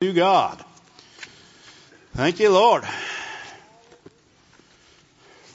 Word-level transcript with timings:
to 0.00 0.12
God. 0.12 0.64
Thank 2.14 2.38
you, 2.38 2.50
Lord. 2.50 2.84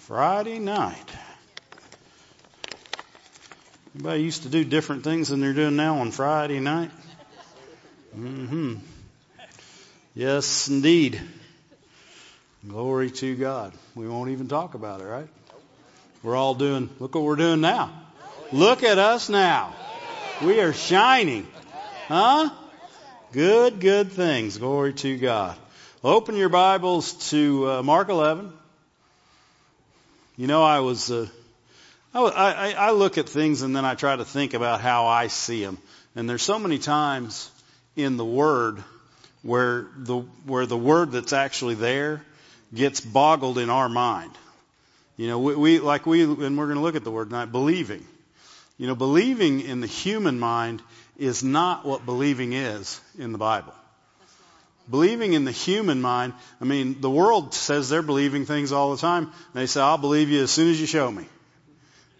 Friday 0.02 0.60
night. 0.60 0.98
Anybody 3.96 4.22
used 4.22 4.44
to 4.44 4.50
do 4.50 4.66
different 4.66 5.06
things 5.06 5.30
than 5.30 5.40
they're 5.40 5.54
doing 5.54 5.78
now 5.78 6.00
on 6.00 6.12
Friday 6.12 6.60
night? 6.60 6.92
Mm-hmm. 8.18 8.80
Yes, 10.14 10.68
indeed. 10.68 11.22
Glory 12.68 13.12
to 13.12 13.38
God. 13.38 13.72
We 13.96 14.10
won't 14.10 14.32
even 14.32 14.50
talk 14.50 14.74
about 14.74 15.00
it, 15.00 15.06
right? 15.06 15.30
We're 16.22 16.36
all 16.36 16.54
doing, 16.54 16.90
look 17.00 17.16
what 17.16 17.24
we're 17.24 17.38
doing 17.38 17.62
now. 17.62 17.94
Look 18.52 18.84
at 18.84 18.98
us 18.98 19.30
now. 19.30 19.74
We 20.42 20.60
are 20.60 20.74
shining. 20.74 21.48
Huh? 22.10 22.50
Good, 23.34 23.80
good 23.80 24.12
things. 24.12 24.60
Glory 24.60 24.94
to 24.94 25.18
God. 25.18 25.58
Open 26.04 26.36
your 26.36 26.50
Bibles 26.50 27.14
to 27.32 27.68
uh, 27.68 27.82
Mark 27.82 28.10
11. 28.10 28.54
You 30.38 30.46
know, 30.46 30.62
I 30.62 30.82
was, 30.82 31.10
uh, 31.10 31.28
I, 32.14 32.22
I, 32.22 32.72
I 32.74 32.92
look 32.92 33.18
at 33.18 33.28
things 33.28 33.64
and 33.64 33.76
then 33.76 33.86
I 33.86 33.96
try 33.96 34.16
to 34.16 34.24
think 34.24 34.54
about 34.54 34.82
how 34.82 35.08
I 35.08 35.30
see 35.30 35.64
them. 35.64 35.80
And 36.16 36.30
there's 36.30 36.44
so 36.44 36.60
many 36.60 36.78
times 36.78 37.50
in 37.96 38.18
the 38.18 38.26
Word 38.26 38.84
where 39.42 39.88
the, 39.98 40.18
where 40.46 40.68
the 40.68 40.78
Word 40.78 41.12
that's 41.12 41.34
actually 41.34 41.74
there 41.74 42.22
gets 42.72 43.02
boggled 43.02 43.58
in 43.58 43.72
our 43.72 43.90
mind. 43.90 44.30
You 45.18 45.26
know, 45.26 45.40
we, 45.40 45.56
we 45.56 45.80
like 45.80 46.06
we, 46.06 46.22
and 46.22 46.56
we're 46.56 46.68
going 46.68 46.78
to 46.78 46.84
look 46.84 46.96
at 46.96 47.04
the 47.04 47.10
word 47.10 47.30
tonight, 47.30 47.52
believing. 47.52 48.06
You 48.78 48.86
know, 48.86 48.96
believing 48.96 49.62
in 49.62 49.82
the 49.82 49.88
human 49.88 50.40
mind 50.40 50.84
is 51.18 51.44
not 51.44 51.86
what 51.86 52.06
believing 52.06 52.54
is 52.54 53.00
in 53.18 53.32
the 53.32 53.38
Bible. 53.38 53.74
Believing 54.90 55.34
in 55.34 55.46
the 55.46 55.52
human 55.52 56.02
mind, 56.02 56.34
I 56.60 56.66
mean, 56.66 57.00
the 57.00 57.10
world 57.10 57.54
says 57.54 57.88
they're 57.88 58.02
believing 58.02 58.46
things 58.46 58.72
all 58.72 58.92
the 58.92 59.02
time. 59.02 59.32
They 59.54 59.66
say, 59.66 59.80
I'll 59.80 59.98
believe 59.98 60.30
you 60.30 60.44
as 60.44 60.52
soon 60.52 60.70
as 60.70 60.80
you 60.80 60.88
show 60.88 61.10
me. 61.10 61.26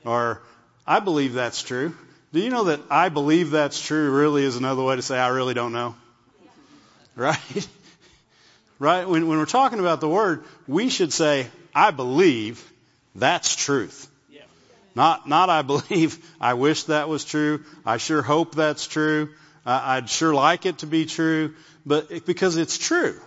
Or, 0.06 0.42
I 0.88 1.00
believe 1.00 1.34
that's 1.34 1.62
true. 1.62 1.96
Do 2.32 2.40
you 2.40 2.50
know 2.50 2.66
that 2.66 2.80
I 2.90 3.10
believe 3.10 3.52
that's 3.52 3.86
true 3.86 4.12
really 4.12 4.44
is 4.44 4.56
another 4.56 4.82
way 4.82 4.96
to 4.96 5.02
say 5.02 5.18
I 5.18 5.30
really 5.30 5.54
don't 5.54 5.74
know? 5.74 5.96
Right? 7.16 7.68
right? 8.80 9.08
When, 9.08 9.28
when 9.28 9.38
we're 9.38 9.46
talking 9.46 9.80
about 9.80 10.00
the 10.00 10.10
Word, 10.10 10.46
we 10.68 10.90
should 10.90 11.12
say, 11.12 11.48
I 11.76 11.92
believe 11.92 12.64
that's 13.14 13.56
truth. 13.56 14.10
Not, 14.96 15.28
not 15.28 15.50
I 15.50 15.62
believe, 15.62 16.24
I 16.42 16.54
wish 16.54 16.84
that 16.84 17.10
was 17.10 17.26
true. 17.26 17.64
I 17.86 17.98
sure 17.98 18.22
hope 18.22 18.56
that's 18.56 18.88
true. 18.88 19.30
I'd 19.66 20.10
sure 20.10 20.34
like 20.34 20.66
it 20.66 20.80
to 20.80 20.88
be 20.88 21.06
true, 21.06 21.54
but 21.86 22.26
because 22.26 22.58
it's 22.58 22.78
true. 22.78 23.20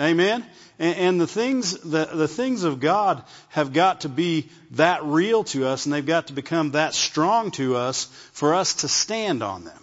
Amen? 0.00 0.44
And, 0.78 0.96
and 0.96 1.20
the 1.20 1.26
things, 1.26 1.78
the, 1.78 2.06
the 2.06 2.26
things 2.26 2.64
of 2.64 2.80
God 2.80 3.22
have 3.50 3.72
got 3.72 4.02
to 4.02 4.08
be 4.08 4.48
that 4.72 5.04
real 5.04 5.44
to 5.44 5.66
us 5.66 5.84
and 5.84 5.92
they've 5.92 6.04
got 6.04 6.28
to 6.28 6.32
become 6.32 6.72
that 6.72 6.94
strong 6.94 7.50
to 7.52 7.76
us 7.76 8.06
for 8.32 8.54
us 8.54 8.74
to 8.76 8.88
stand 8.88 9.42
on 9.42 9.64
them. 9.64 9.78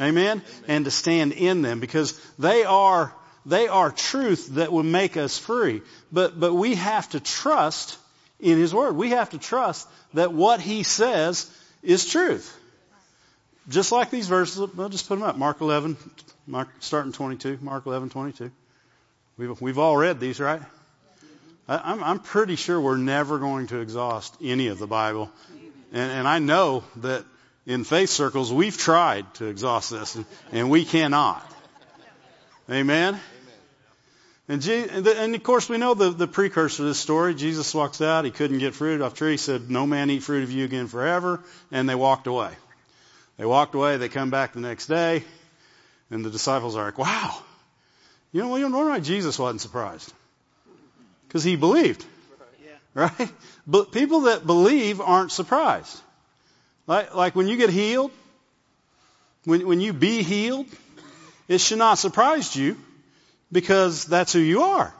Amen? 0.00 0.38
Amen? 0.38 0.42
And 0.66 0.84
to 0.86 0.90
stand 0.90 1.32
in 1.32 1.62
them 1.62 1.80
because 1.80 2.18
they 2.38 2.64
are, 2.64 3.12
they 3.46 3.68
are 3.68 3.90
truth 3.90 4.48
that 4.54 4.72
will 4.72 4.82
make 4.82 5.16
us 5.16 5.38
free. 5.38 5.82
But, 6.10 6.38
but 6.38 6.54
we 6.54 6.74
have 6.74 7.08
to 7.10 7.20
trust 7.20 7.96
in 8.40 8.58
His 8.58 8.74
Word. 8.74 8.96
We 8.96 9.10
have 9.10 9.30
to 9.30 9.38
trust 9.38 9.88
that 10.14 10.32
what 10.32 10.60
He 10.60 10.82
says 10.82 11.50
is 11.82 12.06
truth. 12.06 12.54
Just 13.68 13.92
like 13.92 14.10
these 14.10 14.28
verses, 14.28 14.70
I'll 14.78 14.88
just 14.88 15.08
put 15.08 15.16
them 15.18 15.28
up. 15.28 15.36
Mark 15.36 15.60
11, 15.60 15.96
Mark, 16.46 16.68
starting 16.80 17.12
22, 17.12 17.58
Mark 17.60 17.84
11, 17.84 18.08
22. 18.10 18.50
We've, 19.36 19.60
we've 19.60 19.78
all 19.78 19.96
read 19.96 20.20
these, 20.20 20.40
right? 20.40 20.62
I, 21.68 21.92
I'm, 21.92 22.02
I'm 22.02 22.18
pretty 22.18 22.56
sure 22.56 22.80
we're 22.80 22.96
never 22.96 23.38
going 23.38 23.66
to 23.68 23.80
exhaust 23.80 24.34
any 24.42 24.68
of 24.68 24.78
the 24.78 24.86
Bible. 24.86 25.30
And, 25.92 26.10
and 26.10 26.28
I 26.28 26.38
know 26.38 26.84
that 26.96 27.24
in 27.66 27.84
faith 27.84 28.08
circles, 28.08 28.50
we've 28.50 28.76
tried 28.76 29.32
to 29.34 29.46
exhaust 29.46 29.90
this, 29.90 30.14
and, 30.14 30.24
and 30.52 30.70
we 30.70 30.86
cannot. 30.86 31.44
Amen? 32.70 33.20
And, 34.50 34.66
and, 34.66 35.34
of 35.34 35.42
course, 35.42 35.68
we 35.68 35.76
know 35.76 35.92
the, 35.92 36.08
the 36.08 36.26
precursor 36.26 36.78
to 36.78 36.84
this 36.84 36.98
story. 36.98 37.34
Jesus 37.34 37.74
walks 37.74 38.00
out. 38.00 38.24
He 38.24 38.30
couldn't 38.30 38.58
get 38.58 38.74
fruit 38.74 39.02
off 39.02 39.12
tree. 39.12 39.32
He 39.32 39.36
said, 39.36 39.70
no 39.70 39.86
man 39.86 40.08
eat 40.08 40.22
fruit 40.22 40.42
of 40.42 40.50
you 40.50 40.64
again 40.64 40.86
forever. 40.86 41.40
And 41.70 41.86
they 41.86 41.94
walked 41.94 42.26
away. 42.26 42.50
They 43.36 43.44
walked 43.44 43.74
away. 43.74 43.98
They 43.98 44.08
come 44.08 44.30
back 44.30 44.54
the 44.54 44.60
next 44.60 44.86
day. 44.86 45.22
And 46.10 46.24
the 46.24 46.30
disciples 46.30 46.76
are 46.76 46.86
like, 46.86 46.96
wow. 46.96 47.38
You 48.32 48.40
know, 48.40 48.56
you 48.56 48.70
know 48.70 48.86
why 48.86 49.00
Jesus 49.00 49.38
wasn't 49.38 49.60
surprised? 49.60 50.10
Because 51.26 51.44
he 51.44 51.56
believed. 51.56 52.06
Right? 52.94 53.30
But 53.66 53.92
people 53.92 54.22
that 54.22 54.46
believe 54.46 55.02
aren't 55.02 55.30
surprised. 55.30 56.00
Like, 56.86 57.14
like 57.14 57.36
when 57.36 57.48
you 57.48 57.58
get 57.58 57.68
healed, 57.68 58.12
when, 59.44 59.68
when 59.68 59.82
you 59.82 59.92
be 59.92 60.22
healed, 60.22 60.66
it 61.48 61.58
should 61.58 61.78
not 61.78 61.98
surprise 61.98 62.56
you 62.56 62.78
because 63.50 64.04
that's 64.04 64.32
who 64.32 64.40
you 64.40 64.62
are. 64.62 64.94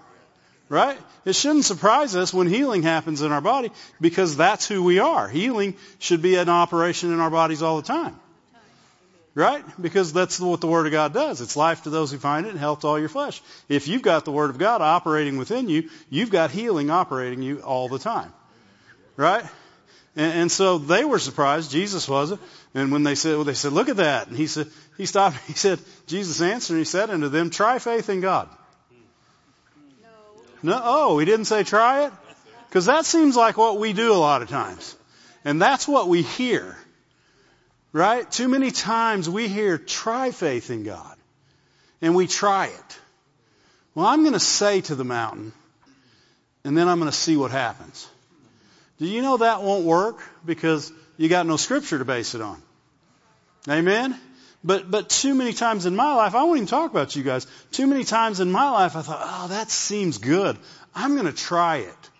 Right? 0.69 0.99
It 1.25 1.35
shouldn't 1.35 1.65
surprise 1.65 2.15
us 2.15 2.33
when 2.33 2.47
healing 2.47 2.83
happens 2.83 3.23
in 3.23 3.33
our 3.33 3.41
body 3.41 3.71
because 4.01 4.37
that's 4.37 4.69
who 4.69 4.83
we 4.83 4.99
are. 4.99 5.27
Healing 5.27 5.75
should 5.99 6.21
be 6.21 6.35
an 6.35 6.51
operation 6.51 7.13
in 7.13 7.21
our 7.21 7.31
bodies 7.31 7.63
all 7.63 7.77
the 7.77 7.87
time. 7.87 8.19
Right? 9.35 9.65
Because 9.81 10.13
that's 10.13 10.39
what 10.41 10.61
the 10.61 10.67
Word 10.67 10.87
of 10.87 10.93
God 10.93 11.15
does. 11.15 11.41
It's 11.41 11.57
life 11.57 11.85
to 11.85 11.91
those 11.91 12.11
who 12.11 12.19
find 12.19 12.45
it 12.45 12.51
and 12.51 12.59
health 12.59 12.81
to 12.81 12.89
all 12.89 12.99
your 12.99 13.09
flesh. 13.09 13.41
If 13.69 13.89
you've 13.89 14.03
got 14.03 14.25
the 14.25 14.33
Word 14.33 14.51
of 14.51 14.59
God 14.59 14.83
operating 14.83 15.39
within 15.39 15.69
you, 15.69 15.89
you've 16.11 16.31
got 16.31 16.51
healing 16.51 16.91
operating 16.91 17.41
you 17.41 17.61
all 17.61 17.89
the 17.89 17.99
time. 17.99 18.33
Right? 19.17 19.45
And, 20.19 20.33
and 20.41 20.53
so 20.53 20.79
they 20.79 21.05
were 21.05 21.21
surprised. 21.21 21.71
Jesus 21.71 22.09
wasn't. 22.09 22.41
And 22.75 22.91
when 22.91 23.05
they 23.05 23.15
said, 23.15 23.37
well, 23.37 23.45
they 23.45 23.55
said, 23.55 23.73
look 23.73 23.89
at 23.89 23.97
that. 23.99 24.27
And 24.27 24.37
he 24.37 24.49
said, 24.49 24.67
he 24.99 25.07
stopped. 25.07 25.37
He 25.47 25.55
said, 25.55 25.79
Jesus 26.09 26.43
answered 26.43 26.75
and 26.75 26.81
he 26.81 26.85
said 26.85 27.09
unto 27.09 27.29
them, 27.29 27.51
try 27.51 27.79
faith 27.79 28.11
in 28.11 28.21
God. 28.21 28.49
No. 30.03 30.71
No. 30.71 30.81
Oh, 30.85 31.19
he 31.19 31.25
didn't 31.25 31.47
say 31.47 31.63
try 31.63 32.07
it? 32.07 32.13
Because 32.69 32.87
that 32.87 33.07
seems 33.07 33.37
like 33.37 33.57
what 33.57 33.79
we 33.79 33.93
do 33.93 34.13
a 34.13 34.19
lot 34.19 34.43
of 34.43 34.49
times. 34.49 34.95
And 35.45 35.63
that's 35.63 35.87
what 35.87 36.09
we 36.09 36.23
hear. 36.23 36.77
Right? 37.93 38.31
Too 38.31 38.49
many 38.49 38.73
times 38.73 39.31
we 39.31 39.49
hear 39.49 39.79
try 39.79 40.33
faith 40.33 40.71
in 40.71 40.83
God. 40.83 41.17
And 42.03 42.15
we 42.15 42.27
try 42.27 42.67
it. 42.67 42.99
Well, 43.95 44.07
I'm 44.07 44.23
going 44.23 44.35
to 44.35 44.41
say 44.41 44.81
to 44.83 44.95
the 44.95 45.05
mountain, 45.05 45.53
and 46.65 46.77
then 46.77 46.89
I'm 46.89 46.99
going 46.99 47.11
to 47.11 47.17
see 47.17 47.37
what 47.37 47.51
happens. 47.51 48.09
Do 48.99 49.07
you 49.07 49.23
know 49.23 49.37
that 49.39 49.63
won't 49.63 49.85
work? 49.85 50.21
Because 50.45 50.93
you 51.17 51.29
got 51.29 51.47
no 51.47 51.57
scripture 51.57 51.99
to 51.99 52.05
base 52.05 52.35
it 52.35 52.41
on. 52.41 52.61
Amen? 53.69 54.19
But, 54.65 54.91
but 54.91 55.09
too 55.09 55.35
many 55.35 55.53
times 55.53 55.87
in 55.87 55.95
my 55.95 56.15
life, 56.15 56.35
I 56.35 56.43
won't 56.43 56.57
even 56.57 56.69
talk 56.69 56.91
about 56.91 57.15
you 57.15 57.23
guys. 57.23 57.47
Too 57.71 57.87
many 57.87 58.05
times 58.05 58.41
in 58.41 58.51
my 58.51 58.71
life, 58.71 58.97
I 58.97 59.03
thought, 59.03 59.21
oh, 59.23 59.49
that 59.49 59.71
seems 59.71 60.19
good. 60.19 60.59
I'm 60.95 61.15
going 61.15 61.27
to 61.27 61.33
try 61.33 61.79
it. 61.79 62.11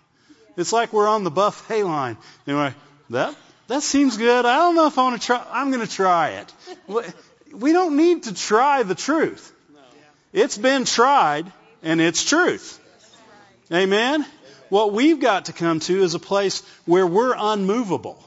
It's 0.55 0.71
like 0.71 0.93
we're 0.93 1.07
on 1.07 1.23
the 1.23 1.31
buffet 1.31 1.83
line. 1.83 2.17
Anyway, 2.47 2.73
that, 3.09 3.35
that 3.67 3.83
seems 3.83 4.17
good. 4.17 4.45
I 4.45 4.57
don't 4.57 4.75
know 4.75 4.87
if 4.87 4.97
I 4.97 5.03
want 5.03 5.21
to 5.21 5.25
try. 5.25 5.45
I'm 5.51 5.71
going 5.71 5.85
to 5.85 5.91
try 5.91 6.41
it. 6.41 6.53
We 7.51 7.73
don't 7.73 7.97
need 7.97 8.23
to 8.23 8.33
try 8.33 8.83
the 8.83 8.95
truth. 8.95 9.53
It's 10.31 10.57
been 10.57 10.85
tried 10.85 11.51
and 11.81 11.99
it's 11.99 12.23
truth. 12.23 12.79
Amen? 13.71 14.25
What 14.69 14.93
we've 14.93 15.19
got 15.19 15.45
to 15.45 15.53
come 15.53 15.79
to 15.81 16.03
is 16.03 16.13
a 16.13 16.19
place 16.19 16.61
where 16.85 17.05
we're 17.05 17.35
unmovable 17.37 18.23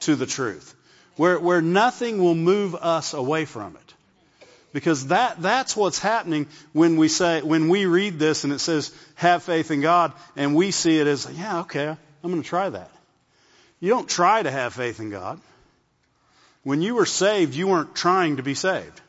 to 0.00 0.16
the 0.16 0.26
truth. 0.26 0.74
Where, 1.16 1.38
where 1.38 1.60
nothing 1.60 2.22
will 2.22 2.34
move 2.34 2.74
us 2.74 3.12
away 3.12 3.44
from 3.44 3.76
it. 3.76 3.94
Because 4.72 5.08
that, 5.08 5.42
that's 5.42 5.76
what's 5.76 5.98
happening 5.98 6.46
when 6.72 6.96
we 6.96 7.08
say, 7.08 7.42
when 7.42 7.68
we 7.68 7.86
read 7.86 8.18
this 8.18 8.44
and 8.44 8.52
it 8.52 8.60
says, 8.60 8.94
have 9.16 9.42
faith 9.42 9.70
in 9.70 9.80
God, 9.80 10.12
and 10.36 10.54
we 10.54 10.70
see 10.70 10.98
it 10.98 11.08
as, 11.08 11.28
yeah, 11.30 11.60
okay, 11.60 11.88
I'm 11.88 12.30
going 12.30 12.42
to 12.42 12.48
try 12.48 12.70
that. 12.70 12.90
You 13.80 13.90
don't 13.90 14.08
try 14.08 14.42
to 14.42 14.50
have 14.50 14.74
faith 14.74 15.00
in 15.00 15.10
God. 15.10 15.40
When 16.62 16.82
you 16.82 16.94
were 16.94 17.06
saved, 17.06 17.54
you 17.54 17.66
weren't 17.66 17.94
trying 17.96 18.36
to 18.36 18.42
be 18.42 18.54
saved. 18.54 19.00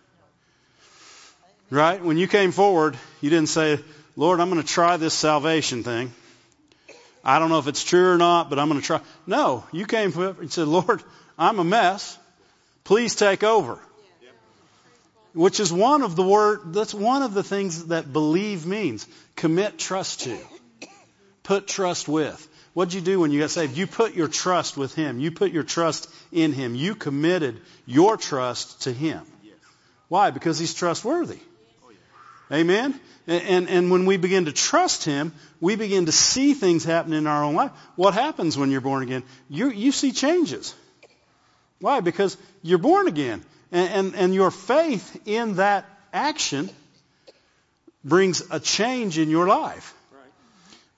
Right? 1.70 2.04
When 2.04 2.18
you 2.18 2.28
came 2.28 2.52
forward, 2.52 2.98
you 3.22 3.30
didn't 3.30 3.50
say, 3.50 3.80
Lord, 4.16 4.40
I'm 4.40 4.50
going 4.50 4.62
to 4.62 4.68
try 4.68 4.98
this 4.98 5.14
salvation 5.14 5.84
thing. 5.84 6.12
I 7.24 7.40
don't 7.40 7.50
know 7.50 7.60
if 7.60 7.68
it's 7.68 7.84
true 7.84 8.12
or 8.12 8.18
not, 8.18 8.50
but 8.50 8.58
I'm 8.60 8.68
going 8.68 8.80
to 8.80 8.86
try. 8.86 9.02
No, 9.28 9.64
you 9.72 9.86
came 9.86 10.12
and 10.18 10.52
said, 10.52 10.68
Lord, 10.68 11.04
I'm 11.38 11.60
a 11.60 11.64
mess. 11.64 12.18
Please 12.84 13.16
take 13.16 13.44
over. 13.44 13.80
Which 15.34 15.60
is 15.60 15.72
one 15.72 16.02
of 16.02 16.16
the 16.16 16.24
word, 16.24 16.74
that's 16.74 16.94
one 16.94 17.22
of 17.22 17.34
the 17.34 17.44
things 17.44 17.86
that 17.88 18.12
believe 18.12 18.66
means. 18.66 19.08
Commit 19.36 19.78
trust 19.78 20.22
to. 20.22 20.38
Put 21.44 21.68
trust 21.68 22.08
with. 22.08 22.48
What'd 22.74 22.94
you 22.94 23.02
do 23.02 23.20
when 23.20 23.32
you 23.32 23.40
got 23.40 23.50
saved? 23.50 23.78
You 23.78 23.88
put 23.88 24.14
your 24.14 24.28
trust 24.28 24.78
with 24.78 24.94
Him. 24.96 25.20
You 25.20 25.32
put 25.32 25.52
your 25.52 25.64
trust 25.64 26.10
in 26.32 26.54
Him. 26.54 26.76
You 26.76 26.96
committed 26.96 27.62
your 27.86 28.18
trust 28.18 28.84
to 28.84 28.94
Him. 28.94 29.22
Why? 30.08 30.32
Because 30.32 30.60
He's 30.60 30.74
trustworthy. 30.74 31.40
Oh, 31.84 32.56
Amen? 32.56 33.00
And, 33.32 33.44
and, 33.48 33.70
and 33.70 33.92
when 33.92 34.06
we 34.06 34.18
begin 34.18 34.46
to 34.46 34.52
trust 34.52 35.06
Him, 35.06 35.32
we 35.62 35.78
begin 35.78 36.08
to 36.08 36.12
see 36.12 36.54
things 36.54 36.84
happen 36.84 37.14
in 37.14 37.28
our 37.28 37.46
own 37.46 37.56
life. 37.56 37.72
What 37.96 38.14
happens 38.14 38.58
when 38.58 38.72
you're 38.72 38.82
born 38.82 39.04
again? 39.04 39.24
You, 39.50 39.72
you 39.72 39.94
see 39.94 40.12
changes. 40.12 40.76
Why? 41.80 42.02
Because 42.02 42.36
you're 42.62 42.78
born 42.78 43.08
again. 43.08 43.42
And, 43.72 43.90
and, 43.90 44.16
and 44.16 44.34
your 44.34 44.52
faith 44.52 45.22
in 45.26 45.56
that 45.56 45.86
action 46.12 46.70
brings 48.04 48.44
a 48.52 48.60
change 48.60 49.18
in 49.18 49.30
your 49.30 49.48
life. 49.48 49.94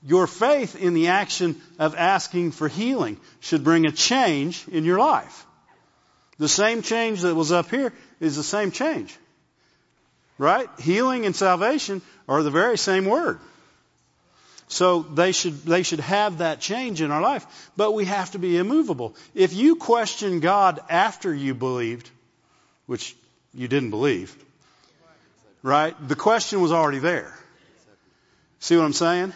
Your 0.03 0.25
faith 0.25 0.75
in 0.75 0.95
the 0.95 1.09
action 1.09 1.61
of 1.77 1.93
asking 1.93 2.51
for 2.51 2.67
healing 2.67 3.17
should 3.41 3.63
bring 3.63 3.85
a 3.85 3.91
change 3.91 4.67
in 4.69 4.85
your 4.85 4.97
life. 4.97 5.45
The 6.39 6.49
same 6.49 6.81
change 6.81 7.21
that 7.21 7.35
was 7.35 7.51
up 7.51 7.69
here 7.69 7.93
is 8.19 8.35
the 8.35 8.43
same 8.43 8.71
change. 8.71 9.15
Right? 10.39 10.67
Healing 10.79 11.27
and 11.27 11.35
salvation 11.35 12.01
are 12.27 12.43
the 12.43 12.51
very 12.51 12.77
same 12.77 13.05
word. 13.05 13.39
So 14.67 15.03
they 15.03 15.33
should, 15.33 15.63
they 15.63 15.83
should 15.83 15.99
have 15.99 16.39
that 16.39 16.59
change 16.59 17.01
in 17.01 17.11
our 17.11 17.21
life. 17.21 17.45
But 17.77 17.91
we 17.91 18.05
have 18.05 18.31
to 18.31 18.39
be 18.39 18.57
immovable. 18.57 19.15
If 19.35 19.53
you 19.53 19.75
question 19.75 20.39
God 20.39 20.79
after 20.89 21.33
you 21.33 21.53
believed, 21.53 22.09
which 22.87 23.15
you 23.53 23.67
didn't 23.67 23.91
believe, 23.91 24.35
right? 25.61 25.95
The 26.07 26.15
question 26.15 26.61
was 26.61 26.71
already 26.71 26.99
there. 26.99 27.37
See 28.59 28.75
what 28.75 28.83
I'm 28.85 28.93
saying? 28.93 29.33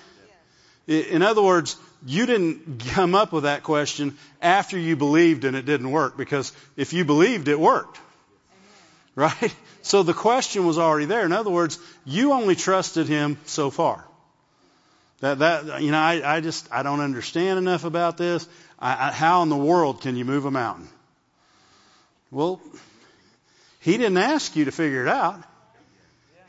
In 0.88 1.22
other 1.22 1.42
words, 1.42 1.76
you 2.06 2.26
didn't 2.26 2.86
come 2.90 3.14
up 3.14 3.32
with 3.32 3.44
that 3.44 3.64
question 3.64 4.18
after 4.42 4.78
you 4.80 4.96
believed 4.96 5.44
and 5.44 5.56
it 5.56 5.66
didn't 5.66 5.92
work 5.92 6.18
because 6.18 6.54
if 6.76 6.94
you 6.94 7.04
believed, 7.06 7.48
it 7.48 7.60
worked. 7.60 8.00
Right? 9.18 9.56
So 9.84 10.04
the 10.04 10.14
question 10.14 10.66
was 10.66 10.78
already 10.78 11.06
there. 11.06 11.24
In 11.24 11.32
other 11.32 11.50
words, 11.50 11.80
you 12.04 12.34
only 12.34 12.56
trusted 12.56 13.08
him 13.08 13.38
so 13.46 13.70
far. 13.70 14.04
That, 15.22 15.40
that, 15.40 15.82
you 15.82 15.92
know, 15.92 15.98
I, 15.98 16.36
I 16.36 16.42
just, 16.42 16.68
I 16.74 16.84
don't 16.84 17.00
understand 17.00 17.58
enough 17.58 17.86
about 17.86 18.18
this. 18.18 18.46
I, 18.78 19.08
I, 19.08 19.12
how 19.14 19.44
in 19.44 19.50
the 19.50 19.56
world 19.56 20.02
can 20.02 20.18
you 20.18 20.26
move 20.26 20.44
a 20.44 20.52
mountain? 20.52 20.90
Well, 22.32 22.60
he 23.80 23.94
didn't 23.94 24.18
ask 24.18 24.58
you 24.58 24.66
to 24.66 24.74
figure 24.74 25.04
it 25.04 25.08
out. 25.08 25.42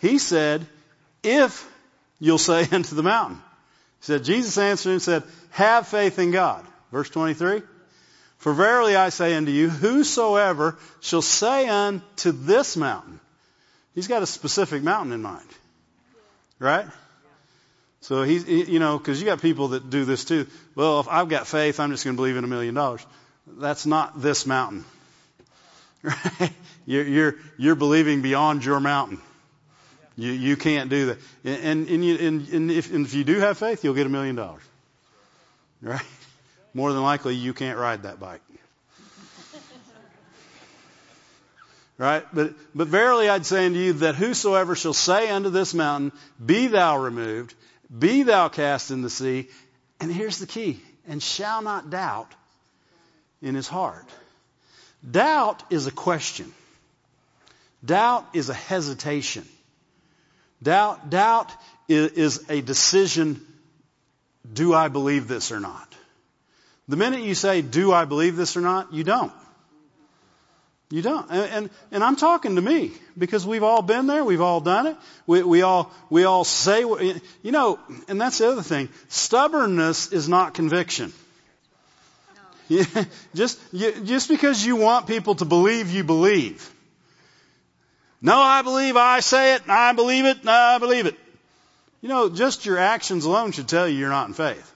He 0.00 0.18
said, 0.18 0.66
if 1.22 1.64
you'll 2.18 2.38
say 2.38 2.66
unto 2.72 2.96
the 2.96 3.04
mountain. 3.04 3.36
He 4.00 4.06
said, 4.06 4.24
Jesus 4.24 4.58
answered 4.58 4.90
and 4.90 5.02
said, 5.02 5.22
have 5.50 5.86
faith 5.86 6.18
in 6.18 6.32
God. 6.32 6.66
Verse 6.90 7.08
23. 7.08 7.62
For 8.38 8.54
verily 8.54 8.94
I 8.94 9.08
say 9.08 9.34
unto 9.34 9.50
you, 9.50 9.68
whosoever 9.68 10.78
shall 11.00 11.22
say 11.22 11.68
unto 11.68 12.32
this 12.32 12.76
mountain, 12.76 13.20
he's 13.94 14.08
got 14.08 14.22
a 14.22 14.26
specific 14.26 14.82
mountain 14.82 15.12
in 15.12 15.22
mind. 15.22 15.48
Right? 16.60 16.86
So 18.00 18.22
he's, 18.22 18.46
you 18.46 18.78
know, 18.78 18.96
because 18.96 19.20
you 19.20 19.26
got 19.26 19.42
people 19.42 19.68
that 19.68 19.90
do 19.90 20.04
this 20.04 20.24
too. 20.24 20.46
Well, 20.76 21.00
if 21.00 21.08
I've 21.08 21.28
got 21.28 21.46
faith, 21.46 21.80
I'm 21.80 21.90
just 21.90 22.04
going 22.04 22.16
to 22.16 22.16
believe 22.16 22.36
in 22.36 22.44
a 22.44 22.48
million 22.48 22.74
dollars. 22.74 23.04
That's 23.46 23.86
not 23.86 24.20
this 24.20 24.46
mountain. 24.46 24.84
Right? 26.00 26.52
You're, 26.86 27.04
you're, 27.04 27.34
you're 27.58 27.74
believing 27.74 28.22
beyond 28.22 28.64
your 28.64 28.78
mountain. 28.78 29.20
You, 30.16 30.30
you 30.30 30.56
can't 30.56 30.88
do 30.88 31.06
that. 31.06 31.18
And, 31.44 31.88
and, 31.88 32.04
you, 32.04 32.14
and, 32.14 32.48
and, 32.48 32.70
if, 32.70 32.94
and 32.94 33.04
if 33.04 33.14
you 33.14 33.24
do 33.24 33.40
have 33.40 33.58
faith, 33.58 33.82
you'll 33.84 33.94
get 33.94 34.06
a 34.06 34.08
million 34.08 34.36
dollars. 34.36 34.62
Right? 35.82 36.00
More 36.78 36.92
than 36.92 37.02
likely, 37.02 37.34
you 37.34 37.54
can't 37.54 37.76
ride 37.76 38.04
that 38.04 38.20
bike. 38.20 38.40
Right? 41.98 42.24
But, 42.32 42.54
but 42.72 42.86
verily 42.86 43.28
I'd 43.28 43.44
say 43.44 43.66
unto 43.66 43.80
you 43.80 43.92
that 43.94 44.14
whosoever 44.14 44.76
shall 44.76 44.94
say 44.94 45.28
unto 45.28 45.50
this 45.50 45.74
mountain, 45.74 46.12
be 46.46 46.68
thou 46.68 46.96
removed, 46.96 47.52
be 47.98 48.22
thou 48.22 48.48
cast 48.48 48.92
in 48.92 49.02
the 49.02 49.10
sea, 49.10 49.48
and 49.98 50.12
here's 50.12 50.38
the 50.38 50.46
key, 50.46 50.80
and 51.08 51.20
shall 51.20 51.62
not 51.62 51.90
doubt 51.90 52.32
in 53.42 53.56
his 53.56 53.66
heart. 53.66 54.06
Doubt 55.10 55.64
is 55.70 55.88
a 55.88 55.90
question. 55.90 56.52
Doubt 57.84 58.24
is 58.34 58.50
a 58.50 58.54
hesitation. 58.54 59.48
Doubt, 60.62 61.10
doubt 61.10 61.50
is, 61.88 62.12
is 62.12 62.44
a 62.48 62.60
decision, 62.60 63.44
do 64.52 64.74
I 64.74 64.86
believe 64.86 65.26
this 65.26 65.50
or 65.50 65.58
not? 65.58 65.87
The 66.88 66.96
minute 66.96 67.20
you 67.20 67.34
say, 67.34 67.62
do 67.62 67.92
I 67.92 68.04
believe 68.04 68.36
this 68.36 68.56
or 68.56 68.60
not, 68.60 68.92
you 68.92 69.04
don't. 69.04 69.32
You 70.90 71.02
don't. 71.02 71.30
And, 71.30 71.52
and, 71.52 71.70
and, 71.90 72.04
I'm 72.04 72.16
talking 72.16 72.56
to 72.56 72.62
me 72.62 72.92
because 73.16 73.46
we've 73.46 73.62
all 73.62 73.82
been 73.82 74.06
there. 74.06 74.24
We've 74.24 74.40
all 74.40 74.60
done 74.60 74.86
it. 74.86 74.96
We, 75.26 75.42
we 75.42 75.60
all, 75.60 75.92
we 76.08 76.24
all 76.24 76.44
say, 76.44 76.80
you 76.80 77.52
know, 77.52 77.78
and 78.08 78.18
that's 78.18 78.38
the 78.38 78.48
other 78.48 78.62
thing. 78.62 78.88
Stubbornness 79.08 80.12
is 80.12 80.30
not 80.30 80.54
conviction. 80.54 81.12
No. 82.70 82.78
Yeah, 82.78 83.04
just, 83.34 83.60
you, 83.70 83.92
just 84.00 84.30
because 84.30 84.64
you 84.64 84.76
want 84.76 85.06
people 85.06 85.34
to 85.34 85.44
believe 85.44 85.90
you 85.90 86.04
believe 86.04 86.72
no, 88.20 88.36
I 88.36 88.62
believe, 88.62 88.96
I 88.96 89.20
say 89.20 89.54
it, 89.54 89.62
I 89.68 89.92
believe 89.92 90.24
it, 90.24 90.44
no, 90.44 90.52
I 90.52 90.78
believe 90.78 91.06
it. 91.06 91.16
You 92.00 92.08
know, 92.08 92.28
just 92.28 92.66
your 92.66 92.78
actions 92.78 93.24
alone 93.24 93.52
should 93.52 93.68
tell 93.68 93.88
you 93.88 93.98
you're 93.98 94.08
not 94.08 94.28
in 94.28 94.34
faith. 94.34 94.74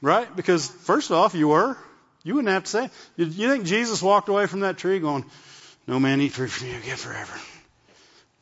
Right? 0.00 0.34
Because 0.34 0.68
first 0.68 1.10
off, 1.10 1.34
you 1.34 1.48
were. 1.48 1.76
You 2.24 2.34
wouldn't 2.34 2.52
have 2.52 2.64
to 2.64 2.70
say 2.70 2.84
it. 2.84 2.92
You 3.16 3.48
think 3.48 3.64
Jesus 3.64 4.02
walked 4.02 4.28
away 4.28 4.46
from 4.46 4.60
that 4.60 4.76
tree 4.76 4.98
going, 4.98 5.24
no 5.86 5.98
man 5.98 6.20
eat 6.20 6.32
fruit 6.32 6.50
from 6.50 6.68
you 6.68 6.76
again 6.76 6.96
forever. 6.96 7.32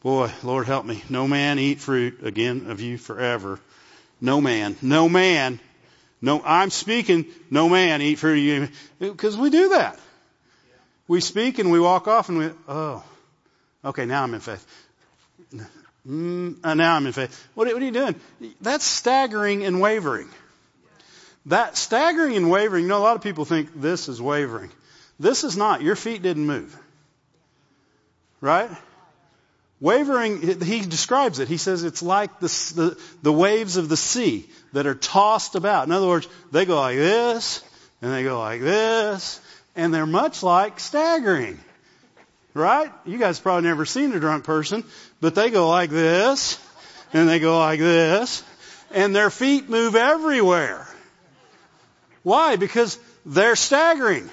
Boy, 0.00 0.31
Lord 0.43 0.67
help 0.67 0.85
me. 0.85 1.03
No 1.08 1.29
man 1.29 1.58
eat 1.58 1.81
fruit 1.81 2.25
again 2.25 2.67
of 2.69 2.81
you 2.81 2.99
forever. 2.99 3.61
No 4.20 4.41
man. 4.41 4.76
No 4.82 5.08
man. 5.08 5.61
No, 6.20 6.43
I'm 6.44 6.70
speaking, 6.70 7.26
no 7.50 7.69
man 7.69 8.02
eat 8.02 8.19
fruit 8.19 8.38
of 8.38 8.44
you. 8.44 8.69
Because 8.99 9.37
we 9.37 9.50
do 9.50 9.70
that. 9.70 9.99
We 11.09 11.20
speak 11.20 11.59
and 11.59 11.70
we 11.70 11.79
walk 11.79 12.09
off 12.09 12.29
and 12.29 12.38
we, 12.38 12.50
oh, 12.67 13.05
Okay, 13.87 14.05
now 14.05 14.25
I'm 14.25 14.35
in 14.35 14.41
faith. 14.41 14.67
Mm, 16.05 16.56
uh, 16.64 16.75
now 16.75 16.97
I'm 16.97 17.06
in 17.06 17.12
faith. 17.12 17.49
What, 17.55 17.73
what 17.73 17.81
are 17.81 17.85
you 17.85 17.93
doing? 17.93 18.17
That's 18.61 18.85
staggering 18.85 19.64
and 19.64 19.81
wavering. 19.81 20.29
That 21.47 21.77
staggering 21.77 22.37
and 22.37 22.51
wavering, 22.51 22.85
you 22.85 22.89
know, 22.89 22.99
a 22.99 23.07
lot 23.07 23.17
of 23.17 23.23
people 23.23 23.45
think 23.45 23.71
this 23.81 24.09
is 24.09 24.21
wavering. 24.21 24.71
This 25.19 25.45
is 25.45 25.57
not. 25.57 25.81
Your 25.81 25.97
feet 25.97 26.23
didn't 26.23 26.47
move. 26.47 26.77
Right? 28.41 28.71
Wavering, 29.81 30.61
he 30.61 30.81
describes 30.81 31.39
it. 31.39 31.49
He 31.49 31.59
says 31.59 31.85
it's 31.85 32.03
like 32.03 32.41
the, 32.41 32.49
the, 32.75 33.00
the, 33.23 33.33
waves 33.33 33.76
of 33.76 33.88
the 33.88 33.97
sea 33.97 34.49
that 34.73 34.87
are 34.87 34.95
tossed 34.95 35.55
about. 35.55 35.87
In 35.87 35.93
other 35.93 36.07
words, 36.07 36.26
they 36.50 36.65
go 36.65 36.81
like 36.81 36.97
this, 36.97 37.62
and 38.00 38.12
they 38.12 38.23
go 38.25 38.38
like 38.38 38.61
this, 38.61 39.41
and 39.75 39.93
they're 39.93 40.07
much 40.07 40.43
like 40.43 40.81
staggering. 40.81 41.59
Right? 42.55 42.91
You 43.05 43.19
guys 43.19 43.38
probably 43.38 43.69
never 43.69 43.85
seen 43.85 44.12
a 44.12 44.21
drunk 44.21 44.45
person, 44.45 44.83
but 45.21 45.35
they 45.35 45.50
go 45.50 45.69
like 45.69 45.91
this, 45.91 46.59
and 47.12 47.29
they 47.29 47.38
go 47.38 47.59
like 47.59 47.79
this, 47.79 48.43
and 48.93 49.15
their 49.15 49.31
feet 49.31 49.69
move 49.69 49.95
everywhere. 49.95 50.86
Why? 52.26 52.56
Because 52.56 52.99
they're 53.25 53.54
staggering. 53.54 54.28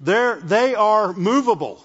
They're, 0.00 0.40
they 0.40 0.74
are 0.74 1.12
movable, 1.12 1.80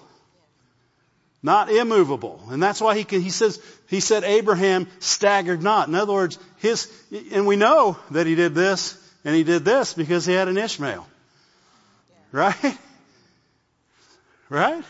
not 1.44 1.70
immovable. 1.70 2.42
And 2.50 2.60
that's 2.60 2.80
why 2.80 2.96
he, 2.96 3.04
can, 3.04 3.20
he 3.20 3.30
says, 3.30 3.62
he 3.88 4.00
said 4.00 4.24
Abraham 4.24 4.88
staggered 4.98 5.62
not. 5.62 5.86
In 5.86 5.94
other 5.94 6.12
words, 6.12 6.40
his, 6.56 6.90
and 7.30 7.46
we 7.46 7.54
know 7.54 7.98
that 8.10 8.26
he 8.26 8.34
did 8.34 8.52
this 8.52 8.98
and 9.24 9.32
he 9.32 9.44
did 9.44 9.64
this 9.64 9.94
because 9.94 10.26
he 10.26 10.32
had 10.32 10.48
an 10.48 10.58
Ishmael. 10.58 11.06
Right? 12.32 12.78
Right? 14.48 14.84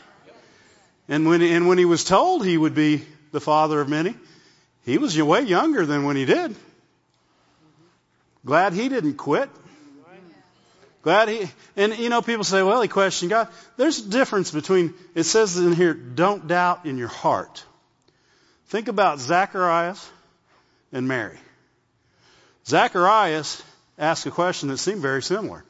And 1.08 1.26
when, 1.26 1.42
and 1.42 1.68
when 1.68 1.76
he 1.76 1.84
was 1.84 2.04
told 2.04 2.42
he 2.42 2.56
would 2.56 2.74
be 2.74 3.02
the 3.32 3.40
father 3.42 3.82
of 3.82 3.88
many, 3.90 4.14
he 4.86 4.96
was 4.96 5.20
way 5.20 5.42
younger 5.42 5.84
than 5.84 6.04
when 6.04 6.16
he 6.16 6.24
did. 6.24 6.56
Glad 8.46 8.72
he 8.72 8.88
didn't 8.88 9.14
quit. 9.14 9.50
Glad 11.02 11.28
he, 11.28 11.48
and 11.76 11.96
you 11.98 12.08
know, 12.08 12.22
people 12.22 12.42
say, 12.42 12.62
well, 12.62 12.80
he 12.80 12.88
questioned 12.88 13.30
God. 13.30 13.48
There's 13.76 13.98
a 13.98 14.08
difference 14.08 14.50
between, 14.50 14.94
it 15.14 15.24
says 15.24 15.56
in 15.56 15.72
here, 15.72 15.94
don't 15.94 16.48
doubt 16.48 16.86
in 16.86 16.96
your 16.96 17.08
heart. 17.08 17.64
Think 18.68 18.88
about 18.88 19.20
Zacharias 19.20 20.10
and 20.92 21.06
Mary. 21.06 21.38
Zacharias 22.66 23.62
asked 23.98 24.26
a 24.26 24.30
question 24.30 24.68
that 24.70 24.78
seemed 24.78 25.00
very 25.00 25.22
similar. 25.22 25.64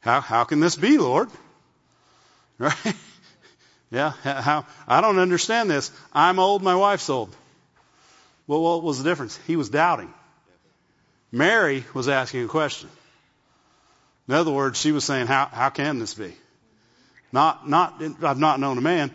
How, 0.00 0.20
how 0.20 0.44
can 0.44 0.60
this 0.60 0.76
be, 0.76 0.98
Lord? 0.98 1.30
Right? 2.58 2.94
Yeah, 3.90 4.10
how, 4.10 4.66
I 4.86 5.00
don't 5.00 5.18
understand 5.18 5.68
this. 5.68 5.90
I'm 6.12 6.38
old, 6.38 6.62
my 6.62 6.76
wife's 6.76 7.10
old. 7.10 7.34
Well, 8.46 8.62
what 8.62 8.82
was 8.84 9.02
the 9.02 9.10
difference? 9.10 9.38
He 9.46 9.56
was 9.56 9.68
doubting. 9.68 10.14
Mary 11.32 11.84
was 11.94 12.08
asking 12.08 12.44
a 12.44 12.48
question. 12.48 12.90
In 14.28 14.34
other 14.34 14.52
words, 14.52 14.78
she 14.78 14.92
was 14.92 15.04
saying, 15.04 15.26
how, 15.26 15.46
how 15.46 15.70
can 15.70 15.98
this 15.98 16.14
be? 16.14 16.34
Not, 17.32 17.68
not, 17.68 18.00
I've 18.22 18.38
not 18.38 18.60
known 18.60 18.76
a 18.76 18.82
man. 18.82 19.10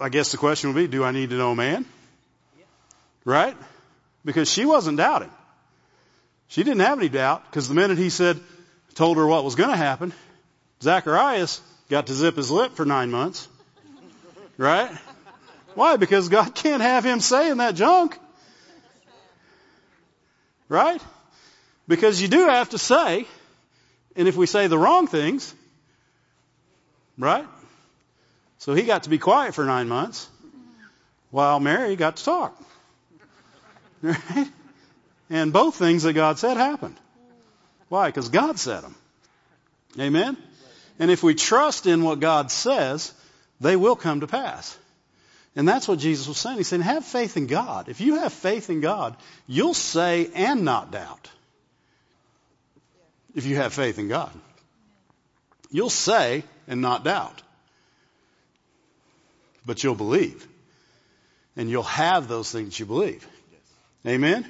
I 0.00 0.08
guess 0.08 0.32
the 0.32 0.36
question 0.36 0.70
would 0.70 0.76
be, 0.76 0.88
do 0.88 1.04
I 1.04 1.12
need 1.12 1.30
to 1.30 1.36
know 1.36 1.52
a 1.52 1.56
man? 1.56 1.86
Right? 3.24 3.56
Because 4.24 4.50
she 4.50 4.66
wasn't 4.66 4.98
doubting. 4.98 5.30
She 6.48 6.64
didn't 6.64 6.80
have 6.80 6.98
any 6.98 7.08
doubt 7.08 7.44
because 7.48 7.68
the 7.68 7.74
minute 7.74 7.96
he 7.96 8.10
said, 8.10 8.38
told 8.94 9.16
her 9.16 9.26
what 9.26 9.44
was 9.44 9.54
going 9.54 9.70
to 9.70 9.76
happen, 9.76 10.12
Zacharias 10.82 11.60
got 11.88 12.08
to 12.08 12.12
zip 12.12 12.36
his 12.36 12.50
lip 12.50 12.74
for 12.74 12.84
nine 12.84 13.10
months. 13.10 13.48
Right? 14.58 14.90
Why? 15.74 15.96
Because 15.96 16.28
God 16.28 16.54
can't 16.54 16.82
have 16.82 17.04
him 17.04 17.20
saying 17.20 17.58
that 17.58 17.76
junk. 17.76 18.18
Right? 20.68 21.00
Because 21.90 22.22
you 22.22 22.28
do 22.28 22.46
have 22.46 22.70
to 22.70 22.78
say, 22.78 23.26
and 24.14 24.28
if 24.28 24.36
we 24.36 24.46
say 24.46 24.68
the 24.68 24.78
wrong 24.78 25.08
things, 25.08 25.52
right? 27.18 27.44
So 28.58 28.74
he 28.74 28.84
got 28.84 29.02
to 29.02 29.10
be 29.10 29.18
quiet 29.18 29.56
for 29.56 29.64
nine 29.64 29.88
months 29.88 30.28
while 31.32 31.58
Mary 31.58 31.96
got 31.96 32.16
to 32.16 32.24
talk. 32.24 32.62
Right? 34.02 34.48
And 35.30 35.52
both 35.52 35.74
things 35.74 36.04
that 36.04 36.12
God 36.12 36.38
said 36.38 36.56
happened. 36.56 36.96
Why? 37.88 38.08
Because 38.08 38.28
God 38.28 38.58
said 38.58 38.82
them. 38.82 38.94
Amen? 39.98 40.36
And 40.98 41.10
if 41.10 41.24
we 41.24 41.34
trust 41.34 41.86
in 41.86 42.04
what 42.04 42.20
God 42.20 42.52
says, 42.52 43.12
they 43.60 43.74
will 43.74 43.96
come 43.96 44.20
to 44.20 44.26
pass. 44.28 44.78
And 45.56 45.68
that's 45.68 45.88
what 45.88 45.98
Jesus 45.98 46.28
was 46.28 46.38
saying. 46.38 46.56
He 46.56 46.62
said, 46.62 46.80
have 46.82 47.04
faith 47.04 47.36
in 47.36 47.46
God. 47.46 47.88
If 47.88 48.00
you 48.00 48.20
have 48.20 48.32
faith 48.32 48.70
in 48.70 48.80
God, 48.80 49.16
you'll 49.48 49.74
say 49.74 50.30
and 50.34 50.64
not 50.64 50.92
doubt. 50.92 51.28
If 53.34 53.46
you 53.46 53.56
have 53.56 53.72
faith 53.72 53.98
in 53.98 54.08
God. 54.08 54.30
You'll 55.70 55.90
say 55.90 56.42
and 56.66 56.80
not 56.80 57.04
doubt. 57.04 57.42
But 59.64 59.84
you'll 59.84 59.94
believe. 59.94 60.46
And 61.56 61.70
you'll 61.70 61.82
have 61.84 62.28
those 62.28 62.50
things 62.50 62.78
you 62.78 62.86
believe. 62.86 63.26
Amen? 64.06 64.46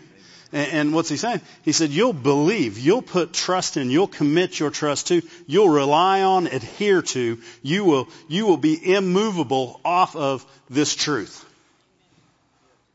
And, 0.53 0.73
and 0.73 0.95
what's 0.95 1.09
he 1.09 1.17
saying? 1.17 1.41
He 1.63 1.73
said, 1.73 1.91
you'll 1.91 2.13
believe, 2.13 2.79
you'll 2.79 3.03
put 3.03 3.33
trust 3.33 3.77
in, 3.77 3.91
you'll 3.91 4.07
commit 4.07 4.59
your 4.59 4.71
trust 4.71 5.09
to, 5.09 5.23
you'll 5.47 5.69
rely 5.69 6.23
on, 6.23 6.47
adhere 6.47 7.03
to, 7.03 7.41
you 7.63 7.85
will, 7.85 8.09
you 8.29 8.47
will 8.47 8.57
be 8.57 8.95
immovable 8.95 9.81
off 9.85 10.17
of 10.17 10.45
this 10.69 10.95
truth. 10.95 11.45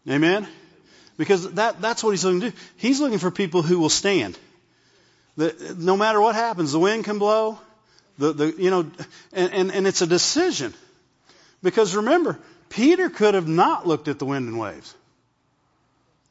Amen? 0.09 0.47
Because 1.17 1.53
that, 1.53 1.81
that's 1.81 2.03
what 2.03 2.11
he's 2.11 2.25
looking 2.25 2.41
to 2.41 2.49
do. 2.51 2.57
He's 2.77 2.99
looking 2.99 3.19
for 3.19 3.31
people 3.31 3.61
who 3.61 3.79
will 3.79 3.89
stand. 3.89 4.37
No 5.37 5.97
matter 5.97 6.21
what 6.21 6.35
happens, 6.35 6.71
the 6.71 6.79
wind 6.79 7.03
can 7.03 7.19
blow, 7.19 7.59
the, 8.17 8.33
the, 8.33 8.55
you 8.57 8.69
know, 8.69 8.89
and, 9.33 9.53
and, 9.53 9.71
and 9.71 9.87
it's 9.87 10.01
a 10.01 10.07
decision. 10.07 10.73
Because 11.61 11.95
remember, 11.95 12.39
Peter 12.69 13.09
could 13.09 13.33
have 13.33 13.47
not 13.47 13.85
looked 13.85 14.07
at 14.07 14.19
the 14.19 14.25
wind 14.25 14.47
and 14.47 14.59
waves. 14.59 14.93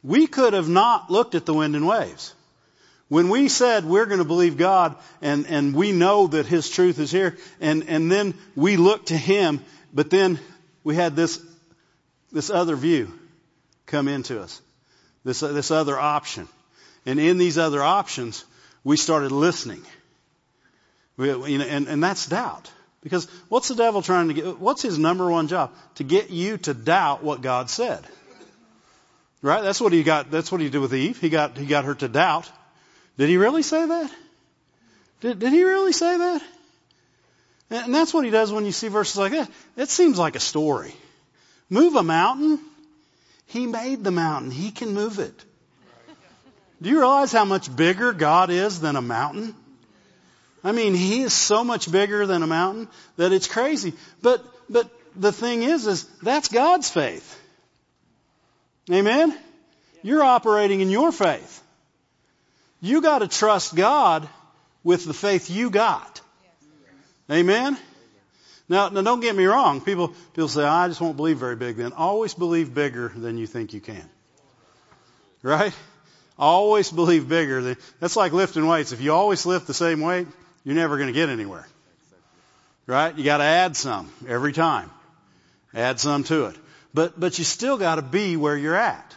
We 0.02 0.26
could 0.26 0.52
have 0.52 0.68
not 0.68 1.10
looked 1.10 1.34
at 1.34 1.46
the 1.46 1.54
wind 1.54 1.76
and 1.76 1.86
waves. 1.86 2.34
When 3.08 3.28
we 3.28 3.48
said 3.48 3.84
we're 3.84 4.06
going 4.06 4.18
to 4.18 4.24
believe 4.24 4.56
God 4.56 4.96
and, 5.20 5.46
and 5.46 5.74
we 5.74 5.92
know 5.92 6.26
that 6.28 6.46
His 6.46 6.70
truth 6.70 6.98
is 6.98 7.10
here 7.10 7.36
and, 7.60 7.88
and 7.88 8.10
then 8.10 8.34
we 8.56 8.76
look 8.76 9.06
to 9.06 9.16
Him, 9.16 9.60
but 9.92 10.10
then 10.10 10.38
we 10.82 10.94
had 10.94 11.14
this, 11.14 11.40
this 12.32 12.50
other 12.50 12.76
view 12.76 13.12
come 13.86 14.08
into 14.08 14.40
us. 14.40 14.60
This, 15.24 15.40
this 15.40 15.70
other 15.70 15.98
option. 15.98 16.48
And 17.06 17.18
in 17.18 17.38
these 17.38 17.58
other 17.58 17.82
options, 17.82 18.44
we 18.84 18.96
started 18.96 19.32
listening. 19.32 19.82
We, 21.16 21.30
and, 21.30 21.88
and 21.88 22.02
that's 22.02 22.26
doubt. 22.26 22.70
Because 23.02 23.28
what's 23.48 23.68
the 23.68 23.74
devil 23.74 24.02
trying 24.02 24.28
to 24.28 24.34
get, 24.34 24.58
what's 24.58 24.82
his 24.82 24.98
number 24.98 25.30
one 25.30 25.48
job? 25.48 25.72
To 25.96 26.04
get 26.04 26.30
you 26.30 26.58
to 26.58 26.74
doubt 26.74 27.22
what 27.22 27.42
God 27.42 27.68
said. 27.70 28.04
Right? 29.42 29.62
That's 29.62 29.80
what 29.80 29.92
he 29.92 30.02
got, 30.02 30.30
that's 30.30 30.50
what 30.50 30.60
he 30.60 30.70
did 30.70 30.78
with 30.78 30.94
Eve. 30.94 31.20
He 31.20 31.28
got, 31.28 31.58
he 31.58 31.66
got 31.66 31.84
her 31.84 31.94
to 31.96 32.08
doubt. 32.08 32.50
Did 33.18 33.28
he 33.28 33.36
really 33.36 33.62
say 33.62 33.86
that? 33.86 34.10
Did, 35.20 35.38
did 35.38 35.52
he 35.52 35.64
really 35.64 35.92
say 35.92 36.16
that? 36.16 36.42
And 37.70 37.94
that's 37.94 38.14
what 38.14 38.24
he 38.24 38.30
does 38.30 38.52
when 38.52 38.64
you 38.64 38.72
see 38.72 38.88
verses 38.88 39.16
like 39.16 39.32
that. 39.32 39.50
It 39.76 39.88
seems 39.88 40.18
like 40.18 40.36
a 40.36 40.40
story. 40.40 40.94
Move 41.68 41.94
a 41.96 42.02
mountain. 42.02 42.58
He 43.46 43.66
made 43.66 44.02
the 44.02 44.10
mountain. 44.10 44.50
He 44.50 44.70
can 44.70 44.94
move 44.94 45.18
it. 45.18 45.44
Do 46.82 46.90
you 46.90 46.98
realize 46.98 47.32
how 47.32 47.44
much 47.44 47.74
bigger 47.74 48.12
God 48.12 48.50
is 48.50 48.80
than 48.80 48.96
a 48.96 49.02
mountain? 49.02 49.54
I 50.62 50.72
mean, 50.72 50.94
He 50.94 51.22
is 51.22 51.32
so 51.32 51.64
much 51.64 51.90
bigger 51.90 52.26
than 52.26 52.42
a 52.42 52.46
mountain 52.46 52.88
that 53.16 53.32
it's 53.32 53.46
crazy. 53.46 53.92
But, 54.22 54.44
but 54.68 54.90
the 55.16 55.32
thing 55.32 55.62
is, 55.62 55.86
is 55.86 56.04
that's 56.22 56.48
God's 56.48 56.90
faith. 56.90 57.40
Amen? 58.90 59.36
You're 60.02 60.22
operating 60.22 60.80
in 60.80 60.90
your 60.90 61.12
faith. 61.12 61.62
You 62.80 63.00
got 63.00 63.20
to 63.20 63.28
trust 63.28 63.74
God 63.74 64.28
with 64.82 65.06
the 65.06 65.14
faith 65.14 65.48
you 65.48 65.70
got. 65.70 66.20
Amen? 67.30 67.78
Now, 68.68 68.90
now 68.90 69.02
don't 69.02 69.20
get 69.20 69.34
me 69.34 69.46
wrong. 69.46 69.80
People, 69.80 70.08
people 70.34 70.48
say, 70.48 70.64
I 70.64 70.88
just 70.88 71.00
won't 71.00 71.16
believe 71.16 71.38
very 71.38 71.56
big 71.56 71.76
then. 71.76 71.92
Always 71.92 72.34
believe 72.34 72.74
bigger 72.74 73.10
than 73.14 73.38
you 73.38 73.46
think 73.46 73.72
you 73.72 73.80
can. 73.80 74.08
Right? 75.42 75.72
Always 76.38 76.90
believe 76.90 77.28
bigger 77.28 77.76
that's 78.00 78.16
like 78.16 78.32
lifting 78.32 78.66
weights. 78.66 78.92
If 78.92 79.00
you 79.00 79.12
always 79.12 79.46
lift 79.46 79.66
the 79.66 79.74
same 79.74 80.00
weight, 80.00 80.26
you're 80.64 80.74
never 80.74 80.96
going 80.96 81.06
to 81.06 81.12
get 81.12 81.28
anywhere. 81.28 81.66
Right? 82.86 83.16
You 83.16 83.24
got 83.24 83.38
to 83.38 83.44
add 83.44 83.76
some 83.76 84.10
every 84.26 84.52
time. 84.52 84.90
Add 85.72 86.00
some 86.00 86.24
to 86.24 86.46
it. 86.46 86.56
But, 86.92 87.18
but 87.18 87.38
you 87.38 87.44
still 87.44 87.78
got 87.78 87.96
to 87.96 88.02
be 88.02 88.36
where 88.36 88.56
you're 88.56 88.76
at. 88.76 89.14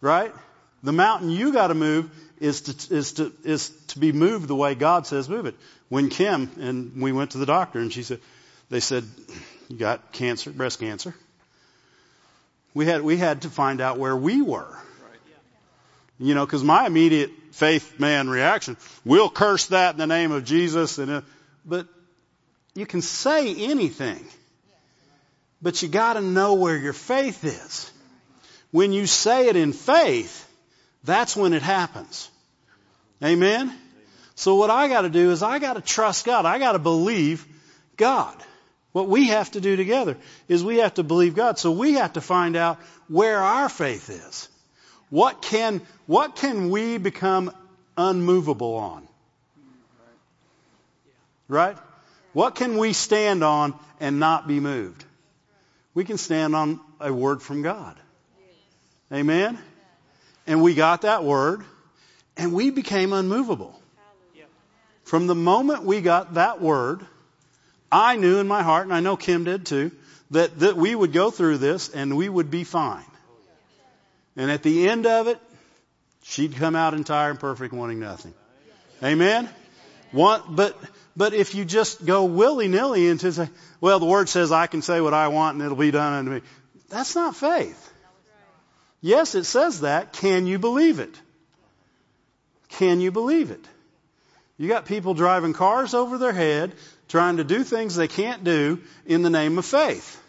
Right? 0.00 0.32
The 0.82 0.92
mountain 0.92 1.30
you 1.30 1.52
got 1.52 1.68
to 1.68 1.74
move 1.74 2.10
is 2.40 2.62
to, 2.62 2.94
is 2.94 3.12
to, 3.14 3.32
is 3.44 3.70
to 3.88 3.98
be 3.98 4.12
moved 4.12 4.48
the 4.48 4.54
way 4.54 4.74
God 4.74 5.06
says 5.06 5.28
move 5.28 5.46
it. 5.46 5.54
When 5.88 6.10
Kim 6.10 6.50
and 6.60 7.00
we 7.00 7.12
went 7.12 7.32
to 7.32 7.38
the 7.38 7.46
doctor 7.46 7.78
and 7.78 7.92
she 7.92 8.02
said, 8.02 8.20
they 8.68 8.80
said, 8.80 9.04
you 9.68 9.76
got 9.76 10.12
cancer, 10.12 10.50
breast 10.50 10.80
cancer. 10.80 11.14
We 12.74 12.86
had, 12.86 13.02
we 13.02 13.16
had 13.16 13.42
to 13.42 13.48
find 13.48 13.80
out 13.80 13.98
where 13.98 14.16
we 14.16 14.42
were. 14.42 14.76
You 16.24 16.34
know, 16.34 16.46
cause 16.46 16.64
my 16.64 16.86
immediate 16.86 17.30
faith 17.50 18.00
man 18.00 18.30
reaction, 18.30 18.78
we'll 19.04 19.28
curse 19.28 19.66
that 19.66 19.94
in 19.94 19.98
the 19.98 20.06
name 20.06 20.32
of 20.32 20.44
Jesus 20.44 20.96
and, 20.96 21.10
uh, 21.10 21.20
but 21.66 21.86
you 22.74 22.86
can 22.86 23.02
say 23.02 23.54
anything. 23.54 24.24
But 25.60 25.82
you 25.82 25.88
gotta 25.88 26.22
know 26.22 26.54
where 26.54 26.78
your 26.78 26.94
faith 26.94 27.44
is. 27.44 27.92
When 28.70 28.94
you 28.94 29.06
say 29.06 29.48
it 29.48 29.56
in 29.56 29.74
faith, 29.74 30.48
that's 31.04 31.36
when 31.36 31.52
it 31.52 31.60
happens. 31.60 32.30
Amen? 33.22 33.76
So 34.34 34.54
what 34.54 34.70
I 34.70 34.88
gotta 34.88 35.10
do 35.10 35.30
is 35.30 35.42
I 35.42 35.58
gotta 35.58 35.82
trust 35.82 36.24
God. 36.24 36.46
I 36.46 36.58
gotta 36.58 36.78
believe 36.78 37.46
God. 37.98 38.34
What 38.92 39.08
we 39.08 39.26
have 39.26 39.50
to 39.50 39.60
do 39.60 39.76
together 39.76 40.16
is 40.48 40.64
we 40.64 40.78
have 40.78 40.94
to 40.94 41.02
believe 41.02 41.34
God. 41.34 41.58
So 41.58 41.70
we 41.70 41.92
have 41.94 42.14
to 42.14 42.22
find 42.22 42.56
out 42.56 42.78
where 43.08 43.40
our 43.40 43.68
faith 43.68 44.08
is. 44.08 44.48
What 45.10 45.42
can, 45.42 45.80
what 46.06 46.36
can 46.36 46.70
we 46.70 46.98
become 46.98 47.52
unmovable 47.96 48.74
on? 48.74 49.08
Right? 51.48 51.76
What 52.32 52.54
can 52.54 52.78
we 52.78 52.92
stand 52.92 53.44
on 53.44 53.74
and 54.00 54.18
not 54.18 54.48
be 54.48 54.60
moved? 54.60 55.04
we 55.94 56.04
can 56.04 56.18
stand 56.18 56.54
on 56.54 56.80
a 57.00 57.12
word 57.12 57.40
from 57.40 57.62
God. 57.62 57.96
Amen? 59.12 59.58
And 60.46 60.62
we 60.62 60.74
got 60.74 61.02
that 61.02 61.24
word 61.24 61.64
and 62.36 62.52
we 62.52 62.70
became 62.70 63.12
unmovable. 63.12 63.80
From 65.04 65.26
the 65.26 65.34
moment 65.34 65.84
we 65.84 66.00
got 66.00 66.34
that 66.34 66.60
word, 66.60 67.00
I 67.92 68.16
knew 68.16 68.38
in 68.38 68.48
my 68.48 68.62
heart, 68.62 68.84
and 68.84 68.94
I 68.94 69.00
know 69.00 69.16
Kim 69.16 69.44
did 69.44 69.66
too, 69.66 69.92
that, 70.30 70.58
that 70.60 70.76
we 70.76 70.94
would 70.94 71.12
go 71.12 71.30
through 71.30 71.58
this 71.58 71.90
and 71.90 72.16
we 72.16 72.28
would 72.28 72.50
be 72.50 72.64
fine. 72.64 73.04
And 74.36 74.50
at 74.50 74.62
the 74.62 74.88
end 74.88 75.06
of 75.06 75.28
it, 75.28 75.38
she'd 76.22 76.56
come 76.56 76.74
out 76.76 76.94
entire 76.94 77.30
and 77.30 77.38
perfect 77.38 77.72
wanting 77.72 78.00
nothing. 78.00 78.34
Amen? 79.02 79.48
One, 80.12 80.42
but 80.50 80.78
but 81.16 81.34
if 81.34 81.54
you 81.54 81.64
just 81.64 82.04
go 82.04 82.24
willy 82.24 82.68
nilly 82.68 83.08
into 83.08 83.32
say, 83.32 83.48
well, 83.80 83.98
the 83.98 84.06
word 84.06 84.28
says 84.28 84.50
I 84.50 84.66
can 84.66 84.82
say 84.82 85.00
what 85.00 85.14
I 85.14 85.28
want 85.28 85.56
and 85.56 85.64
it'll 85.64 85.76
be 85.76 85.90
done 85.90 86.12
unto 86.12 86.30
me. 86.30 86.40
That's 86.88 87.14
not 87.14 87.36
faith. 87.36 87.92
Yes, 89.00 89.34
it 89.34 89.44
says 89.44 89.82
that. 89.82 90.12
Can 90.12 90.46
you 90.46 90.58
believe 90.58 90.98
it? 90.98 91.20
Can 92.70 93.00
you 93.00 93.12
believe 93.12 93.50
it? 93.50 93.64
You 94.56 94.68
got 94.68 94.86
people 94.86 95.14
driving 95.14 95.52
cars 95.52 95.94
over 95.94 96.16
their 96.18 96.32
head, 96.32 96.72
trying 97.08 97.36
to 97.36 97.44
do 97.44 97.64
things 97.64 97.96
they 97.96 98.08
can't 98.08 98.44
do 98.44 98.80
in 99.04 99.22
the 99.22 99.30
name 99.30 99.58
of 99.58 99.64
faith. 99.64 100.20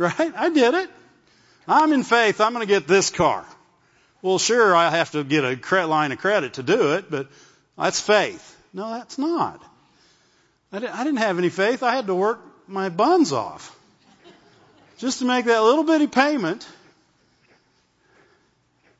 Right? 0.00 0.32
I 0.34 0.48
did 0.48 0.74
it. 0.74 0.90
I'm 1.68 1.92
in 1.92 2.04
faith. 2.04 2.40
I'm 2.40 2.54
going 2.54 2.66
to 2.66 2.72
get 2.72 2.88
this 2.88 3.10
car. 3.10 3.44
Well, 4.22 4.38
sure, 4.38 4.74
I 4.74 4.90
have 4.90 5.10
to 5.12 5.22
get 5.22 5.44
a 5.44 5.86
line 5.86 6.12
of 6.12 6.18
credit 6.18 6.54
to 6.54 6.62
do 6.62 6.94
it, 6.94 7.10
but 7.10 7.28
that's 7.76 8.00
faith. 8.00 8.56
No, 8.72 8.90
that's 8.94 9.18
not. 9.18 9.62
I 10.72 10.78
didn't, 10.78 11.16
have 11.16 11.38
any 11.38 11.48
faith. 11.48 11.82
I 11.82 11.94
had 11.94 12.06
to 12.06 12.14
work 12.14 12.40
my 12.66 12.88
buns 12.88 13.32
off 13.32 13.76
just 14.98 15.18
to 15.18 15.24
make 15.24 15.46
that 15.46 15.62
little 15.62 15.84
bitty 15.84 16.06
payment. 16.06 16.66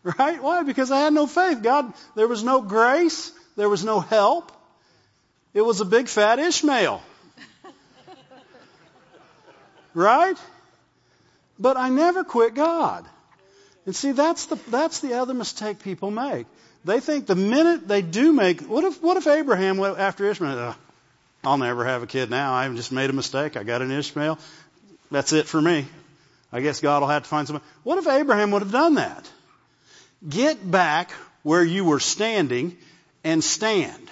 Right? 0.02 0.42
Why? 0.42 0.62
Because 0.62 0.90
I 0.90 1.00
had 1.00 1.12
no 1.12 1.26
faith. 1.26 1.62
God, 1.62 1.92
there 2.14 2.26
was 2.26 2.42
no 2.42 2.62
grace. 2.62 3.32
There 3.56 3.68
was 3.68 3.84
no 3.84 4.00
help. 4.00 4.50
It 5.54 5.60
was 5.62 5.80
a 5.80 5.84
big 5.84 6.08
fat 6.08 6.38
Ishmael. 6.38 7.02
Right? 9.92 10.38
But 11.60 11.76
I 11.76 11.90
never 11.90 12.24
quit 12.24 12.54
God. 12.54 13.06
And 13.86 13.94
see, 13.94 14.12
that's 14.12 14.46
the, 14.46 14.56
that's 14.68 15.00
the 15.00 15.14
other 15.14 15.34
mistake 15.34 15.82
people 15.82 16.10
make. 16.10 16.46
They 16.84 17.00
think 17.00 17.26
the 17.26 17.36
minute 17.36 17.86
they 17.86 18.00
do 18.00 18.32
make, 18.32 18.62
what 18.62 18.84
if, 18.84 19.02
what 19.02 19.18
if 19.18 19.26
Abraham 19.26 19.76
went 19.76 19.98
after 19.98 20.28
Ishmael? 20.30 20.58
Oh, 20.58 20.76
I'll 21.44 21.58
never 21.58 21.84
have 21.84 22.02
a 22.02 22.06
kid 22.06 22.30
now. 22.30 22.54
I've 22.54 22.74
just 22.74 22.92
made 22.92 23.10
a 23.10 23.12
mistake. 23.12 23.56
I 23.56 23.62
got 23.62 23.82
an 23.82 23.90
Ishmael. 23.90 24.38
That's 25.10 25.32
it 25.32 25.46
for 25.46 25.60
me. 25.60 25.86
I 26.52 26.60
guess 26.60 26.80
God 26.80 27.02
will 27.02 27.08
have 27.08 27.24
to 27.24 27.28
find 27.28 27.46
somebody. 27.46 27.64
What 27.82 27.98
if 27.98 28.08
Abraham 28.08 28.50
would 28.52 28.62
have 28.62 28.72
done 28.72 28.94
that? 28.94 29.30
Get 30.26 30.68
back 30.68 31.12
where 31.42 31.64
you 31.64 31.84
were 31.84 32.00
standing 32.00 32.76
and 33.22 33.44
stand. 33.44 34.10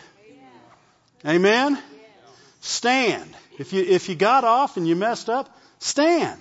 Amen? 1.27 1.79
Stand. 2.61 3.35
If 3.59 3.73
you, 3.73 3.83
if 3.83 4.09
you 4.09 4.15
got 4.15 4.45
off 4.45 4.77
and 4.77 4.87
you 4.87 4.95
messed 4.95 5.29
up, 5.29 5.55
stand. 5.79 6.41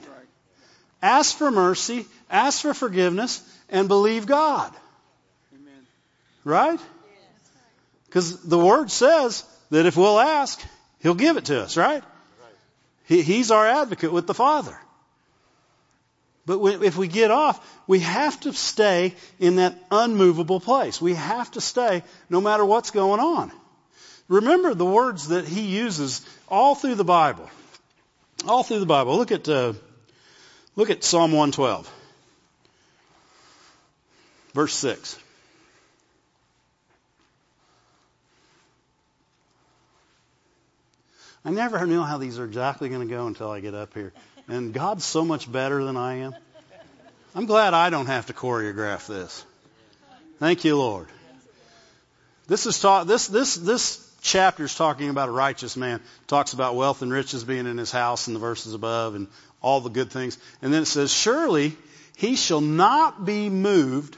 Ask 1.02 1.38
for 1.38 1.52
mercy, 1.52 2.06
ask 2.30 2.62
for 2.62 2.74
forgiveness, 2.74 3.42
and 3.70 3.88
believe 3.88 4.26
God. 4.26 4.74
Amen. 5.54 5.88
Right? 6.44 6.80
Because 8.08 8.42
the 8.42 8.58
Word 8.58 8.90
says 8.90 9.44
that 9.70 9.86
if 9.86 9.98
we'll 9.98 10.20
ask, 10.20 10.62
He'll 11.00 11.16
give 11.16 11.38
it 11.38 11.46
to 11.46 11.62
us, 11.62 11.78
right? 11.78 12.04
He, 13.06 13.22
he's 13.22 13.52
our 13.52 13.66
advocate 13.66 14.12
with 14.12 14.28
the 14.28 14.34
Father. 14.34 14.78
But 16.46 16.82
if 16.82 16.98
we 16.98 17.08
get 17.08 17.30
off, 17.30 17.60
we 17.88 18.00
have 18.00 18.40
to 18.42 18.54
stay 18.54 19.14
in 19.38 19.58
that 19.58 19.78
unmovable 19.92 20.62
place. 20.62 21.02
We 21.02 21.14
have 21.14 21.52
to 21.52 21.62
stay 21.62 22.04
no 22.30 22.40
matter 22.40 22.66
what's 22.66 22.92
going 22.92 23.20
on. 23.20 23.52
Remember 24.30 24.74
the 24.74 24.86
words 24.86 25.30
that 25.30 25.46
he 25.46 25.62
uses 25.62 26.26
all 26.48 26.74
through 26.74 26.96
the 26.96 27.04
Bible. 27.04 27.50
All 28.48 28.64
through 28.64 28.80
the 28.80 28.86
Bible. 28.86 29.18
Look 29.18 29.34
at 29.34 29.48
uh, 29.50 29.74
look 30.78 30.90
at 30.90 31.04
Psalm 31.04 31.34
112, 31.34 31.94
verse 34.54 34.74
six. 34.74 35.20
I 41.44 41.50
never 41.50 41.86
knew 41.86 42.04
how 42.04 42.18
these 42.18 42.40
are 42.40 42.46
exactly 42.46 42.90
going 42.90 43.08
to 43.08 43.14
go 43.14 43.26
until 43.26 43.50
I 43.50 43.62
get 43.62 43.74
up 43.74 43.94
here. 43.94 44.12
And 44.50 44.74
God's 44.74 45.06
so 45.06 45.24
much 45.24 45.50
better 45.50 45.84
than 45.84 45.96
I 45.96 46.16
am. 46.16 46.36
I'm 47.34 47.46
glad 47.46 47.74
I 47.74 47.90
don't 47.90 48.08
have 48.08 48.26
to 48.26 48.34
choreograph 48.34 49.08
this. 49.08 49.46
Thank 50.40 50.66
you, 50.66 50.78
Lord. 50.78 51.08
This 52.48 52.66
is 52.66 52.80
taught, 52.80 53.08
this, 53.08 53.28
this, 53.28 53.56
this 53.56 54.14
chapter 54.22 54.66
is 54.66 54.76
talking 54.76 55.10
about 55.10 55.30
a 55.30 55.32
righteous 55.32 55.78
man. 55.78 56.02
talks 56.28 56.52
about 56.52 56.76
wealth 56.76 57.02
and 57.02 57.14
riches 57.14 57.46
being 57.46 57.66
in 57.66 57.78
his 57.78 57.92
house 57.92 58.28
in 58.28 58.34
the 58.34 58.40
verses 58.40 58.74
above 58.74 59.16
and 59.16 59.28
all 59.68 59.82
the 59.82 59.90
good 59.90 60.10
things. 60.10 60.38
And 60.62 60.74
then 60.74 60.84
it 60.84 60.86
says, 60.86 61.12
surely 61.12 61.76
he 62.16 62.38
shall 62.38 62.62
not 62.62 63.26
be 63.26 63.50
moved 63.50 64.16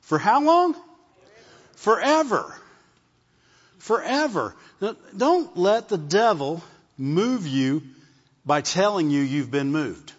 for 0.00 0.16
how 0.16 0.44
long? 0.44 0.76
Forever. 1.74 2.54
Forever. 3.78 4.54
Don't 5.16 5.56
let 5.56 5.88
the 5.88 5.98
devil 5.98 6.62
move 6.96 7.48
you 7.48 7.82
by 8.44 8.60
telling 8.60 9.10
you 9.10 9.22
you've 9.22 9.50
been 9.50 9.72
moved. 9.72 10.12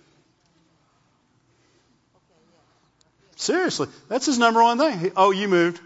Seriously, 3.38 3.88
that's 4.10 4.26
his 4.26 4.38
number 4.38 4.62
one 4.62 4.78
thing. 4.78 5.14
Oh, 5.16 5.32
you 5.32 5.48
moved. 5.48 5.80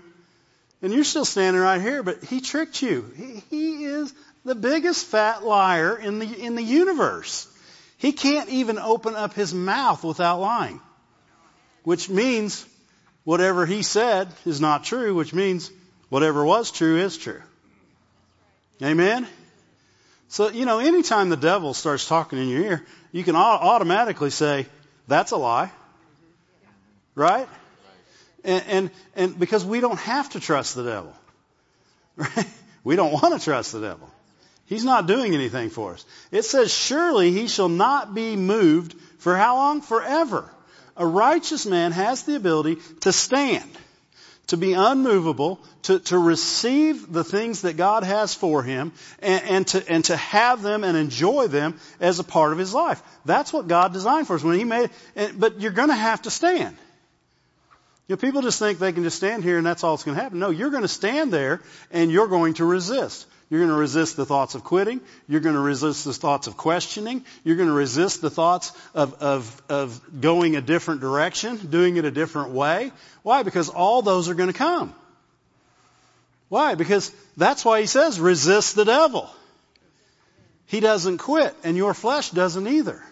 And 0.81 0.91
you're 0.91 1.03
still 1.03 1.25
standing 1.25 1.61
right 1.61 1.79
here, 1.79 2.01
but 2.01 2.23
he 2.23 2.41
tricked 2.41 2.81
you. 2.81 3.05
He, 3.15 3.43
he 3.51 3.83
is 3.83 4.11
the 4.43 4.55
biggest 4.55 5.05
fat 5.05 5.43
liar 5.43 5.95
in 5.95 6.17
the, 6.17 6.25
in 6.25 6.55
the 6.55 6.63
universe. 6.63 7.47
He 8.01 8.13
can't 8.13 8.49
even 8.49 8.79
open 8.79 9.13
up 9.15 9.35
his 9.35 9.53
mouth 9.53 10.03
without 10.03 10.39
lying. 10.39 10.81
Which 11.83 12.09
means 12.09 12.65
whatever 13.25 13.67
he 13.67 13.83
said 13.83 14.27
is 14.43 14.59
not 14.59 14.83
true, 14.83 15.13
which 15.13 15.35
means 15.35 15.69
whatever 16.09 16.43
was 16.43 16.71
true 16.71 16.97
is 16.97 17.15
true. 17.15 17.43
Amen? 18.81 19.27
So, 20.29 20.49
you 20.49 20.65
know, 20.65 20.79
anytime 20.79 21.29
the 21.29 21.37
devil 21.37 21.75
starts 21.75 22.07
talking 22.07 22.39
in 22.39 22.47
your 22.47 22.63
ear, 22.63 22.85
you 23.11 23.23
can 23.23 23.35
automatically 23.35 24.31
say, 24.31 24.65
that's 25.07 25.31
a 25.31 25.37
lie. 25.37 25.71
Right? 27.13 27.47
And, 28.43 28.63
and, 28.67 28.91
and 29.15 29.39
because 29.39 29.63
we 29.63 29.79
don't 29.79 29.99
have 29.99 30.27
to 30.31 30.39
trust 30.39 30.73
the 30.73 30.83
devil. 30.83 31.13
Right? 32.17 32.47
We 32.83 32.95
don't 32.95 33.13
want 33.13 33.37
to 33.37 33.43
trust 33.43 33.73
the 33.73 33.79
devil. 33.79 34.09
He's 34.71 34.85
not 34.85 35.05
doing 35.05 35.33
anything 35.33 35.69
for 35.69 35.95
us. 35.95 36.05
It 36.31 36.45
says, 36.45 36.73
surely 36.73 37.33
he 37.33 37.49
shall 37.49 37.67
not 37.67 38.15
be 38.15 38.37
moved 38.37 38.95
for 39.17 39.35
how 39.35 39.57
long? 39.57 39.81
Forever. 39.81 40.49
A 40.95 41.05
righteous 41.05 41.65
man 41.65 41.91
has 41.91 42.23
the 42.23 42.37
ability 42.37 42.77
to 43.01 43.11
stand 43.11 43.69
to 44.47 44.55
be 44.55 44.71
unmovable, 44.71 45.59
to, 45.81 45.99
to 45.99 46.17
receive 46.17 47.11
the 47.11 47.25
things 47.25 47.63
that 47.63 47.75
God 47.75 48.03
has 48.03 48.33
for 48.33 48.63
him, 48.63 48.93
and, 49.19 49.43
and, 49.43 49.67
to, 49.67 49.91
and 49.91 50.05
to 50.05 50.15
have 50.15 50.61
them 50.61 50.85
and 50.85 50.95
enjoy 50.95 51.47
them 51.47 51.77
as 51.99 52.19
a 52.19 52.23
part 52.23 52.53
of 52.53 52.57
his 52.57 52.73
life. 52.73 53.03
That's 53.25 53.51
what 53.51 53.67
God 53.67 53.91
designed 53.91 54.27
for 54.27 54.37
us 54.37 54.43
when 54.43 54.57
he 54.57 54.63
made, 54.63 54.89
but 55.37 55.59
you're 55.59 55.71
gonna 55.73 55.95
have 55.95 56.21
to 56.21 56.31
stand. 56.31 56.77
You 58.07 58.15
know, 58.15 58.21
people 58.21 58.41
just 58.41 58.57
think 58.57 58.79
they 58.79 58.93
can 58.93 59.03
just 59.03 59.17
stand 59.17 59.43
here 59.43 59.57
and 59.57 59.65
that's 59.65 59.83
all 59.83 59.97
that's 59.97 60.05
going 60.05 60.15
to 60.15 60.23
happen. 60.23 60.39
No, 60.39 60.49
you're 60.49 60.69
going 60.69 60.81
to 60.81 60.89
stand 60.89 61.31
there 61.31 61.61
and 61.91 62.11
you're 62.11 62.27
going 62.27 62.55
to 62.55 62.65
resist. 62.65 63.25
You're 63.51 63.59
going 63.59 63.69
to 63.69 63.77
resist 63.77 64.15
the 64.15 64.25
thoughts 64.25 64.55
of 64.55 64.63
quitting. 64.63 65.01
You're 65.27 65.41
going 65.41 65.55
to 65.55 65.61
resist 65.61 66.05
the 66.05 66.13
thoughts 66.13 66.47
of 66.47 66.55
questioning. 66.55 67.25
You're 67.43 67.57
going 67.57 67.67
to 67.67 67.75
resist 67.75 68.21
the 68.21 68.29
thoughts 68.29 68.71
of, 68.95 69.21
of, 69.21 69.61
of 69.67 70.21
going 70.21 70.55
a 70.55 70.61
different 70.61 71.01
direction, 71.01 71.57
doing 71.57 71.97
it 71.97 72.05
a 72.05 72.11
different 72.11 72.51
way. 72.51 72.93
Why? 73.23 73.43
Because 73.43 73.67
all 73.67 74.01
those 74.01 74.29
are 74.29 74.35
going 74.35 74.51
to 74.51 74.57
come. 74.57 74.95
Why? 76.47 76.75
Because 76.75 77.11
that's 77.35 77.65
why 77.65 77.81
he 77.81 77.87
says 77.87 78.21
resist 78.21 78.75
the 78.75 78.85
devil. 78.85 79.29
He 80.67 80.79
doesn't 80.79 81.17
quit 81.17 81.53
and 81.65 81.75
your 81.75 81.93
flesh 81.93 82.29
doesn't 82.29 82.67
either. 82.67 83.03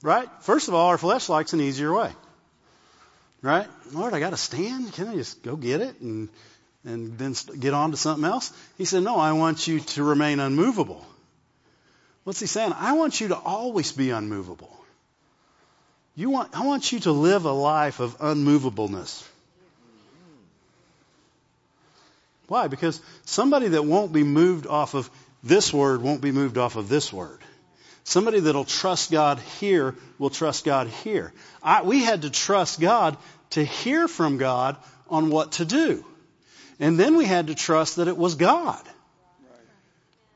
Right? 0.00 0.28
First 0.40 0.68
of 0.68 0.74
all, 0.74 0.88
our 0.88 0.98
flesh 0.98 1.28
likes 1.28 1.52
an 1.52 1.60
easier 1.60 1.92
way. 1.92 2.12
Right? 3.42 3.68
Lord, 3.92 4.14
I 4.14 4.20
got 4.20 4.30
to 4.30 4.38
stand. 4.38 4.90
Can 4.94 5.08
I 5.08 5.16
just 5.16 5.42
go 5.42 5.54
get 5.54 5.82
it 5.82 6.00
and 6.00 6.30
and 6.84 7.18
then 7.18 7.34
get 7.58 7.74
on 7.74 7.90
to 7.92 7.96
something 7.96 8.24
else? 8.24 8.52
He 8.78 8.84
said, 8.84 9.02
No, 9.02 9.16
I 9.16 9.32
want 9.32 9.66
you 9.66 9.80
to 9.80 10.04
remain 10.04 10.40
unmovable. 10.40 11.04
What's 12.24 12.40
he 12.40 12.46
saying? 12.46 12.72
I 12.76 12.92
want 12.92 13.20
you 13.20 13.28
to 13.28 13.36
always 13.36 13.92
be 13.92 14.10
unmovable. 14.10 14.70
You 16.16 16.30
want, 16.30 16.56
I 16.56 16.64
want 16.64 16.92
you 16.92 17.00
to 17.00 17.12
live 17.12 17.44
a 17.44 17.52
life 17.52 18.00
of 18.00 18.18
unmovableness. 18.18 19.26
Why? 22.46 22.68
Because 22.68 23.00
somebody 23.24 23.68
that 23.68 23.84
won't 23.84 24.12
be 24.12 24.22
moved 24.22 24.66
off 24.66 24.94
of 24.94 25.10
this 25.42 25.72
word 25.72 26.02
won't 26.02 26.20
be 26.20 26.32
moved 26.32 26.56
off 26.56 26.76
of 26.76 26.88
this 26.88 27.12
word. 27.12 27.40
Somebody 28.04 28.40
that'll 28.40 28.64
trust 28.64 29.10
God 29.10 29.38
here 29.60 29.94
will 30.18 30.30
trust 30.30 30.64
God 30.64 30.88
here. 30.88 31.32
I, 31.62 31.82
we 31.82 32.04
had 32.04 32.22
to 32.22 32.30
trust 32.30 32.80
God 32.80 33.16
to 33.50 33.64
hear 33.64 34.08
from 34.08 34.36
God 34.36 34.76
on 35.08 35.30
what 35.30 35.52
to 35.52 35.64
do. 35.64 36.04
And 36.80 36.98
then 36.98 37.16
we 37.16 37.24
had 37.24 37.46
to 37.48 37.54
trust 37.54 37.96
that 37.96 38.08
it 38.08 38.16
was 38.16 38.34
God. 38.34 38.82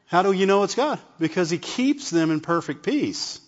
How 0.07 0.23
do 0.23 0.33
you 0.33 0.47
know 0.47 0.63
it's 0.63 0.75
God? 0.75 0.99
Because 1.19 1.51
He 1.51 1.59
keeps 1.59 2.11
them 2.11 2.31
in 2.31 2.41
perfect 2.41 2.83
peace. 2.83 3.41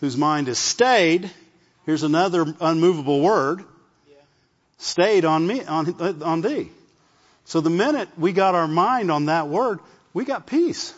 Whose 0.00 0.16
mind 0.16 0.48
is 0.48 0.58
stayed. 0.58 1.30
Here's 1.84 2.02
another 2.02 2.46
unmovable 2.60 3.20
word. 3.20 3.64
Stayed 4.78 5.24
on 5.24 5.46
me, 5.46 5.64
on, 5.64 5.94
uh, 6.00 6.14
on 6.24 6.40
thee. 6.40 6.70
So 7.44 7.60
the 7.60 7.70
minute 7.70 8.08
we 8.16 8.32
got 8.32 8.54
our 8.54 8.68
mind 8.68 9.10
on 9.10 9.26
that 9.26 9.48
word, 9.48 9.80
we 10.14 10.24
got 10.24 10.46
peace. 10.46 10.94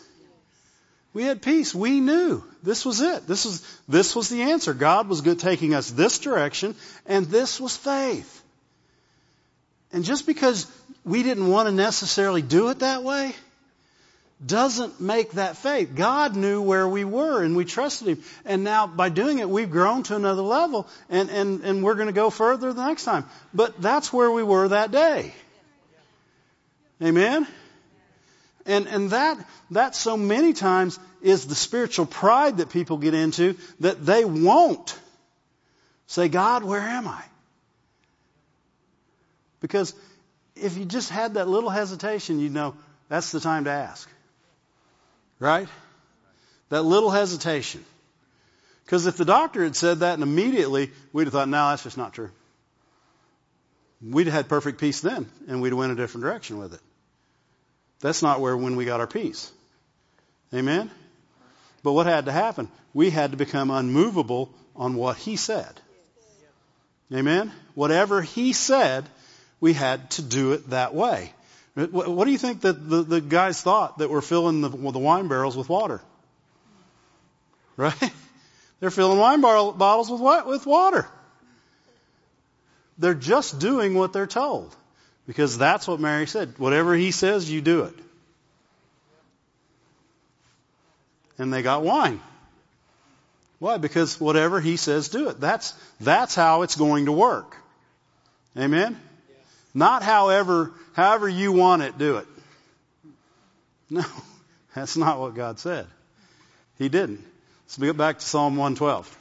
We 1.12 1.24
had 1.24 1.42
peace. 1.42 1.74
We 1.74 2.00
knew 2.00 2.44
this 2.62 2.84
was 2.84 3.00
it. 3.00 3.26
This 3.26 3.44
was, 3.44 3.78
this 3.88 4.14
was 4.14 4.28
the 4.28 4.42
answer. 4.42 4.74
God 4.74 5.08
was 5.08 5.22
good, 5.22 5.38
taking 5.38 5.74
us 5.74 5.90
this 5.90 6.18
direction, 6.18 6.76
and 7.06 7.26
this 7.26 7.60
was 7.60 7.76
faith. 7.76 8.39
And 9.92 10.04
just 10.04 10.26
because 10.26 10.70
we 11.04 11.22
didn't 11.22 11.48
want 11.48 11.68
to 11.68 11.72
necessarily 11.74 12.42
do 12.42 12.68
it 12.68 12.80
that 12.80 13.02
way 13.02 13.34
doesn't 14.44 15.00
make 15.00 15.32
that 15.32 15.56
faith. 15.56 15.94
God 15.94 16.34
knew 16.34 16.62
where 16.62 16.88
we 16.88 17.04
were 17.04 17.42
and 17.42 17.54
we 17.54 17.64
trusted 17.64 18.08
Him. 18.08 18.24
And 18.44 18.64
now 18.64 18.86
by 18.86 19.10
doing 19.10 19.38
it, 19.38 19.48
we've 19.48 19.70
grown 19.70 20.02
to 20.04 20.16
another 20.16 20.42
level 20.42 20.88
and, 21.10 21.28
and, 21.30 21.62
and 21.62 21.82
we're 21.82 21.94
going 21.94 22.06
to 22.06 22.12
go 22.12 22.30
further 22.30 22.72
the 22.72 22.86
next 22.86 23.04
time. 23.04 23.26
But 23.52 23.80
that's 23.82 24.12
where 24.12 24.30
we 24.30 24.42
were 24.42 24.68
that 24.68 24.92
day. 24.92 25.34
Amen? 27.02 27.46
And, 28.66 28.86
and 28.86 29.10
that, 29.10 29.38
that 29.72 29.94
so 29.94 30.16
many 30.16 30.52
times 30.52 30.98
is 31.22 31.46
the 31.46 31.54
spiritual 31.54 32.06
pride 32.06 32.58
that 32.58 32.70
people 32.70 32.96
get 32.96 33.14
into 33.14 33.56
that 33.80 34.04
they 34.04 34.24
won't 34.24 34.98
say, 36.06 36.28
God, 36.28 36.64
where 36.64 36.80
am 36.80 37.08
I? 37.08 37.22
Because 39.60 39.94
if 40.56 40.76
you 40.76 40.84
just 40.84 41.10
had 41.10 41.34
that 41.34 41.48
little 41.48 41.70
hesitation, 41.70 42.40
you'd 42.40 42.52
know 42.52 42.74
that's 43.08 43.32
the 43.32 43.40
time 43.40 43.64
to 43.64 43.70
ask. 43.70 44.08
Right? 45.38 45.68
That 46.68 46.82
little 46.82 47.10
hesitation. 47.10 47.84
Because 48.84 49.06
if 49.06 49.16
the 49.16 49.24
doctor 49.24 49.62
had 49.62 49.76
said 49.76 50.00
that 50.00 50.14
and 50.14 50.22
immediately 50.22 50.90
we'd 51.12 51.24
have 51.24 51.32
thought, 51.32 51.48
no, 51.48 51.70
that's 51.70 51.84
just 51.84 51.96
not 51.96 52.12
true. 52.12 52.30
We'd 54.02 54.26
have 54.26 54.34
had 54.34 54.48
perfect 54.48 54.80
peace 54.80 55.00
then 55.00 55.28
and 55.48 55.60
we'd 55.60 55.70
have 55.70 55.78
went 55.78 55.92
a 55.92 55.96
different 55.96 56.24
direction 56.24 56.58
with 56.58 56.74
it. 56.74 56.80
That's 58.00 58.22
not 58.22 58.40
where 58.40 58.56
when 58.56 58.76
we 58.76 58.86
got 58.86 59.00
our 59.00 59.06
peace. 59.06 59.52
Amen? 60.54 60.90
But 61.82 61.92
what 61.92 62.06
had 62.06 62.26
to 62.26 62.32
happen? 62.32 62.68
We 62.92 63.10
had 63.10 63.30
to 63.30 63.36
become 63.36 63.70
unmovable 63.70 64.50
on 64.74 64.94
what 64.94 65.16
he 65.16 65.36
said. 65.36 65.80
Amen? 67.12 67.52
Whatever 67.74 68.22
he 68.22 68.52
said, 68.52 69.04
we 69.60 69.72
had 69.72 70.10
to 70.12 70.22
do 70.22 70.52
it 70.52 70.70
that 70.70 70.94
way. 70.94 71.32
What 71.74 72.24
do 72.24 72.30
you 72.32 72.38
think 72.38 72.62
that 72.62 72.88
the, 72.88 73.02
the 73.02 73.20
guys 73.20 73.62
thought 73.62 73.98
that 73.98 74.10
were 74.10 74.22
filling 74.22 74.60
the, 74.60 74.68
the 74.68 74.98
wine 74.98 75.28
barrels 75.28 75.56
with 75.56 75.68
water? 75.68 76.00
Right? 77.76 78.12
They're 78.80 78.90
filling 78.90 79.18
wine 79.18 79.40
bottles 79.40 80.10
with 80.10 80.20
what? 80.20 80.46
With 80.46 80.66
water. 80.66 81.06
They're 82.98 83.14
just 83.14 83.58
doing 83.58 83.94
what 83.94 84.12
they're 84.12 84.26
told. 84.26 84.74
Because 85.26 85.56
that's 85.56 85.86
what 85.86 86.00
Mary 86.00 86.26
said. 86.26 86.58
Whatever 86.58 86.94
he 86.94 87.12
says, 87.12 87.50
you 87.50 87.60
do 87.60 87.84
it. 87.84 87.94
And 91.38 91.52
they 91.52 91.62
got 91.62 91.82
wine. 91.82 92.20
Why? 93.58 93.76
Because 93.76 94.18
whatever 94.18 94.60
he 94.60 94.76
says, 94.76 95.08
do 95.08 95.28
it. 95.28 95.40
That's, 95.40 95.72
that's 96.00 96.34
how 96.34 96.62
it's 96.62 96.76
going 96.76 97.04
to 97.04 97.12
work. 97.12 97.56
Amen? 98.56 98.98
Not 99.74 100.02
however, 100.02 100.72
however 100.94 101.28
you 101.28 101.52
want 101.52 101.82
it, 101.82 101.98
do 101.98 102.18
it. 102.18 102.26
No, 103.88 104.04
that's 104.74 104.96
not 104.96 105.20
what 105.20 105.34
God 105.34 105.58
said. 105.58 105.86
He 106.78 106.88
didn't. 106.88 107.24
Let's 107.64 107.78
get 107.78 107.96
back 107.96 108.18
to 108.18 108.24
Psalm 108.24 108.56
112. 108.56 109.18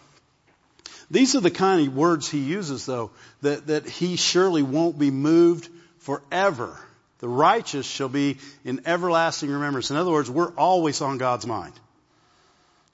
These 1.12 1.36
are 1.36 1.42
the 1.42 1.52
kind 1.52 1.88
of 1.88 1.96
words 1.96 2.30
he 2.30 2.40
uses, 2.40 2.86
though, 2.86 3.12
that, 3.42 3.68
that 3.68 3.88
he 3.88 4.16
surely 4.16 4.62
won't 4.62 4.98
be 4.98 5.12
moved 5.12 5.68
forever. 6.00 6.78
The 7.20 7.28
righteous 7.28 7.86
shall 7.86 8.10
be 8.10 8.38
in 8.64 8.82
everlasting 8.86 9.50
remembrance. 9.50 9.92
In 9.92 9.98
other 9.98 10.12
words, 10.12 10.30
we're 10.30 10.54
always 10.54 11.02
on 11.02 11.18
God's 11.18 11.46
mind. 11.46 11.74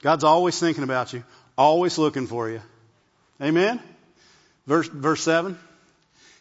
God's 0.02 0.24
always 0.24 0.58
thinking 0.58 0.84
about 0.84 1.12
you, 1.12 1.24
always 1.56 1.98
looking 1.98 2.26
for 2.26 2.50
you. 2.50 2.60
Amen? 3.40 3.80
Verse, 4.66 4.88
verse 4.88 5.22
7. 5.22 5.58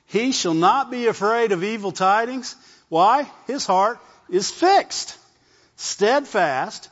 He 0.07 0.31
shall 0.31 0.53
not 0.53 0.91
be 0.91 1.07
afraid 1.07 1.51
of 1.51 1.63
evil 1.63 1.91
tidings. 1.91 2.55
Why? 2.89 3.27
His 3.47 3.65
heart 3.65 3.99
is 4.29 4.51
fixed, 4.51 5.17
steadfast. 5.75 6.89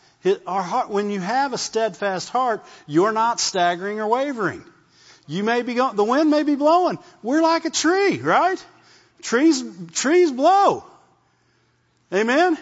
Our 0.47 0.63
heart, 0.63 0.89
when 0.89 1.09
you 1.09 1.19
have 1.19 1.53
a 1.53 1.57
steadfast 1.57 2.29
heart, 2.29 2.63
you're 2.87 3.11
not 3.11 3.39
staggering 3.39 3.99
or 3.99 4.07
wavering. 4.07 4.63
You 5.27 5.43
may 5.43 5.61
be 5.61 5.73
going, 5.73 5.95
the 5.95 6.03
wind 6.03 6.29
may 6.29 6.43
be 6.43 6.55
blowing. 6.55 6.97
We're 7.21 7.41
like 7.41 7.65
a 7.65 7.69
tree, 7.69 8.19
right? 8.19 8.63
Trees, 9.21 9.63
trees 9.93 10.31
blow. 10.31 10.83
Amen? 12.13 12.57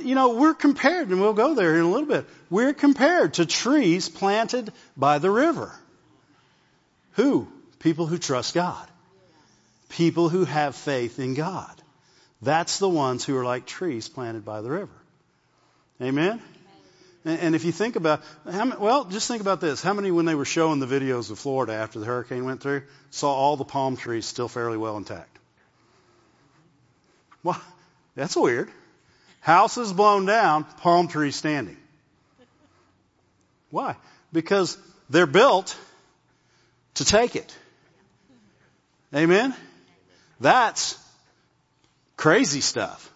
You 0.00 0.14
know, 0.14 0.34
we're 0.34 0.54
compared, 0.54 1.08
and 1.08 1.20
we'll 1.20 1.32
go 1.32 1.54
there 1.54 1.76
in 1.76 1.82
a 1.82 1.90
little 1.90 2.08
bit. 2.08 2.26
We're 2.50 2.74
compared 2.74 3.34
to 3.34 3.46
trees 3.46 4.08
planted 4.08 4.72
by 4.96 5.18
the 5.18 5.30
river. 5.30 5.72
Who? 7.12 7.48
People 7.78 8.06
who 8.06 8.18
trust 8.18 8.54
God. 8.54 8.86
People 9.88 10.28
who 10.28 10.44
have 10.44 10.74
faith 10.74 11.18
in 11.18 11.34
God. 11.34 11.70
That's 12.42 12.78
the 12.78 12.88
ones 12.88 13.24
who 13.24 13.36
are 13.36 13.44
like 13.44 13.66
trees 13.66 14.08
planted 14.08 14.44
by 14.44 14.60
the 14.60 14.70
river. 14.70 14.92
Amen? 16.00 16.40
And 17.24 17.54
if 17.54 17.64
you 17.64 17.72
think 17.72 17.96
about, 17.96 18.22
well, 18.44 19.04
just 19.04 19.28
think 19.28 19.40
about 19.40 19.60
this. 19.60 19.82
How 19.82 19.92
many, 19.92 20.10
when 20.10 20.24
they 20.24 20.34
were 20.34 20.44
showing 20.44 20.78
the 20.78 20.86
videos 20.86 21.30
of 21.30 21.38
Florida 21.38 21.74
after 21.74 21.98
the 21.98 22.06
hurricane 22.06 22.44
went 22.44 22.62
through, 22.62 22.82
saw 23.10 23.32
all 23.32 23.56
the 23.56 23.64
palm 23.64 23.96
trees 23.96 24.24
still 24.24 24.48
fairly 24.48 24.76
well 24.76 24.96
intact? 24.96 25.36
Well, 27.42 27.60
that's 28.14 28.36
weird. 28.36 28.70
Houses 29.40 29.92
blown 29.92 30.26
down, 30.26 30.64
palm 30.64 31.08
trees 31.08 31.36
standing. 31.36 31.76
Why? 33.70 33.96
Because 34.32 34.78
they're 35.10 35.26
built 35.26 35.76
to 36.94 37.04
take 37.04 37.36
it. 37.36 37.56
Amen? 39.14 39.54
That's 40.40 40.98
crazy 42.16 42.60
stuff. 42.60 43.10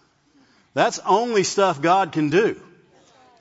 That's 0.73 0.99
only 0.99 1.43
stuff 1.43 1.81
God 1.81 2.11
can 2.11 2.29
do. 2.29 2.59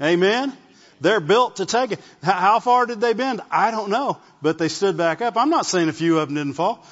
Amen? 0.01 0.53
They're 1.01 1.21
built 1.21 1.57
to 1.57 1.67
take 1.67 1.93
it. 1.93 2.01
How 2.23 2.61
far 2.61 2.87
did 2.87 3.01
they 3.01 3.13
bend? 3.13 3.41
I 3.51 3.71
don't 3.71 3.91
know. 3.91 4.19
But 4.41 4.59
they 4.59 4.69
stood 4.69 4.97
back 4.97 5.21
up. 5.21 5.37
I'm 5.37 5.51
not 5.51 5.67
saying 5.67 5.89
a 5.89 5.93
few 5.93 6.19
of 6.19 6.29
them 6.29 6.37
didn't 6.37 6.55
fall. 6.55 6.85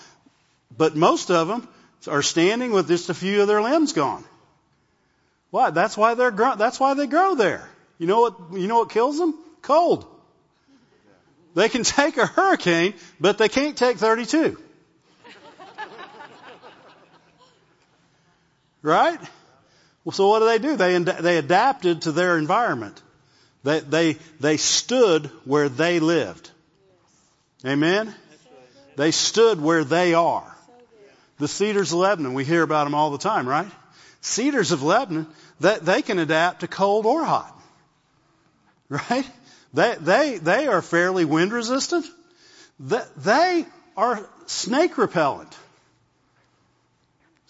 But 0.77 0.97
most 0.97 1.31
of 1.31 1.47
them 1.49 1.69
are 2.09 2.23
standing 2.23 2.73
with 2.73 2.89
just 2.89 3.11
a 3.11 3.15
few 3.15 3.43
of 3.43 3.49
their 3.49 3.63
limbs 3.63 3.93
gone. 3.93 4.25
Why? 5.51 5.71
That's 5.71 5.97
why 5.97 6.15
they're 6.15 6.31
that's 6.31 6.81
why 6.81 6.95
they 6.95 7.07
grow 7.07 7.35
there. 7.35 7.69
You 7.99 8.07
know 8.07 8.21
what 8.21 8.37
you 8.53 8.67
know 8.67 8.79
what 8.79 8.91
kills 8.91 9.19
them? 9.19 9.35
Cold. 9.63 10.07
They 11.55 11.69
can 11.69 11.83
take 11.99 12.17
a 12.17 12.27
hurricane, 12.27 12.95
but 13.21 13.39
they 13.39 13.49
can't 13.49 13.77
take 13.77 13.99
32. 13.99 14.59
Right? 18.83 19.21
Well, 20.05 20.13
so 20.13 20.29
what 20.29 20.41
do 20.41 20.47
they 20.47 20.59
do? 20.59 20.77
They, 20.77 20.99
they 20.99 21.37
adapted 21.37 22.03
to 22.03 22.13
their 22.13 22.39
environment. 22.39 23.01
They, 23.63 23.81
they, 23.81 24.13
they 24.41 24.57
stood 24.57 25.27
where 25.45 25.69
they 25.69 26.01
lived. 26.01 26.51
Amen? 27.65 28.15
They 28.97 29.11
stood 29.11 29.61
where 29.61 29.85
they 29.85 30.15
are. 30.15 30.57
The 31.39 31.49
cedars 31.49 31.93
of 31.93 31.99
Lebanon, 31.99 32.35
we 32.35 32.45
hear 32.45 32.63
about 32.63 32.85
them 32.85 32.95
all 32.95 33.11
the 33.11 33.19
time, 33.19 33.49
right? 33.49 33.71
Cedars 34.21 34.73
of 34.73 34.83
Lebanon, 34.83 35.27
that 35.61 35.85
they, 35.85 35.95
they 35.95 36.03
can 36.03 36.19
adapt 36.19 36.61
to 36.61 36.69
cold 36.69 37.07
or 37.07 37.25
hot. 37.25 37.57
Right? 38.89 39.31
They, 39.73 39.95
they, 40.01 40.39
they 40.39 40.67
are 40.67 40.83
fairly 40.83 41.25
wind 41.25 41.53
resistant. 41.53 42.05
They, 42.81 43.03
they 43.19 43.67
are 43.97 44.29
snake 44.47 44.99
repellent. 44.99 45.57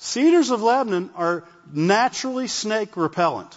Cedars 0.03 0.49
of 0.49 0.63
Lebanon 0.63 1.11
are 1.15 1.45
naturally 1.71 2.47
snake 2.47 2.97
repellent. 2.97 3.55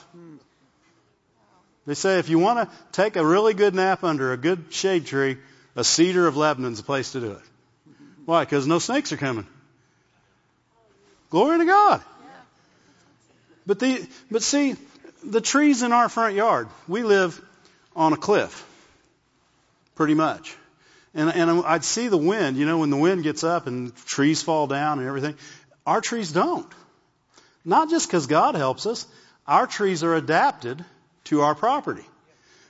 They 1.86 1.94
say 1.94 2.20
if 2.20 2.28
you 2.28 2.38
want 2.38 2.70
to 2.70 2.78
take 2.92 3.16
a 3.16 3.26
really 3.26 3.54
good 3.54 3.74
nap 3.74 4.04
under 4.04 4.34
a 4.34 4.38
good 4.38 4.66
shade 4.70 5.06
tree, 5.06 5.38
a 5.78 5.86
cedar 5.86 6.28
of 6.28 6.36
Lebanon's 6.36 6.82
a 6.82 6.84
place 6.84 7.14
to 7.14 7.22
do 7.22 7.32
it. 7.32 7.42
Why? 8.26 8.44
Because 8.44 8.68
no 8.68 8.80
snakes 8.80 9.14
are 9.14 9.18
coming. 9.18 9.48
Glory 11.30 11.60
to 11.60 11.66
God. 11.66 12.02
But 13.66 13.80
the 13.80 14.06
but 14.30 14.44
see, 14.44 14.76
the 15.24 15.40
trees 15.40 15.82
in 15.82 15.94
our 15.94 16.10
front 16.10 16.36
yard, 16.36 16.68
we 16.90 17.04
live 17.04 17.42
on 17.96 18.12
a 18.12 18.18
cliff. 18.18 18.68
Pretty 19.96 20.14
much. 20.14 20.58
And, 21.16 21.30
and 21.30 21.64
I'd 21.66 21.84
see 21.84 22.08
the 22.08 22.18
wind, 22.18 22.58
you 22.58 22.66
know, 22.66 22.80
when 22.80 22.90
the 22.90 22.98
wind 22.98 23.24
gets 23.24 23.44
up 23.44 23.68
and 23.68 23.96
trees 24.06 24.42
fall 24.42 24.66
down 24.66 24.98
and 24.98 25.08
everything. 25.08 25.36
Our 25.86 26.02
trees 26.02 26.32
don't. 26.32 26.72
Not 27.66 27.90
just 27.90 28.08
because 28.08 28.28
God 28.28 28.56
helps 28.56 28.86
us. 28.86 29.06
Our 29.48 29.68
trees 29.68 30.04
are 30.04 30.16
adapted 30.16 30.84
to 31.26 31.42
our 31.42 31.56
property. 31.56 32.06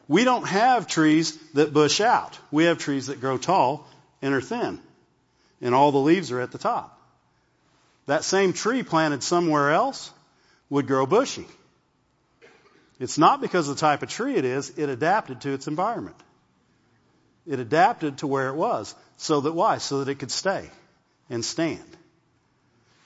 We 0.08 0.24
don't 0.24 0.48
have 0.48 0.88
trees 0.88 1.38
that 1.54 1.74
bush 1.74 2.02
out. 2.02 2.38
We 2.52 2.66
have 2.66 2.78
trees 2.78 3.08
that 3.08 3.22
grow 3.22 3.38
tall 3.38 3.88
and 4.22 4.34
are 4.34 4.42
thin. 4.42 4.80
And 5.62 5.74
all 5.74 5.92
the 5.92 6.00
leaves 6.00 6.32
are 6.32 6.42
at 6.42 6.52
the 6.52 6.58
top. 6.58 7.00
That 8.06 8.24
same 8.24 8.54
tree 8.54 8.84
planted 8.84 9.24
somewhere 9.24 9.72
else 9.72 10.12
would 10.70 10.88
grow 10.88 11.06
bushy. 11.06 11.48
It's 13.00 13.18
not 13.18 13.42
because 13.42 13.70
of 13.70 13.76
the 13.76 13.82
type 13.82 14.04
of 14.04 14.10
tree 14.10 14.36
it 14.36 14.46
is, 14.46 14.78
it 14.78 14.90
adapted 14.90 15.42
to 15.42 15.54
its 15.54 15.68
environment. 15.68 16.16
It 17.46 17.60
adapted 17.60 18.20
to 18.20 18.28
where 18.28 18.50
it 18.50 18.56
was. 18.56 18.94
So 19.18 19.42
that 19.42 19.54
why? 19.54 19.78
So 19.78 20.04
that 20.04 20.12
it 20.12 20.20
could 20.20 20.32
stay 20.32 20.70
and 21.30 21.44
stand. 21.44 21.98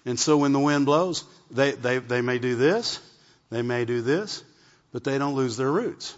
And 0.07 0.19
so 0.19 0.37
when 0.37 0.53
the 0.53 0.59
wind 0.59 0.87
blows, 0.87 1.23
they, 1.51 1.71
they, 1.71 1.99
they 1.99 2.21
may 2.21 2.39
do 2.39 2.55
this, 2.55 2.99
they 3.51 3.61
may 3.61 3.85
do 3.85 4.01
this, 4.01 4.43
but 4.91 5.03
they 5.03 5.19
don't 5.19 5.35
lose 5.35 5.57
their 5.57 5.71
roots. 5.71 6.17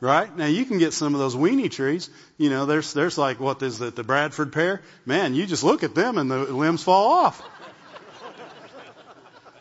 Right? 0.00 0.34
Now 0.34 0.46
you 0.46 0.64
can 0.64 0.78
get 0.78 0.92
some 0.92 1.12
of 1.12 1.20
those 1.20 1.34
weenie 1.34 1.70
trees. 1.70 2.08
You 2.38 2.48
know, 2.48 2.64
there's, 2.64 2.92
there's 2.94 3.18
like, 3.18 3.40
what 3.40 3.62
is 3.62 3.80
it, 3.80 3.96
the 3.96 4.04
Bradford 4.04 4.52
pear? 4.52 4.82
Man, 5.04 5.34
you 5.34 5.46
just 5.46 5.64
look 5.64 5.82
at 5.82 5.94
them 5.94 6.16
and 6.16 6.30
the 6.30 6.44
limbs 6.44 6.82
fall 6.82 7.12
off. 7.12 7.42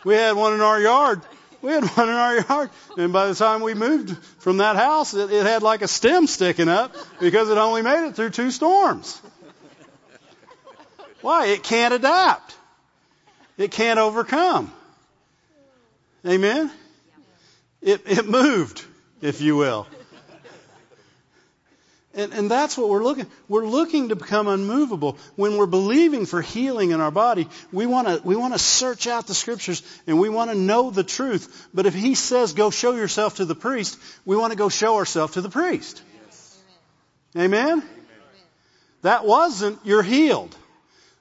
We 0.03 0.13
had 0.13 0.35
one 0.37 0.53
in 0.53 0.61
our 0.61 0.79
yard 0.79 1.21
We 1.65 1.71
had 1.71 1.83
one 1.83 2.09
in 2.09 2.13
our 2.13 2.35
yard, 2.41 2.69
and 2.95 3.11
by 3.11 3.25
the 3.25 3.33
time 3.33 3.61
we 3.61 3.73
moved 3.73 4.15
from 4.37 4.57
that 4.57 4.75
house, 4.75 5.15
it, 5.15 5.31
it 5.31 5.47
had 5.47 5.63
like 5.63 5.81
a 5.81 5.87
stem 5.87 6.27
sticking 6.27 6.69
up 6.69 6.95
because 7.19 7.49
it 7.49 7.57
only 7.57 7.81
made 7.81 8.07
it 8.07 8.15
through 8.15 8.29
two 8.29 8.51
storms. 8.51 9.19
Why? 11.21 11.47
It 11.47 11.63
can't 11.63 11.91
adapt. 11.91 12.55
It 13.57 13.71
can't 13.71 13.99
overcome. 13.99 14.71
Amen? 16.25 16.71
It, 17.81 18.01
it 18.05 18.27
moved, 18.27 18.83
if 19.21 19.41
you 19.41 19.55
will. 19.55 19.87
And, 22.15 22.33
and 22.33 22.49
that's 22.49 22.77
what 22.77 22.89
we're 22.89 23.03
looking. 23.03 23.27
We're 23.49 23.67
looking 23.67 24.09
to 24.09 24.15
become 24.15 24.47
unmovable. 24.47 25.17
When 25.35 25.57
we're 25.57 25.65
believing 25.65 26.25
for 26.25 26.41
healing 26.41 26.91
in 26.91 27.01
our 27.01 27.11
body, 27.11 27.49
we 27.73 27.85
want 27.85 28.07
to 28.07 28.21
we 28.23 28.37
want 28.37 28.53
to 28.53 28.59
search 28.59 29.05
out 29.05 29.27
the 29.27 29.33
scriptures 29.35 29.83
and 30.07 30.17
we 30.17 30.29
want 30.29 30.49
to 30.49 30.57
know 30.57 30.91
the 30.91 31.03
truth. 31.03 31.67
But 31.73 31.85
if 31.85 31.93
He 31.93 32.15
says, 32.15 32.53
"Go 32.53 32.69
show 32.69 32.93
yourself 32.93 33.35
to 33.35 33.45
the 33.45 33.53
priest," 33.53 33.99
we 34.23 34.37
want 34.37 34.51
to 34.51 34.57
go 34.57 34.69
show 34.69 34.95
ourselves 34.95 35.33
to 35.33 35.41
the 35.41 35.49
priest. 35.49 36.01
Yes. 36.25 36.57
Amen? 37.35 37.67
Amen. 37.69 37.83
That 39.01 39.25
wasn't 39.25 39.79
you're 39.83 40.01
healed. 40.01 40.55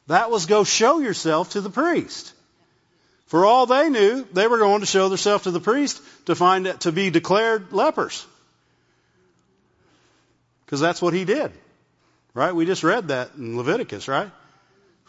That 0.06 0.30
was 0.30 0.46
go 0.46 0.64
show 0.64 0.98
yourself 0.98 1.50
to 1.50 1.60
the 1.60 1.70
priest. 1.70 2.32
For 3.26 3.46
all 3.46 3.66
they 3.66 3.88
knew, 3.88 4.26
they 4.32 4.46
were 4.46 4.58
going 4.58 4.80
to 4.80 4.86
show 4.86 5.08
themselves 5.08 5.44
to 5.44 5.50
the 5.50 5.60
priest 5.60 6.00
to 6.26 6.34
find 6.34 6.78
to 6.80 6.92
be 6.92 7.10
declared 7.10 7.72
lepers. 7.72 8.26
Because 10.64 10.80
that's 10.80 11.00
what 11.00 11.14
he 11.14 11.24
did. 11.24 11.52
Right? 12.34 12.54
We 12.54 12.66
just 12.66 12.84
read 12.84 13.08
that 13.08 13.30
in 13.36 13.56
Leviticus, 13.56 14.08
right? 14.08 14.30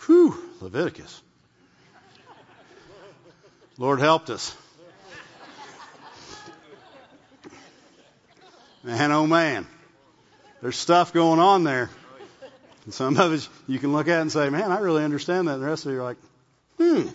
Whew, 0.05 0.35
Leviticus. 0.61 1.21
Lord 3.77 3.99
helped 3.99 4.29
us. 4.29 4.55
Man, 8.83 9.11
oh 9.11 9.27
man. 9.27 9.67
There's 10.61 10.77
stuff 10.77 11.11
going 11.11 11.39
on 11.39 11.63
there. 11.63 11.89
And 12.85 12.93
some 12.93 13.17
of 13.17 13.33
it 13.33 13.47
you 13.67 13.79
can 13.79 13.93
look 13.93 14.07
at 14.07 14.21
and 14.21 14.31
say, 14.31 14.49
man, 14.49 14.71
I 14.71 14.79
really 14.79 15.03
understand 15.03 15.47
that. 15.47 15.55
And 15.55 15.63
the 15.63 15.67
rest 15.67 15.85
of 15.85 15.91
you 15.91 15.99
are 15.99 16.03
like, 16.03 16.17
hmm. 16.77 17.07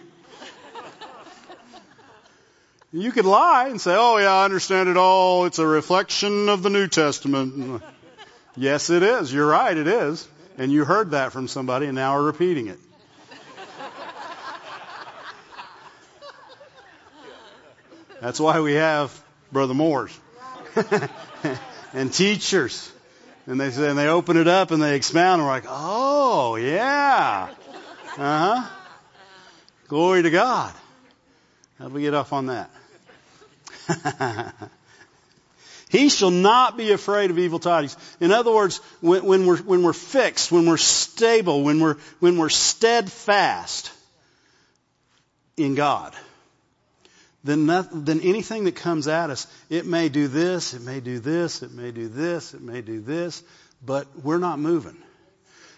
You 2.92 3.12
could 3.12 3.24
lie 3.24 3.68
and 3.68 3.80
say, 3.80 3.94
oh 3.96 4.16
yeah, 4.18 4.32
I 4.32 4.44
understand 4.44 4.88
it 4.88 4.96
all. 4.96 5.44
It's 5.44 5.60
a 5.60 5.66
reflection 5.66 6.48
of 6.48 6.64
the 6.64 6.70
New 6.70 6.88
Testament. 6.88 7.82
Yes, 8.56 8.90
it 8.90 9.04
is. 9.04 9.32
You're 9.32 9.46
right, 9.46 9.76
it 9.76 9.86
is. 9.86 10.26
And 10.58 10.72
you 10.72 10.84
heard 10.84 11.12
that 11.12 11.30
from 11.30 11.46
somebody 11.46 11.86
and 11.86 11.94
now 11.94 12.16
are 12.16 12.22
repeating 12.22 12.66
it. 12.66 12.78
That's 18.20 18.38
why 18.38 18.60
we 18.60 18.74
have 18.74 19.18
Brother 19.50 19.72
Moores 19.72 20.18
and 21.94 22.12
teachers. 22.12 22.92
And 23.46 23.60
they 23.60 23.70
say, 23.70 23.88
and 23.88 23.98
they 23.98 24.08
open 24.08 24.36
it 24.36 24.48
up 24.48 24.70
and 24.70 24.82
they 24.82 24.96
expound 24.96 25.40
and 25.40 25.48
we're 25.48 25.54
like, 25.54 25.64
oh, 25.66 26.56
yeah. 26.56 27.48
Uh 28.16 28.16
huh. 28.16 28.68
Glory 29.88 30.22
to 30.22 30.30
God. 30.30 30.72
How 31.78 31.88
do 31.88 31.94
we 31.94 32.02
get 32.02 32.14
off 32.14 32.32
on 32.32 32.46
that? 32.46 32.70
He 35.90 36.08
shall 36.08 36.30
not 36.30 36.76
be 36.76 36.92
afraid 36.92 37.32
of 37.32 37.38
evil 37.40 37.58
tidings. 37.58 37.96
In 38.20 38.30
other 38.30 38.54
words, 38.54 38.78
when, 39.00 39.24
when, 39.24 39.44
we're, 39.44 39.56
when 39.56 39.82
we're 39.82 39.92
fixed, 39.92 40.52
when 40.52 40.66
we're 40.66 40.76
stable, 40.76 41.64
when 41.64 41.80
we're, 41.80 41.96
when 42.20 42.38
we're 42.38 42.48
steadfast 42.48 43.90
in 45.56 45.74
God, 45.74 46.14
then, 47.42 47.66
not, 47.66 47.88
then 48.04 48.20
anything 48.20 48.64
that 48.64 48.76
comes 48.76 49.08
at 49.08 49.30
us, 49.30 49.46
it 49.68 49.86
may 49.86 50.08
do 50.08 50.28
this, 50.28 50.74
it 50.74 50.82
may 50.82 51.00
do 51.00 51.18
this, 51.18 51.62
it 51.62 51.72
may 51.72 51.90
do 51.90 52.08
this, 52.08 52.54
it 52.54 52.60
may 52.60 52.82
do 52.82 53.00
this, 53.00 53.42
but 53.84 54.06
we're 54.22 54.38
not 54.38 54.58
moving. 54.58 54.96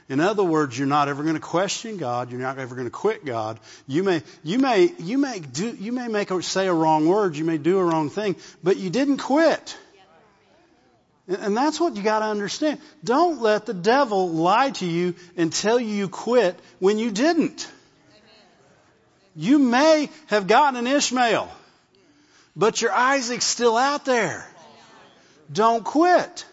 In 0.08 0.20
other 0.20 0.42
words, 0.42 0.76
you're 0.76 0.88
not 0.88 1.08
ever 1.08 1.22
going 1.22 1.36
to 1.36 1.40
question 1.40 1.96
God. 1.96 2.30
You're 2.30 2.40
not 2.40 2.58
ever 2.58 2.74
going 2.74 2.86
to 2.86 2.90
quit 2.90 3.24
God. 3.24 3.58
You 3.86 4.02
may, 4.02 4.22
you 4.42 4.58
may, 4.58 4.92
you 4.98 5.16
may 5.16 5.38
do, 5.38 5.70
you 5.70 5.92
may 5.92 6.08
make 6.08 6.30
or 6.32 6.42
say 6.42 6.66
a 6.66 6.74
wrong 6.74 7.06
word. 7.06 7.36
You 7.36 7.44
may 7.44 7.58
do 7.58 7.78
a 7.78 7.84
wrong 7.84 8.10
thing, 8.10 8.36
but 8.62 8.76
you 8.76 8.90
didn't 8.90 9.18
quit. 9.18 9.76
And 11.28 11.56
that's 11.56 11.78
what 11.78 11.96
you 11.96 12.02
got 12.02 12.18
to 12.18 12.26
understand. 12.26 12.80
Don't 13.04 13.40
let 13.40 13.64
the 13.64 13.74
devil 13.74 14.28
lie 14.28 14.70
to 14.70 14.86
you 14.86 15.14
and 15.36 15.52
tell 15.52 15.78
you 15.78 15.88
you 15.88 16.08
quit 16.08 16.58
when 16.80 16.98
you 16.98 17.10
didn't. 17.10 17.70
You 19.34 19.58
may 19.58 20.10
have 20.26 20.46
gotten 20.46 20.78
an 20.78 20.86
Ishmael, 20.86 21.50
but 22.54 22.82
your 22.82 22.92
Isaac's 22.92 23.46
still 23.46 23.76
out 23.76 24.04
there. 24.04 24.46
Don't 25.52 25.84
quit. 25.84 26.46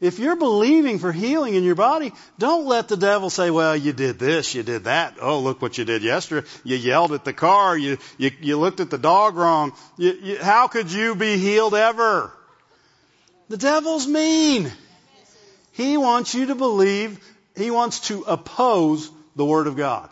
If 0.00 0.18
you're 0.18 0.36
believing 0.36 0.98
for 0.98 1.12
healing 1.12 1.54
in 1.54 1.62
your 1.62 1.74
body, 1.74 2.12
don't 2.38 2.64
let 2.66 2.88
the 2.88 2.96
devil 2.96 3.28
say, 3.28 3.50
well, 3.50 3.76
you 3.76 3.92
did 3.92 4.18
this, 4.18 4.54
you 4.54 4.62
did 4.62 4.84
that. 4.84 5.16
Oh, 5.20 5.40
look 5.40 5.60
what 5.60 5.76
you 5.76 5.84
did 5.84 6.02
yesterday. 6.02 6.48
You 6.64 6.76
yelled 6.76 7.12
at 7.12 7.26
the 7.26 7.34
car. 7.34 7.76
You, 7.76 7.98
you, 8.16 8.30
you 8.40 8.58
looked 8.58 8.80
at 8.80 8.88
the 8.88 8.96
dog 8.96 9.36
wrong. 9.36 9.72
You, 9.98 10.12
you, 10.22 10.38
how 10.38 10.68
could 10.68 10.90
you 10.90 11.14
be 11.14 11.36
healed 11.36 11.74
ever? 11.74 12.32
The 13.50 13.58
devil's 13.58 14.06
mean. 14.06 14.72
He 15.72 15.98
wants 15.98 16.34
you 16.34 16.46
to 16.46 16.54
believe, 16.54 17.18
he 17.54 17.70
wants 17.70 18.08
to 18.08 18.22
oppose 18.22 19.10
the 19.36 19.44
Word 19.44 19.66
of 19.66 19.76
God. 19.76 20.08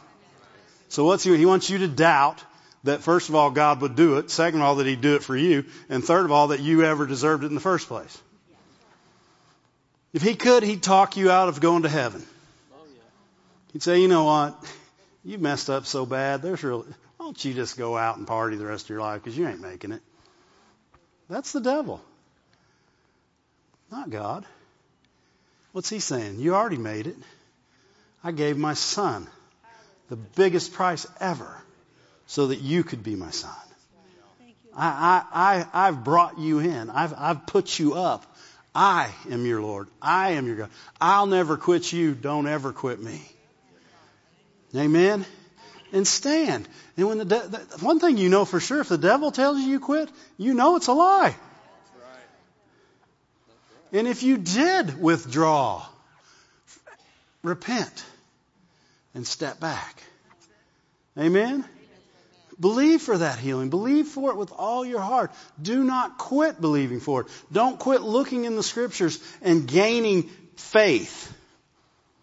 So 0.88 1.04
what's 1.04 1.24
he, 1.24 1.36
he 1.36 1.46
wants 1.46 1.70
you 1.70 1.78
to 1.78 1.88
doubt 1.88 2.42
that 2.84 3.02
first 3.02 3.28
of 3.28 3.34
all 3.34 3.50
God 3.50 3.80
would 3.82 3.96
do 3.96 4.18
it, 4.18 4.30
second 4.30 4.60
of 4.60 4.66
all 4.66 4.76
that 4.76 4.86
he'd 4.86 5.00
do 5.00 5.16
it 5.16 5.22
for 5.22 5.36
you, 5.36 5.64
and 5.88 6.04
third 6.04 6.24
of 6.24 6.32
all 6.32 6.48
that 6.48 6.60
you 6.60 6.84
ever 6.84 7.06
deserved 7.06 7.44
it 7.44 7.48
in 7.48 7.54
the 7.54 7.60
first 7.60 7.88
place. 7.88 8.22
If 10.12 10.22
he 10.22 10.34
could, 10.34 10.62
he'd 10.62 10.82
talk 10.82 11.16
you 11.16 11.30
out 11.30 11.48
of 11.48 11.60
going 11.60 11.82
to 11.82 11.88
heaven. 11.88 12.24
He'd 13.72 13.82
say, 13.82 14.00
you 14.00 14.08
know 14.08 14.24
what? 14.24 14.64
You 15.24 15.38
messed 15.38 15.68
up 15.68 15.84
so 15.84 16.06
bad. 16.06 16.40
There's 16.40 16.62
really, 16.62 16.86
why 17.18 17.26
don't 17.26 17.44
you 17.44 17.52
just 17.52 17.76
go 17.76 17.96
out 17.96 18.16
and 18.16 18.26
party 18.26 18.56
the 18.56 18.64
rest 18.64 18.86
of 18.86 18.90
your 18.90 19.00
life 19.00 19.22
because 19.22 19.36
you 19.36 19.46
ain't 19.46 19.60
making 19.60 19.92
it. 19.92 20.00
That's 21.28 21.52
the 21.52 21.60
devil. 21.60 22.00
Not 23.90 24.08
God. 24.08 24.46
What's 25.72 25.90
he 25.90 26.00
saying? 26.00 26.40
You 26.40 26.54
already 26.54 26.78
made 26.78 27.06
it. 27.06 27.16
I 28.24 28.32
gave 28.32 28.56
my 28.56 28.74
son 28.74 29.28
the 30.08 30.16
biggest 30.16 30.72
price 30.72 31.06
ever 31.20 31.56
so 32.26 32.48
that 32.48 32.60
you 32.60 32.84
could 32.84 33.02
be 33.02 33.14
my 33.14 33.30
son. 33.30 33.54
I, 34.76 35.24
I, 35.32 35.66
I, 35.72 35.86
have 35.86 36.04
brought 36.04 36.38
you 36.38 36.60
in. 36.60 36.88
I've, 36.90 37.12
I've 37.16 37.46
put 37.46 37.78
you 37.78 37.94
up. 37.94 38.24
I 38.74 39.10
am 39.28 39.44
your 39.44 39.60
Lord. 39.60 39.88
I 40.00 40.32
am 40.32 40.46
your 40.46 40.54
God. 40.54 40.70
I'll 41.00 41.26
never 41.26 41.56
quit 41.56 41.92
you. 41.92 42.14
Don't 42.14 42.46
ever 42.46 42.72
quit 42.72 43.02
me. 43.02 43.20
Amen. 44.76 45.26
And 45.92 46.06
stand. 46.06 46.68
And 46.96 47.08
when 47.08 47.18
the, 47.18 47.24
de- 47.24 47.48
the 47.48 47.58
one 47.80 47.98
thing 47.98 48.18
you 48.18 48.28
know 48.28 48.44
for 48.44 48.60
sure, 48.60 48.80
if 48.80 48.88
the 48.88 48.98
devil 48.98 49.32
tells 49.32 49.58
you 49.58 49.66
you 49.66 49.80
quit, 49.80 50.10
you 50.36 50.54
know 50.54 50.76
it's 50.76 50.86
a 50.86 50.92
lie. 50.92 51.34
And 53.92 54.06
if 54.06 54.22
you 54.22 54.36
did 54.36 55.00
withdraw, 55.00 55.84
repent 57.42 58.04
and 59.18 59.26
step 59.26 59.58
back. 59.58 60.02
Amen? 61.18 61.64
Believe 62.60 63.02
for 63.02 63.18
that 63.18 63.38
healing. 63.38 63.68
Believe 63.68 64.06
for 64.06 64.30
it 64.30 64.36
with 64.36 64.52
all 64.52 64.84
your 64.84 65.00
heart. 65.00 65.32
Do 65.60 65.82
not 65.82 66.18
quit 66.18 66.60
believing 66.60 67.00
for 67.00 67.22
it. 67.22 67.26
Don't 67.52 67.78
quit 67.80 68.00
looking 68.00 68.44
in 68.44 68.54
the 68.54 68.62
scriptures 68.62 69.18
and 69.42 69.66
gaining 69.66 70.30
faith. 70.56 71.34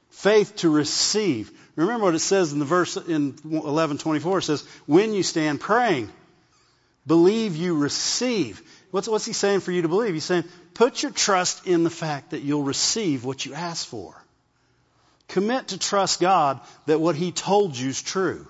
Faith 0.10 0.56
to 0.58 0.70
receive. 0.70 1.52
Remember 1.76 2.06
what 2.06 2.16
it 2.16 2.20
says 2.20 2.54
in 2.54 2.60
the 2.60 2.66
verse 2.66 2.96
in 2.96 3.34
1124. 3.44 4.38
It 4.38 4.42
says, 4.44 4.66
when 4.86 5.14
you 5.14 5.22
stand 5.22 5.60
praying, 5.60 6.10
believe 7.06 7.58
you 7.58 7.78
receive. 7.78 8.62
What's, 8.92 9.10
what's 9.10 9.26
he 9.26 9.34
saying 9.34 9.60
for 9.60 9.74
you 9.74 9.82
to 9.82 9.90
believe? 9.90 10.14
He's 10.14 10.24
saying, 10.24 10.46
put 10.74 11.04
your 11.04 11.12
trust 11.12 11.68
in 11.68 11.84
the 11.84 11.90
fact 11.90 12.32
that 12.32 12.42
you'll 12.42 12.64
receive 12.64 13.26
what 13.26 13.46
you 13.46 13.54
ask 13.54 13.86
for. 13.86 14.16
Commit 15.28 15.70
to 15.70 15.80
trust 15.80 16.20
God 16.20 16.60
that 16.86 17.00
what 17.00 17.16
he 17.16 17.32
told 17.32 17.78
you 17.78 17.90
is 17.90 18.02
true. 18.02 18.48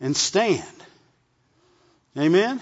And 0.00 0.16
stand. 0.16 0.64
Amen? 2.18 2.60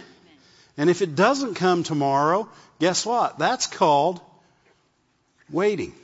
And 0.77 0.91
if 0.91 1.03
it 1.03 1.15
doesn't 1.15 1.55
come 1.55 1.83
tomorrow, 1.83 2.49
guess 2.79 3.05
what? 3.05 3.39
That's 3.39 3.67
called 3.67 4.21
waiting. 5.51 5.95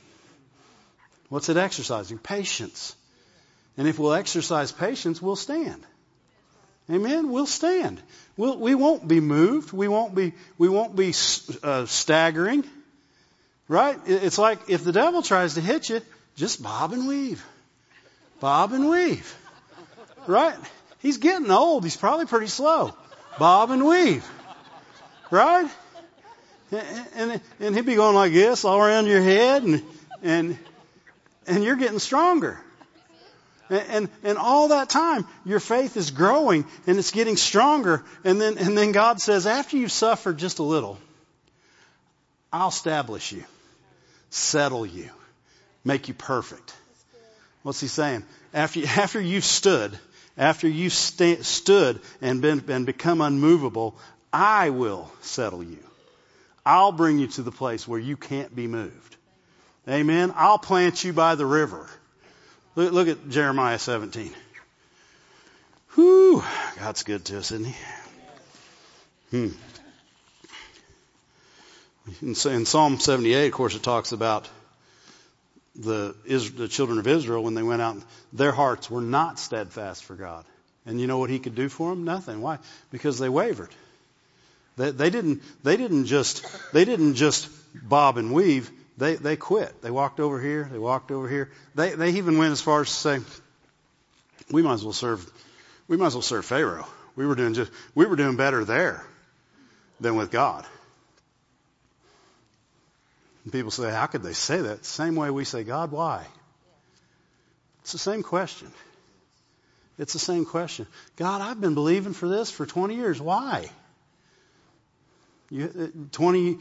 What's 1.29 1.49
it 1.49 1.57
exercising? 1.57 2.17
Patience. 2.17 2.95
And 3.77 3.87
if 3.87 3.99
we'll 3.99 4.13
exercise 4.13 4.71
patience, 4.71 5.21
we'll 5.21 5.35
stand. 5.35 5.85
Amen. 6.89 7.31
We'll 7.31 7.45
stand. 7.45 8.01
We'll, 8.37 8.57
we 8.57 8.75
won't 8.75 9.07
be 9.07 9.19
moved. 9.19 9.73
We 9.73 9.87
won't 9.87 10.15
be, 10.15 10.33
we 10.57 10.69
won't 10.69 10.95
be 10.95 11.13
uh, 11.63 11.85
staggering. 11.85 12.63
Right? 13.67 13.99
It's 14.05 14.37
like 14.37 14.69
if 14.69 14.83
the 14.83 14.93
devil 14.93 15.21
tries 15.21 15.55
to 15.55 15.61
hit 15.61 15.89
you, 15.89 16.01
just 16.37 16.61
bob 16.61 16.93
and 16.93 17.07
weave. 17.07 17.43
Bob 18.39 18.71
and 18.71 18.87
weave. 18.87 19.35
Right? 20.27 20.57
He's 20.99 21.17
getting 21.17 21.49
old. 21.51 21.83
He's 21.83 21.97
probably 21.97 22.27
pretty 22.27 22.47
slow. 22.47 22.95
bob 23.39 23.71
and 23.71 23.85
weave. 23.85 24.25
Right? 25.31 25.69
And, 26.71 27.11
and, 27.15 27.41
and 27.59 27.75
he'd 27.75 27.85
be 27.85 27.95
going 27.95 28.15
like 28.15 28.33
this 28.33 28.65
all 28.65 28.79
around 28.79 29.07
your 29.07 29.21
head 29.21 29.63
and, 29.63 29.83
and, 30.21 30.59
and 31.47 31.63
you're 31.63 31.75
getting 31.75 31.99
stronger. 31.99 32.59
And, 33.69 33.83
and, 33.89 34.09
and 34.23 34.37
all 34.37 34.69
that 34.69 34.89
time, 34.89 35.25
your 35.43 35.59
faith 35.59 35.97
is 35.97 36.11
growing 36.11 36.65
and 36.85 36.99
it's 36.99 37.11
getting 37.11 37.35
stronger. 37.35 38.03
And 38.23 38.39
then, 38.39 38.57
and 38.57 38.77
then 38.77 38.91
God 38.91 39.19
says, 39.19 39.47
after 39.47 39.75
you've 39.75 39.91
suffered 39.91 40.37
just 40.37 40.59
a 40.59 40.63
little, 40.63 40.99
I'll 42.53 42.69
establish 42.69 43.31
you, 43.31 43.43
settle 44.29 44.85
you, 44.85 45.09
make 45.83 46.07
you 46.07 46.13
perfect. 46.13 46.73
What's 47.63 47.79
he 47.79 47.87
saying? 47.87 48.23
After, 48.53 48.81
after 48.85 49.21
you've 49.21 49.45
stood, 49.45 49.97
after 50.37 50.67
you've 50.67 50.93
st- 50.93 51.45
stood 51.45 51.99
and 52.21 52.41
been, 52.41 52.63
and 52.69 52.85
become 52.85 53.21
unmovable, 53.21 53.97
I 54.31 54.69
will 54.69 55.11
settle 55.21 55.63
you. 55.63 55.83
I'll 56.65 56.91
bring 56.91 57.19
you 57.19 57.27
to 57.27 57.43
the 57.43 57.51
place 57.51 57.87
where 57.87 57.99
you 57.99 58.17
can't 58.17 58.53
be 58.53 58.67
moved. 58.67 59.15
Amen. 59.87 60.33
I'll 60.35 60.59
plant 60.59 61.03
you 61.03 61.13
by 61.13 61.35
the 61.35 61.45
river. 61.45 61.89
Look, 62.75 62.91
look 62.91 63.07
at 63.07 63.29
Jeremiah 63.29 63.79
17. 63.79 64.33
Whew. 65.95 66.43
God's 66.77 67.03
good 67.03 67.25
to 67.25 67.39
us, 67.39 67.51
isn't 67.51 67.67
he? 67.67 67.75
Hmm. 69.31 69.47
In, 72.21 72.29
in 72.29 72.65
Psalm 72.65 72.99
78, 72.99 73.47
of 73.47 73.53
course, 73.53 73.75
it 73.75 73.83
talks 73.83 74.11
about 74.11 74.47
the, 75.77 76.15
the 76.55 76.67
children 76.67 76.99
of 76.99 77.07
Israel 77.07 77.43
when 77.43 77.53
they 77.53 77.63
went 77.63 77.81
out, 77.81 77.97
their 78.33 78.51
hearts 78.51 78.89
were 78.89 79.01
not 79.01 79.39
steadfast 79.39 80.03
for 80.03 80.15
God. 80.15 80.45
And 80.85 80.99
you 80.99 81.07
know 81.07 81.17
what 81.17 81.29
he 81.29 81.39
could 81.39 81.55
do 81.55 81.69
for 81.69 81.89
them? 81.89 82.05
Nothing. 82.05 82.41
Why? 82.41 82.59
Because 82.91 83.19
they 83.19 83.29
wavered. 83.29 83.69
They, 84.77 84.91
they 84.91 85.09
didn't. 85.09 85.43
They 85.63 85.75
didn't 85.75 86.05
just. 86.05 86.45
They 86.71 86.85
didn't 86.85 87.15
just 87.15 87.49
bob 87.73 88.17
and 88.17 88.31
weave. 88.33 88.71
They 88.97 89.15
they 89.15 89.35
quit. 89.35 89.81
They 89.81 89.91
walked 89.91 90.19
over 90.19 90.39
here. 90.39 90.69
They 90.71 90.77
walked 90.77 91.11
over 91.11 91.27
here. 91.27 91.51
They 91.75 91.93
they 91.93 92.11
even 92.11 92.37
went 92.37 92.53
as 92.53 92.61
far 92.61 92.81
as 92.81 92.87
to 92.87 92.93
say, 92.93 93.19
"We 94.49 94.61
might 94.61 94.75
as 94.75 94.83
well 94.83 94.93
serve. 94.93 95.29
We 95.87 95.97
might 95.97 96.07
as 96.07 96.15
well 96.15 96.21
serve 96.21 96.45
Pharaoh. 96.45 96.87
We 97.15 97.25
were 97.25 97.35
doing 97.35 97.53
just. 97.53 97.71
We 97.95 98.05
were 98.05 98.15
doing 98.15 98.37
better 98.37 98.63
there 98.63 99.03
than 99.99 100.15
with 100.15 100.31
God." 100.31 100.65
And 103.47 103.51
people 103.53 103.71
say, 103.71 103.89
"How 103.89 104.07
could 104.07 104.23
they 104.23 104.33
say 104.33 104.59
that?" 104.59 104.83
Same 104.83 105.15
way 105.15 105.31
we 105.31 105.45
say, 105.45 105.63
"God, 105.63 105.89
why?" 105.89 106.27
It's 107.79 107.93
the 107.93 107.97
same 107.97 108.21
question. 108.21 108.69
It's 109.97 110.11
the 110.11 110.19
same 110.19 110.43
question. 110.43 110.85
God, 111.15 111.39
I've 111.39 111.61
been 111.61 111.73
believing 111.73 112.11
for 112.11 112.27
this 112.27 112.51
for 112.51 112.65
20 112.65 112.95
years. 112.95 113.21
Why? 113.21 113.71
You, 115.49 115.71
uh, 115.79 116.07
20, 116.11 116.57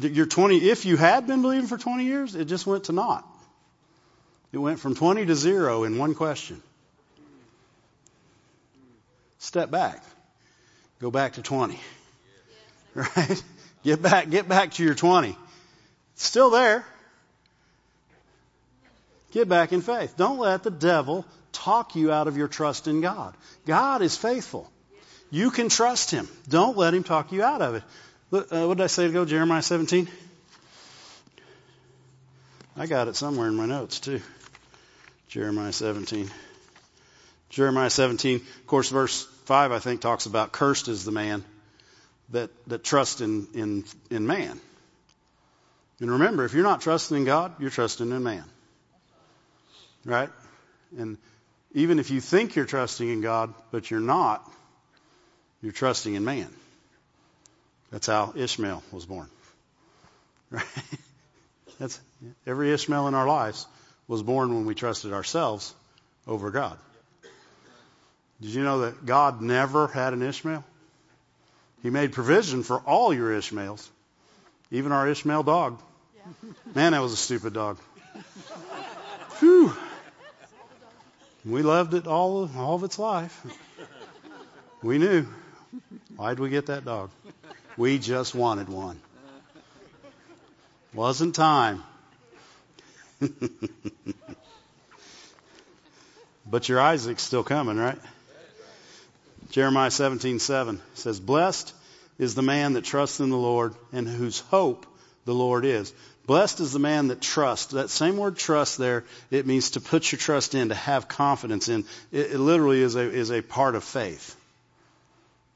you're 0.00 0.26
20, 0.26 0.70
if 0.70 0.86
you 0.86 0.96
had 0.96 1.26
been 1.26 1.42
believing 1.42 1.66
for 1.66 1.76
20 1.76 2.04
years, 2.04 2.36
it 2.36 2.44
just 2.44 2.68
went 2.68 2.84
to 2.84 2.92
naught. 2.92 3.26
It 4.52 4.58
went 4.58 4.78
from 4.78 4.94
20 4.94 5.26
to 5.26 5.34
zero 5.34 5.82
in 5.82 5.98
one 5.98 6.14
question. 6.14 6.62
Step 9.40 9.72
back. 9.72 10.04
Go 11.00 11.10
back 11.10 11.32
to 11.32 11.42
20. 11.42 11.80
Right? 12.94 13.42
Get 13.82 14.00
back, 14.00 14.30
get 14.30 14.48
back 14.48 14.74
to 14.74 14.84
your 14.84 14.94
20. 14.94 15.36
Still 16.18 16.50
there. 16.50 16.84
Get 19.30 19.48
back 19.48 19.72
in 19.72 19.82
faith. 19.82 20.16
Don't 20.16 20.38
let 20.38 20.64
the 20.64 20.70
devil 20.70 21.24
talk 21.52 21.94
you 21.94 22.12
out 22.12 22.26
of 22.26 22.36
your 22.36 22.48
trust 22.48 22.88
in 22.88 23.00
God. 23.00 23.36
God 23.66 24.02
is 24.02 24.16
faithful. 24.16 24.70
You 25.30 25.50
can 25.52 25.68
trust 25.68 26.10
him. 26.10 26.28
Don't 26.48 26.76
let 26.76 26.92
him 26.92 27.04
talk 27.04 27.30
you 27.30 27.44
out 27.44 27.62
of 27.62 27.76
it. 27.76 27.82
Look, 28.32 28.52
uh, 28.52 28.66
what 28.66 28.78
did 28.78 28.84
I 28.84 28.88
say 28.88 29.06
to 29.06 29.12
go? 29.12 29.24
Jeremiah 29.24 29.62
17? 29.62 30.08
I 32.76 32.86
got 32.86 33.06
it 33.06 33.14
somewhere 33.14 33.46
in 33.46 33.54
my 33.54 33.66
notes 33.66 34.00
too. 34.00 34.20
Jeremiah 35.28 35.72
17. 35.72 36.30
Jeremiah 37.50 37.90
17, 37.90 38.36
of 38.36 38.66
course, 38.66 38.88
verse 38.88 39.24
5, 39.44 39.72
I 39.72 39.78
think, 39.78 40.00
talks 40.00 40.26
about 40.26 40.50
cursed 40.52 40.88
is 40.88 41.04
the 41.04 41.12
man 41.12 41.44
that, 42.30 42.50
that 42.66 42.82
trusts 42.82 43.20
in, 43.20 43.46
in, 43.54 43.84
in 44.10 44.26
man. 44.26 44.60
And 46.00 46.10
remember, 46.10 46.44
if 46.44 46.54
you're 46.54 46.62
not 46.62 46.80
trusting 46.80 47.16
in 47.16 47.24
God, 47.24 47.54
you're 47.60 47.70
trusting 47.70 48.10
in 48.10 48.22
man. 48.22 48.44
Right? 50.04 50.30
And 50.96 51.18
even 51.74 51.98
if 51.98 52.10
you 52.10 52.20
think 52.20 52.56
you're 52.56 52.64
trusting 52.64 53.08
in 53.08 53.20
God, 53.20 53.52
but 53.70 53.90
you're 53.90 54.00
not, 54.00 54.48
you're 55.60 55.72
trusting 55.72 56.14
in 56.14 56.24
man. 56.24 56.48
That's 57.90 58.06
how 58.06 58.32
Ishmael 58.36 58.82
was 58.92 59.06
born. 59.06 59.28
Right? 60.50 60.64
That's 61.78 62.00
every 62.46 62.72
Ishmael 62.72 63.06
in 63.06 63.14
our 63.14 63.26
lives 63.26 63.66
was 64.08 64.22
born 64.22 64.54
when 64.54 64.64
we 64.64 64.74
trusted 64.74 65.12
ourselves 65.12 65.74
over 66.26 66.50
God. 66.50 66.78
Did 68.40 68.50
you 68.50 68.62
know 68.62 68.80
that 68.80 69.04
God 69.04 69.42
never 69.42 69.86
had 69.88 70.12
an 70.14 70.22
Ishmael? 70.22 70.64
He 71.82 71.90
made 71.90 72.12
provision 72.12 72.62
for 72.62 72.78
all 72.78 73.12
your 73.12 73.32
Ishmaels, 73.32 73.88
even 74.70 74.90
our 74.90 75.08
Ishmael 75.08 75.42
dog. 75.42 75.80
Man, 76.74 76.92
that 76.92 77.02
was 77.02 77.12
a 77.12 77.16
stupid 77.16 77.52
dog. 77.52 77.78
Whew. 79.38 79.74
We 81.44 81.62
loved 81.62 81.94
it 81.94 82.06
all, 82.06 82.50
all 82.56 82.74
of 82.74 82.84
its 82.84 82.98
life. 82.98 83.44
We 84.82 84.98
knew. 84.98 85.26
Why'd 86.16 86.38
we 86.38 86.50
get 86.50 86.66
that 86.66 86.84
dog? 86.84 87.10
We 87.76 87.98
just 87.98 88.34
wanted 88.34 88.68
one. 88.68 89.00
Wasn't 90.94 91.34
time. 91.34 91.82
but 96.46 96.68
your 96.68 96.80
Isaac's 96.80 97.22
still 97.22 97.44
coming, 97.44 97.76
right? 97.76 97.98
Jeremiah 99.50 99.90
17:7 99.90 100.78
says, 100.94 101.20
"Blessed 101.20 101.72
is 102.18 102.34
the 102.34 102.42
man 102.42 102.74
that 102.74 102.84
trusts 102.84 103.20
in 103.20 103.30
the 103.30 103.36
Lord 103.36 103.74
and 103.92 104.08
whose 104.08 104.40
hope 104.40 104.86
the 105.24 105.34
Lord 105.34 105.64
is." 105.64 105.92
Blessed 106.28 106.60
is 106.60 106.74
the 106.74 106.78
man 106.78 107.08
that 107.08 107.22
trusts. 107.22 107.72
That 107.72 107.88
same 107.88 108.18
word 108.18 108.36
trust 108.36 108.76
there, 108.76 109.04
it 109.30 109.46
means 109.46 109.70
to 109.70 109.80
put 109.80 110.12
your 110.12 110.18
trust 110.18 110.54
in, 110.54 110.68
to 110.68 110.74
have 110.74 111.08
confidence 111.08 111.70
in. 111.70 111.86
It, 112.12 112.32
it 112.32 112.38
literally 112.38 112.82
is 112.82 112.96
a, 112.96 113.00
is 113.00 113.32
a 113.32 113.40
part 113.40 113.74
of 113.74 113.82
faith. 113.82 114.36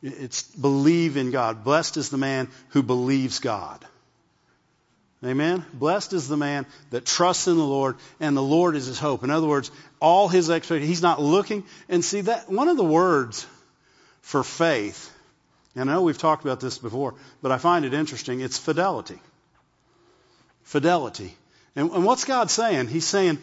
It's 0.03 0.43
believe 0.43 1.19
in 1.19 1.31
God. 1.31 1.63
Blessed 1.63 1.99
is 1.99 2.09
the 2.09 2.17
man 2.17 2.49
who 2.71 2.83
believes 2.83 3.39
God. 3.39 3.85
Amen. 5.23 5.63
Blessed 5.75 6.15
is 6.15 6.27
the 6.27 6.39
man 6.39 6.65
that 6.89 7.05
trusts 7.05 7.49
in 7.49 7.59
the 7.59 7.63
Lord 7.63 7.97
and 8.19 8.35
the 8.35 8.43
Lord 8.43 8.75
is 8.75 8.87
his 8.87 8.99
hope. 8.99 9.25
In 9.25 9.31
other 9.31 9.47
words, 9.47 9.71
all 10.01 10.29
his 10.29 10.49
expectations, 10.49 10.89
he's 10.89 11.03
not 11.03 11.21
looking. 11.21 11.65
And 11.91 12.03
see 12.03 12.23
that 12.23 12.49
one 12.49 12.69
of 12.69 12.79
the 12.79 12.83
words 12.83 13.47
for 14.23 14.43
faith, 14.43 15.15
and 15.77 15.91
I 15.91 15.93
know 15.93 16.01
we've 16.01 16.17
talked 16.17 16.47
about 16.47 16.61
this 16.61 16.79
before, 16.79 17.13
but 17.43 17.53
I 17.53 17.59
find 17.59 17.85
it 17.85 17.93
interesting, 17.93 18.41
it's 18.41 18.57
fidelity. 18.57 19.21
Fidelity. 20.62 21.35
And, 21.77 21.90
and 21.90 22.05
what's 22.05 22.25
God 22.25 22.51
saying? 22.51 22.88
He's 22.88 23.07
saying, 23.07 23.38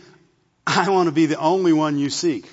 I 0.68 0.90
want 0.90 1.08
to 1.08 1.12
be 1.12 1.26
the 1.26 1.40
only 1.40 1.74
one 1.74 1.98
you 1.98 2.10
seek. 2.10 2.50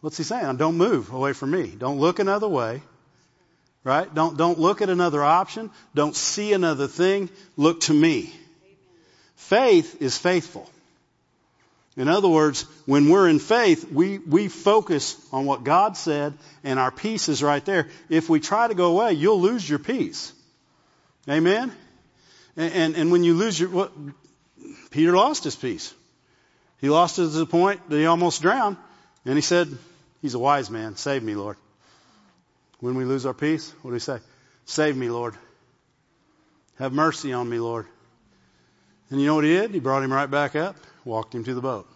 What's 0.00 0.16
he 0.16 0.24
saying? 0.24 0.56
Don't 0.56 0.76
move 0.76 1.12
away 1.12 1.32
from 1.32 1.50
me. 1.50 1.66
Don't 1.76 1.98
look 1.98 2.18
another 2.18 2.48
way. 2.48 2.82
Right? 3.84 4.12
Don't, 4.12 4.36
don't 4.36 4.58
look 4.58 4.82
at 4.82 4.90
another 4.90 5.22
option. 5.22 5.70
Don't 5.94 6.16
see 6.16 6.52
another 6.52 6.86
thing. 6.88 7.30
Look 7.56 7.80
to 7.82 7.94
me. 7.94 8.34
Faith 9.36 10.00
is 10.00 10.18
faithful. 10.18 10.68
In 11.96 12.08
other 12.08 12.28
words, 12.28 12.66
when 12.84 13.08
we're 13.08 13.28
in 13.28 13.38
faith, 13.38 13.90
we, 13.90 14.18
we 14.18 14.48
focus 14.48 15.16
on 15.32 15.46
what 15.46 15.64
God 15.64 15.96
said 15.96 16.34
and 16.62 16.78
our 16.78 16.90
peace 16.90 17.28
is 17.28 17.42
right 17.42 17.64
there. 17.64 17.88
If 18.10 18.28
we 18.28 18.38
try 18.38 18.68
to 18.68 18.74
go 18.74 18.92
away, 18.92 19.12
you'll 19.12 19.40
lose 19.40 19.68
your 19.68 19.78
peace. 19.78 20.32
Amen? 21.28 21.72
And, 22.56 22.72
and, 22.72 22.96
and 22.96 23.12
when 23.12 23.24
you 23.24 23.34
lose 23.34 23.58
your, 23.58 23.68
what, 23.68 23.92
Peter 24.90 25.14
lost 25.16 25.44
his 25.44 25.56
peace. 25.56 25.94
He 26.80 26.88
lost 26.88 27.18
it 27.18 27.22
to 27.22 27.28
the 27.28 27.46
point 27.46 27.88
that 27.90 27.96
he 27.96 28.06
almost 28.06 28.42
drowned. 28.42 28.76
And 29.24 29.34
he 29.34 29.42
said, 29.42 29.68
He's 30.22 30.34
a 30.34 30.38
wise 30.38 30.70
man. 30.70 30.96
Save 30.96 31.22
me, 31.22 31.34
Lord. 31.34 31.56
When 32.80 32.94
we 32.94 33.04
lose 33.04 33.26
our 33.26 33.34
peace, 33.34 33.72
what 33.82 33.90
do 33.90 33.94
we 33.94 34.00
say? 34.00 34.18
Save 34.64 34.96
me, 34.96 35.08
Lord. 35.08 35.34
Have 36.78 36.92
mercy 36.92 37.32
on 37.32 37.48
me, 37.48 37.58
Lord. 37.58 37.86
And 39.10 39.20
you 39.20 39.26
know 39.26 39.36
what 39.36 39.44
he 39.44 39.50
did? 39.50 39.70
He 39.70 39.80
brought 39.80 40.02
him 40.02 40.12
right 40.12 40.30
back 40.30 40.56
up, 40.56 40.76
walked 41.04 41.34
him 41.34 41.44
to 41.44 41.54
the 41.54 41.60
boat. 41.60 41.88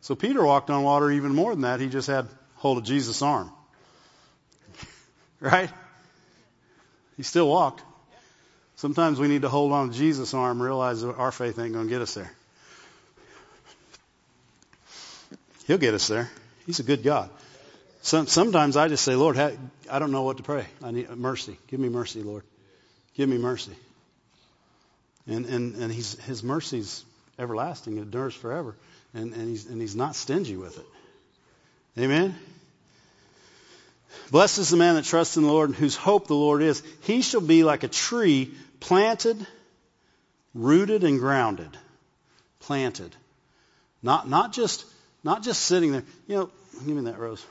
So 0.00 0.14
Peter 0.14 0.44
walked 0.44 0.70
on 0.70 0.82
water 0.82 1.10
even 1.10 1.34
more 1.34 1.52
than 1.52 1.62
that. 1.62 1.80
He 1.80 1.88
just 1.88 2.06
had 2.06 2.28
hold 2.56 2.78
of 2.78 2.84
Jesus' 2.84 3.22
arm. 3.22 3.50
right? 5.40 5.70
He 7.16 7.22
still 7.22 7.48
walked. 7.48 7.82
Sometimes 8.84 9.18
we 9.18 9.28
need 9.28 9.40
to 9.40 9.48
hold 9.48 9.72
on 9.72 9.88
to 9.88 9.96
Jesus' 9.96 10.34
arm, 10.34 10.58
and 10.58 10.62
realize 10.62 11.00
that 11.00 11.14
our 11.14 11.32
faith 11.32 11.58
ain't 11.58 11.72
going 11.72 11.86
to 11.86 11.90
get 11.90 12.02
us 12.02 12.12
there. 12.12 12.30
He'll 15.66 15.78
get 15.78 15.94
us 15.94 16.06
there. 16.06 16.30
He's 16.66 16.80
a 16.80 16.82
good 16.82 17.02
God. 17.02 17.30
Some, 18.02 18.26
sometimes 18.26 18.76
I 18.76 18.88
just 18.88 19.02
say, 19.02 19.14
Lord, 19.14 19.38
I 19.38 19.56
don't 19.98 20.10
know 20.10 20.20
what 20.20 20.36
to 20.36 20.42
pray. 20.42 20.66
I 20.82 20.90
need 20.90 21.08
mercy. 21.08 21.56
Give 21.68 21.80
me 21.80 21.88
mercy, 21.88 22.22
Lord. 22.22 22.42
Give 23.14 23.26
me 23.26 23.38
mercy. 23.38 23.72
And, 25.26 25.46
and, 25.46 25.76
and 25.76 25.90
he's, 25.90 26.22
his 26.24 26.42
mercy's 26.42 27.06
everlasting. 27.38 27.96
It 27.96 28.02
endures 28.02 28.34
forever. 28.34 28.76
And, 29.14 29.32
and, 29.32 29.48
he's, 29.48 29.64
and 29.64 29.80
he's 29.80 29.96
not 29.96 30.14
stingy 30.14 30.58
with 30.58 30.76
it. 30.76 30.86
Amen? 32.02 32.36
Blessed 34.30 34.58
is 34.58 34.70
the 34.70 34.76
man 34.76 34.94
that 34.94 35.04
trusts 35.04 35.36
in 35.36 35.42
the 35.42 35.52
Lord 35.52 35.70
and 35.70 35.76
whose 35.76 35.96
hope 35.96 36.26
the 36.26 36.34
Lord 36.34 36.62
is. 36.62 36.82
He 37.02 37.22
shall 37.22 37.40
be 37.40 37.64
like 37.64 37.82
a 37.82 37.88
tree 37.88 38.52
planted, 38.80 39.46
rooted, 40.54 41.04
and 41.04 41.18
grounded. 41.18 41.70
Planted. 42.60 43.14
Not, 44.02 44.28
not 44.28 44.52
just, 44.52 44.84
not 45.22 45.42
just 45.42 45.62
sitting 45.62 45.92
there. 45.92 46.04
You 46.26 46.36
know, 46.36 46.50
give 46.86 46.96
me 46.96 47.10
that 47.10 47.18
rose. 47.18 47.44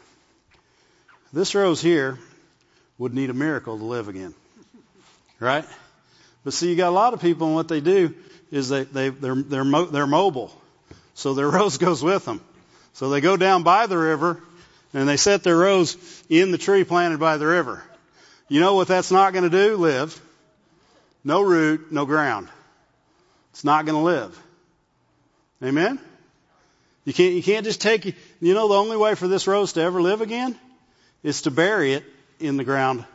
This 1.32 1.56
rose 1.56 1.82
here 1.82 2.20
would 2.98 3.14
need 3.14 3.30
a 3.30 3.34
miracle 3.34 3.78
to 3.78 3.84
live 3.84 4.08
again. 4.08 4.34
Right? 5.40 5.66
But 6.44 6.54
see, 6.54 6.70
you 6.70 6.76
got 6.76 6.90
a 6.90 6.92
lot 6.92 7.14
of 7.14 7.22
people, 7.22 7.48
and 7.48 7.56
what 7.56 7.68
they 7.68 7.82
do 7.82 8.14
is 8.52 8.70
they, 8.70 8.84
they, 8.84 9.10
they're, 9.10 9.36
they're, 9.36 9.64
mo- 9.64 9.86
they're 9.86 10.08
mobile. 10.08 10.52
So 11.16 11.34
their 11.34 11.50
rose 11.50 11.78
goes 11.78 12.04
with 12.04 12.26
them. 12.26 12.42
So 12.94 13.10
they 13.10 13.22
go 13.22 13.36
down 13.38 13.64
by 13.64 13.88
the 13.88 13.98
river, 13.98 14.42
and 14.94 15.10
they 15.10 15.18
set 15.18 15.44
their 15.44 15.58
rose 15.58 15.98
in 16.30 16.52
the 16.52 16.58
tree 16.58 16.84
planted 16.84 17.20
by 17.20 17.38
the 17.38 17.48
river. 17.48 17.84
You 18.48 18.60
know 18.60 18.76
what 18.76 18.88
that's 18.88 19.12
not 19.12 19.34
going 19.34 19.50
to 19.50 19.50
do? 19.50 19.78
Live. 19.78 20.20
No 21.24 21.42
root, 21.42 21.92
no 21.92 22.06
ground. 22.06 22.50
It's 23.52 23.64
not 23.64 23.86
going 23.86 23.98
to 23.98 24.04
live. 24.04 24.40
Amen? 25.64 26.00
You 27.06 27.14
can't, 27.14 27.34
you 27.34 27.44
can't 27.44 27.66
just 27.66 27.82
take, 27.82 28.06
you 28.06 28.54
know, 28.54 28.68
the 28.68 28.76
only 28.76 28.98
way 28.98 29.16
for 29.16 29.28
this 29.28 29.48
rose 29.48 29.74
to 29.74 29.82
ever 29.82 30.02
live 30.02 30.22
again 30.22 30.58
is 31.22 31.44
to 31.44 31.52
bury 31.52 31.94
it 31.94 32.04
in 32.40 32.58
the 32.58 32.64
ground 32.64 33.06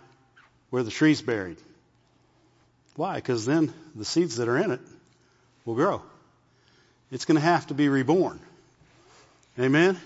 where 0.71 0.83
the 0.83 0.91
tree's 0.91 1.23
buried. 1.23 1.59
Why? 2.97 3.17
Because 3.17 3.47
then 3.47 3.73
the 3.95 4.05
seeds 4.05 4.37
that 4.37 4.49
are 4.49 4.59
in 4.59 4.73
it 4.73 4.81
will 5.65 5.75
grow. 5.75 6.03
It's 7.11 7.25
going 7.25 7.37
to 7.37 7.45
have 7.45 7.67
to 7.69 7.75
be 7.75 7.89
reborn. 7.89 8.41
Amen? 9.59 9.99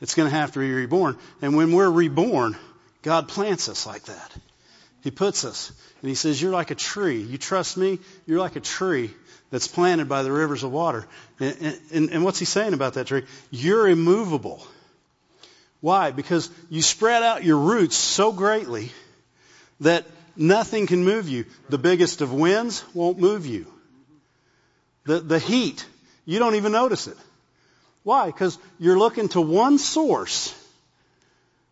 It's 0.00 0.14
going 0.14 0.30
to 0.30 0.34
have 0.34 0.52
to 0.52 0.60
be 0.60 0.72
reborn. 0.72 1.16
And 1.42 1.56
when 1.56 1.72
we're 1.72 1.90
reborn, 1.90 2.56
God 3.02 3.28
plants 3.28 3.68
us 3.68 3.86
like 3.86 4.04
that. 4.04 4.32
He 5.02 5.10
puts 5.10 5.44
us. 5.44 5.72
And 6.00 6.08
He 6.08 6.14
says, 6.14 6.40
You're 6.40 6.52
like 6.52 6.70
a 6.70 6.74
tree. 6.74 7.22
You 7.22 7.38
trust 7.38 7.76
me? 7.76 7.98
You're 8.26 8.38
like 8.38 8.56
a 8.56 8.60
tree 8.60 9.10
that's 9.50 9.68
planted 9.68 10.08
by 10.08 10.22
the 10.22 10.32
rivers 10.32 10.62
of 10.62 10.72
water. 10.72 11.06
And, 11.38 11.80
and, 11.92 12.10
and 12.10 12.24
what's 12.24 12.38
He 12.38 12.44
saying 12.44 12.74
about 12.74 12.94
that 12.94 13.06
tree? 13.06 13.24
You're 13.50 13.88
immovable. 13.88 14.66
Why? 15.80 16.10
Because 16.10 16.50
you 16.68 16.82
spread 16.82 17.22
out 17.22 17.44
your 17.44 17.58
roots 17.58 17.96
so 17.96 18.32
greatly 18.32 18.92
that 19.80 20.04
nothing 20.36 20.86
can 20.86 21.04
move 21.04 21.28
you. 21.28 21.46
The 21.70 21.78
biggest 21.78 22.20
of 22.20 22.32
winds 22.32 22.84
won't 22.92 23.18
move 23.18 23.46
you. 23.46 23.66
The, 25.04 25.20
the 25.20 25.38
heat, 25.38 25.86
you 26.26 26.38
don't 26.38 26.54
even 26.56 26.72
notice 26.72 27.06
it. 27.06 27.16
Why? 28.02 28.26
Because 28.26 28.58
you're 28.78 28.98
looking 28.98 29.28
to 29.30 29.40
one 29.40 29.78
source 29.78 30.54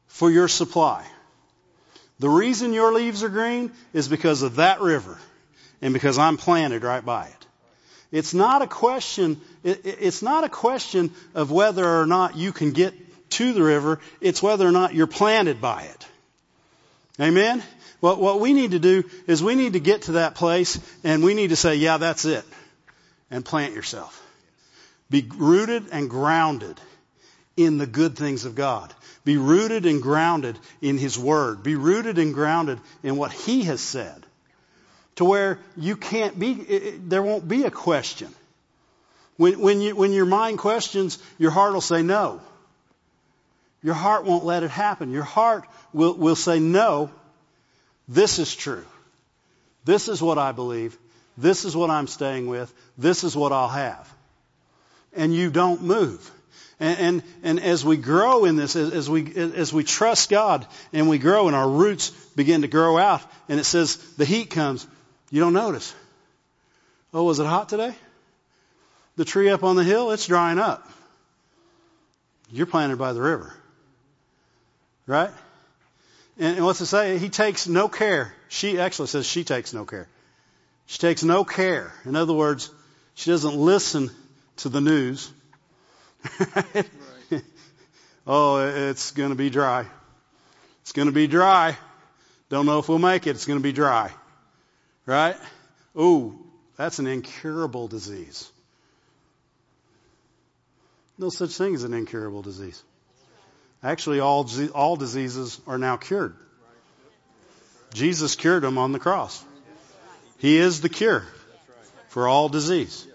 for 0.07 0.31
your 0.31 0.49
supply. 0.49 1.07
The 2.19 2.29
reason 2.29 2.73
your 2.73 2.93
leaves 2.93 3.23
are 3.23 3.29
green 3.29 3.73
is 3.93 4.09
because 4.09 4.43
of 4.43 4.57
that 4.57 4.81
river 4.81 5.19
and 5.81 5.95
because 5.95 6.19
I'm 6.19 6.37
planted 6.37 6.83
right 6.83 7.05
by 7.05 7.27
it. 7.27 7.47
It's 8.11 8.35
not 8.35 8.63
a 8.63 8.67
question, 8.67 9.41
it, 9.63 9.83
it's 9.85 10.23
not 10.23 10.45
a 10.45 10.49
question 10.49 11.13
of 11.35 11.51
whether 11.51 11.87
or 11.87 12.07
not 12.07 12.37
you 12.37 12.53
can 12.53 12.73
get 12.73 12.95
to 13.31 13.53
the 13.53 13.63
river. 13.63 14.01
It's 14.21 14.43
whether 14.43 14.67
or 14.67 14.73
not 14.73 14.95
you're 14.95 15.07
planted 15.07 15.61
by 15.61 15.83
it. 15.83 16.07
Amen? 17.21 17.63
What, 18.01 18.21
what 18.21 18.41
we 18.41 18.53
need 18.53 18.73
to 18.73 18.79
do 18.79 19.05
is 19.27 19.43
we 19.43 19.55
need 19.55 19.75
to 19.75 19.81
get 19.81 20.03
to 20.03 20.13
that 20.13 20.35
place 20.35 20.79
and 21.05 21.23
we 21.23 21.35
need 21.35 21.51
to 21.51 21.57
say, 21.57 21.77
yeah, 21.77 21.99
that's 21.99 22.25
it. 22.25 22.45
And 23.31 23.45
plant 23.45 23.75
yourself. 23.75 24.25
Be 25.11 25.29
rooted 25.37 25.87
and 25.91 26.11
grounded 26.11 26.81
in 27.57 27.79
the 27.79 27.87
good 27.87 28.17
things 28.17 28.45
of 28.45 28.55
God. 28.55 28.93
Be 29.25 29.37
rooted 29.37 29.85
and 29.87 30.01
grounded 30.01 30.59
in 30.81 30.99
His 30.99 31.19
Word. 31.19 31.63
Be 31.63 31.75
rooted 31.75 32.19
and 32.19 32.33
grounded 32.35 32.79
in 33.03 33.17
what 33.17 33.33
He 33.33 33.65
has 33.65 33.81
said. 33.81 34.25
To 35.17 35.25
where 35.25 35.59
you 35.77 35.97
can't 35.97 36.39
be, 36.39 36.55
there 36.55 37.23
won't 37.23 37.49
be 37.49 37.65
a 37.65 37.71
question. 37.71 38.29
When, 39.37 39.61
when, 39.61 39.81
you, 39.81 39.97
when 39.97 40.13
your 40.13 40.27
mind 40.27 40.59
questions, 40.59 41.19
your 41.39 41.51
heart 41.51 41.73
will 41.73 41.81
say 41.81 42.03
no. 42.03 42.41
Your 43.83 43.95
heart 43.95 44.25
won't 44.25 44.45
let 44.45 44.63
it 44.63 44.71
happen. 44.71 45.13
Your 45.13 45.25
heart 45.25 45.65
will, 45.93 46.15
will 46.15 46.37
say, 46.37 46.59
no, 46.59 47.11
this 48.09 48.39
is 48.39 48.55
true. 48.55 48.85
This 49.85 50.09
is 50.09 50.21
what 50.21 50.39
I 50.39 50.53
believe. 50.53 50.97
This 51.37 51.65
is 51.65 51.77
what 51.77 51.91
I'm 51.91 52.09
staying 52.09 52.47
with. 52.47 52.73
This 52.97 53.25
is 53.25 53.37
what 53.37 53.53
I'll 53.53 53.69
have. 53.69 54.13
And 55.15 55.35
you 55.35 55.51
don't 55.51 55.83
move. 55.83 56.31
And, 56.81 56.99
and, 56.99 57.23
and 57.43 57.61
as 57.61 57.85
we 57.85 57.97
grow 57.97 58.45
in 58.45 58.57
this, 58.57 58.77
as, 58.77 58.93
as, 58.93 59.11
we, 59.11 59.35
as 59.35 59.73
we 59.73 59.83
trust 59.83 60.31
God 60.31 60.67
and 60.93 61.09
we 61.09 61.19
grow 61.19 61.49
and 61.49 61.57
our 61.57 61.69
roots 61.69 62.11
begin 62.37 62.63
to 62.63 62.69
grow 62.69 62.97
out 62.97 63.23
and 63.49 63.59
it 63.59 63.65
says 63.65 63.97
the 64.17 64.25
heat 64.25 64.51
comes, 64.51 64.87
you 65.31 65.41
don't 65.41 65.55
notice. 65.55 65.93
Oh, 67.13 67.25
was 67.25 67.41
it 67.41 67.47
hot 67.47 67.69
today? 67.69 67.95
The 69.17 69.25
tree 69.25 69.49
up 69.49 69.65
on 69.65 69.75
the 69.75 69.83
hill, 69.83 70.13
it's 70.13 70.27
drying 70.27 70.59
up. 70.59 70.89
You're 72.51 72.67
planted 72.67 72.99
by 72.99 73.13
the 73.13 73.21
river. 73.21 73.53
Right? 75.07 75.31
And 76.39 76.65
what's 76.65 76.81
it 76.81 76.87
say? 76.87 77.19
He 77.19 77.29
takes 77.29 77.67
no 77.67 77.89
care. 77.89 78.33
She 78.49 78.79
actually 78.79 79.09
says 79.09 79.27
she 79.27 79.43
takes 79.43 79.75
no 79.75 79.85
care. 79.85 80.07
She 80.87 80.99
takes 80.99 81.25
no 81.25 81.45
care. 81.45 81.93
In 82.05 82.15
other 82.15 82.33
words, 82.33 82.71
she 83.15 83.31
doesn't 83.31 83.57
listen 83.57 84.11
to 84.59 84.69
the 84.69 84.81
news. 84.81 85.31
right. 86.57 86.91
oh, 88.27 88.91
it's 88.91 89.13
going 89.13 89.31
to 89.31 89.37
be 89.37 89.51
dry. 89.51 89.87
It's 90.83 90.93
going 90.93 91.07
to 91.07 91.13
be 91.13 91.27
dry. 91.27 91.77
Don't 92.49 92.67
know 92.67 92.79
if 92.79 92.89
we'll 92.89 92.99
make 92.99 93.27
it. 93.27 93.31
It's 93.31 93.47
going 93.47 93.59
to 93.59 93.63
be 93.63 93.73
dry. 93.73 94.11
Right? 95.07 95.37
Ooh, 95.99 96.39
that's 96.77 96.99
an 96.99 97.07
incurable 97.07 97.89
disease. 97.89 98.51
No 101.19 101.31
such 101.31 101.51
thing 101.51 101.75
as 101.75 101.83
an 101.83 101.95
incurable 101.95 102.43
disease. 102.43 102.83
Actually, 103.83 104.21
all, 104.21 104.49
all 104.75 104.97
diseases 104.97 105.61
are 105.67 105.79
now 105.79 105.97
cured. 105.97 106.37
Jesus 107.93 108.37
cured 108.37 108.63
them 108.63 108.79
on 108.79 108.93
the 108.93 108.99
cross. 108.99 109.45
He 110.39 110.59
is 110.59 110.81
the 110.81 110.89
cure 110.89 111.25
for 112.09 112.29
all 112.29 112.49
disease. 112.49 113.08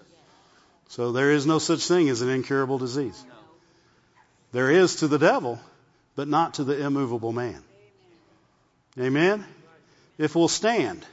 So 0.88 1.12
there 1.12 1.32
is 1.32 1.46
no 1.46 1.58
such 1.58 1.86
thing 1.86 2.08
as 2.08 2.22
an 2.22 2.28
incurable 2.28 2.78
disease. 2.78 3.24
There 4.52 4.70
is 4.70 4.96
to 4.96 5.08
the 5.08 5.18
devil, 5.18 5.58
but 6.14 6.28
not 6.28 6.54
to 6.54 6.64
the 6.64 6.80
immovable 6.84 7.32
man. 7.32 7.60
Amen? 8.98 9.44
If 10.18 10.36
we'll 10.36 10.48
stand. 10.48 11.04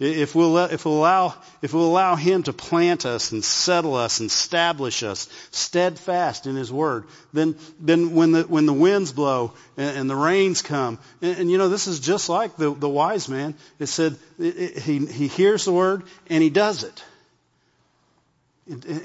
If 0.00 0.34
we'll, 0.34 0.56
if 0.56 0.86
we'll 0.86 0.98
allow, 0.98 1.34
if 1.60 1.74
we'll 1.74 1.84
allow 1.84 2.16
Him 2.16 2.42
to 2.44 2.54
plant 2.54 3.04
us 3.04 3.32
and 3.32 3.44
settle 3.44 3.94
us 3.94 4.20
and 4.20 4.28
establish 4.28 5.02
us 5.02 5.28
steadfast 5.50 6.46
in 6.46 6.56
His 6.56 6.72
Word, 6.72 7.04
then, 7.34 7.54
then 7.78 8.14
when 8.14 8.32
the, 8.32 8.42
when 8.44 8.64
the 8.64 8.72
winds 8.72 9.12
blow 9.12 9.52
and, 9.76 9.98
and 9.98 10.10
the 10.10 10.16
rains 10.16 10.62
come, 10.62 10.98
and, 11.20 11.40
and, 11.40 11.50
you 11.50 11.58
know, 11.58 11.68
this 11.68 11.86
is 11.86 12.00
just 12.00 12.30
like 12.30 12.56
the, 12.56 12.74
the 12.74 12.88
wise 12.88 13.28
man. 13.28 13.54
It 13.78 13.86
said, 13.86 14.16
it, 14.38 14.56
it, 14.56 14.78
he, 14.78 15.04
he 15.04 15.28
hears 15.28 15.66
the 15.66 15.72
Word 15.72 16.04
and 16.30 16.42
he 16.42 16.48
does 16.48 16.82
it. 16.82 17.04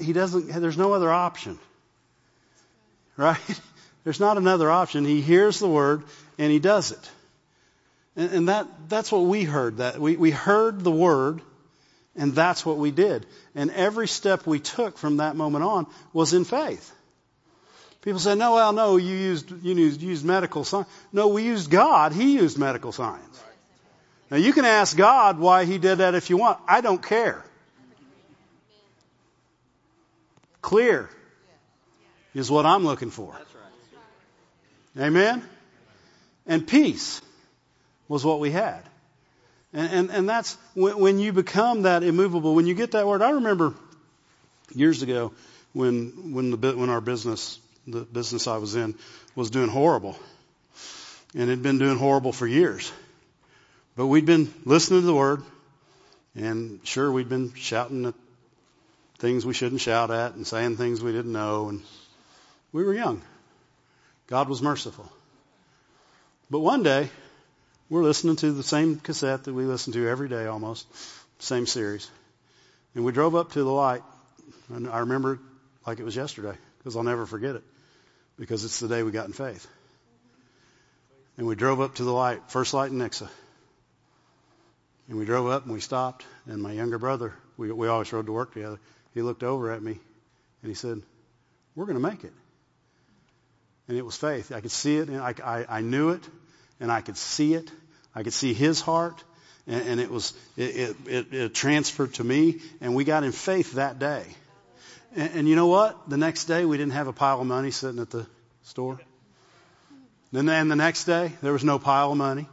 He 0.00 0.12
doesn't, 0.12 0.48
there's 0.48 0.78
no 0.78 0.92
other 0.92 1.10
option. 1.10 1.58
Right? 3.16 3.38
There's 4.04 4.20
not 4.20 4.36
another 4.36 4.70
option. 4.70 5.04
He 5.04 5.20
hears 5.20 5.58
the 5.58 5.68
Word 5.68 6.04
and 6.38 6.52
he 6.52 6.58
does 6.58 6.92
it. 6.92 7.10
And, 8.16 8.32
and 8.32 8.48
that, 8.48 8.66
that's 8.88 9.12
what 9.12 9.24
we 9.24 9.44
heard. 9.44 9.78
That 9.78 10.00
we, 10.00 10.16
we 10.16 10.30
heard 10.30 10.82
the 10.82 10.90
word, 10.90 11.40
and 12.16 12.34
that's 12.34 12.64
what 12.64 12.78
we 12.78 12.90
did. 12.90 13.26
And 13.54 13.70
every 13.70 14.08
step 14.08 14.46
we 14.46 14.58
took 14.58 14.98
from 14.98 15.18
that 15.18 15.36
moment 15.36 15.64
on 15.64 15.86
was 16.12 16.32
in 16.32 16.44
faith. 16.44 16.92
People 18.02 18.20
say, 18.20 18.36
no, 18.36 18.54
well, 18.54 18.72
no, 18.72 18.96
you 18.96 19.16
used, 19.16 19.50
you 19.50 19.74
used, 19.74 20.00
used 20.00 20.24
medical 20.24 20.64
science. 20.64 20.88
No, 21.12 21.28
we 21.28 21.42
used 21.42 21.70
God. 21.70 22.12
He 22.12 22.34
used 22.34 22.56
medical 22.56 22.92
science. 22.92 23.42
Now 24.30 24.36
you 24.36 24.52
can 24.52 24.64
ask 24.64 24.96
God 24.96 25.38
why 25.38 25.64
He 25.64 25.78
did 25.78 25.98
that 25.98 26.14
if 26.14 26.30
you 26.30 26.36
want. 26.36 26.58
I 26.68 26.80
don't 26.80 27.02
care. 27.02 27.44
Clear 30.66 31.08
is 32.34 32.50
what 32.50 32.66
I'm 32.66 32.84
looking 32.84 33.10
for. 33.10 33.38
Amen? 34.98 35.44
And 36.44 36.66
peace 36.66 37.22
was 38.08 38.24
what 38.24 38.40
we 38.40 38.50
had. 38.50 38.82
And, 39.72 39.92
and, 39.92 40.10
and 40.10 40.28
that's 40.28 40.58
when, 40.74 40.98
when 40.98 41.18
you 41.20 41.32
become 41.32 41.82
that 41.82 42.02
immovable, 42.02 42.56
when 42.56 42.66
you 42.66 42.74
get 42.74 42.90
that 42.90 43.06
word. 43.06 43.22
I 43.22 43.30
remember 43.30 43.74
years 44.74 45.02
ago 45.02 45.32
when, 45.72 46.32
when, 46.32 46.50
the, 46.50 46.76
when 46.76 46.90
our 46.90 47.00
business, 47.00 47.60
the 47.86 48.00
business 48.00 48.48
I 48.48 48.56
was 48.56 48.74
in, 48.74 48.96
was 49.36 49.50
doing 49.50 49.68
horrible. 49.68 50.18
and 51.32 51.44
it 51.44 51.50
had 51.50 51.62
been 51.62 51.78
doing 51.78 51.96
horrible 51.96 52.32
for 52.32 52.44
years. 52.44 52.92
But 53.94 54.08
we'd 54.08 54.26
been 54.26 54.52
listening 54.64 55.02
to 55.02 55.06
the 55.06 55.14
word, 55.14 55.44
and 56.34 56.80
sure, 56.82 57.12
we'd 57.12 57.28
been 57.28 57.54
shouting 57.54 58.06
at 58.06 58.14
things 59.18 59.46
we 59.46 59.54
shouldn't 59.54 59.80
shout 59.80 60.10
at 60.10 60.34
and 60.34 60.46
saying 60.46 60.76
things 60.76 61.00
we 61.00 61.12
didn't 61.12 61.32
know, 61.32 61.68
and 61.68 61.82
we 62.72 62.84
were 62.84 62.94
young. 62.94 63.22
God 64.26 64.48
was 64.48 64.60
merciful. 64.60 65.10
But 66.50 66.60
one 66.60 66.82
day, 66.82 67.08
we're 67.88 68.02
listening 68.02 68.36
to 68.36 68.52
the 68.52 68.62
same 68.62 68.98
cassette 68.98 69.44
that 69.44 69.54
we 69.54 69.64
listen 69.64 69.92
to 69.92 70.08
every 70.08 70.28
day 70.28 70.46
almost, 70.46 70.86
same 71.38 71.66
series. 71.66 72.10
And 72.94 73.04
we 73.04 73.12
drove 73.12 73.34
up 73.34 73.52
to 73.52 73.62
the 73.62 73.70
light, 73.70 74.02
and 74.68 74.88
I 74.88 75.00
remember 75.00 75.38
like 75.86 76.00
it 76.00 76.04
was 76.04 76.16
yesterday, 76.16 76.56
because 76.78 76.96
I'll 76.96 77.04
never 77.04 77.26
forget 77.26 77.56
it, 77.56 77.62
because 78.38 78.64
it's 78.64 78.80
the 78.80 78.88
day 78.88 79.02
we 79.02 79.12
got 79.12 79.26
in 79.26 79.32
faith. 79.32 79.66
And 81.38 81.46
we 81.46 81.54
drove 81.54 81.80
up 81.80 81.96
to 81.96 82.04
the 82.04 82.12
light, 82.12 82.40
first 82.48 82.74
light 82.74 82.90
in 82.90 82.98
Nixa. 82.98 83.28
And 85.08 85.18
we 85.18 85.24
drove 85.24 85.48
up 85.48 85.64
and 85.64 85.72
we 85.72 85.80
stopped, 85.80 86.24
and 86.46 86.60
my 86.60 86.72
younger 86.72 86.98
brother, 86.98 87.34
we, 87.56 87.70
we 87.70 87.86
always 87.86 88.12
rode 88.12 88.26
to 88.26 88.32
work 88.32 88.54
together, 88.54 88.80
he 89.16 89.22
looked 89.22 89.42
over 89.42 89.72
at 89.72 89.82
me 89.82 89.98
and 90.62 90.68
he 90.68 90.74
said, 90.74 91.00
We're 91.74 91.86
going 91.86 91.96
to 91.96 92.06
make 92.06 92.22
it. 92.22 92.32
And 93.88 93.96
it 93.96 94.04
was 94.04 94.14
faith. 94.14 94.52
I 94.52 94.60
could 94.60 94.70
see 94.70 94.98
it, 94.98 95.08
and 95.08 95.20
I, 95.20 95.34
I, 95.42 95.78
I 95.78 95.80
knew 95.80 96.10
it, 96.10 96.22
and 96.80 96.92
I 96.92 97.00
could 97.00 97.16
see 97.16 97.54
it. 97.54 97.70
I 98.14 98.22
could 98.22 98.34
see 98.34 98.52
his 98.52 98.80
heart, 98.80 99.24
and, 99.66 99.88
and 99.88 100.00
it 100.00 100.10
was 100.10 100.34
it, 100.56 100.96
it, 101.06 101.32
it, 101.32 101.54
transferred 101.54 102.14
to 102.14 102.24
me, 102.24 102.60
and 102.80 102.94
we 102.94 103.04
got 103.04 103.24
in 103.24 103.32
faith 103.32 103.74
that 103.74 103.98
day. 103.98 104.24
And, 105.14 105.30
and 105.34 105.48
you 105.48 105.56
know 105.56 105.68
what? 105.68 106.10
The 106.10 106.18
next 106.18 106.44
day 106.44 106.66
we 106.66 106.76
didn't 106.76 106.92
have 106.92 107.06
a 107.06 107.12
pile 107.12 107.40
of 107.40 107.46
money 107.46 107.70
sitting 107.70 108.00
at 108.00 108.10
the 108.10 108.26
store. 108.64 109.00
Then, 110.30 110.44
then 110.44 110.68
the 110.68 110.76
next 110.76 111.04
day 111.04 111.32
there 111.40 111.54
was 111.54 111.64
no 111.64 111.78
pile 111.78 112.12
of 112.12 112.18
money. 112.18 112.48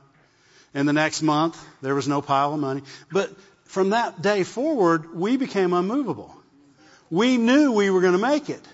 And 0.74 0.88
the 0.88 0.94
next 0.94 1.24
month 1.24 1.62
there 1.82 1.94
was 1.94 2.08
no 2.08 2.22
pile 2.22 2.54
of 2.54 2.60
money. 2.60 2.84
But 3.12 3.32
from 3.66 3.90
that 3.90 4.22
day 4.22 4.44
forward, 4.44 5.14
we 5.14 5.36
became 5.36 5.74
unmovable. 5.74 6.34
We 7.14 7.38
knew 7.38 7.72
we 7.74 7.92
were 7.92 8.02
going 8.02 8.14
to 8.14 8.18
make 8.18 8.50
it. 8.50 8.68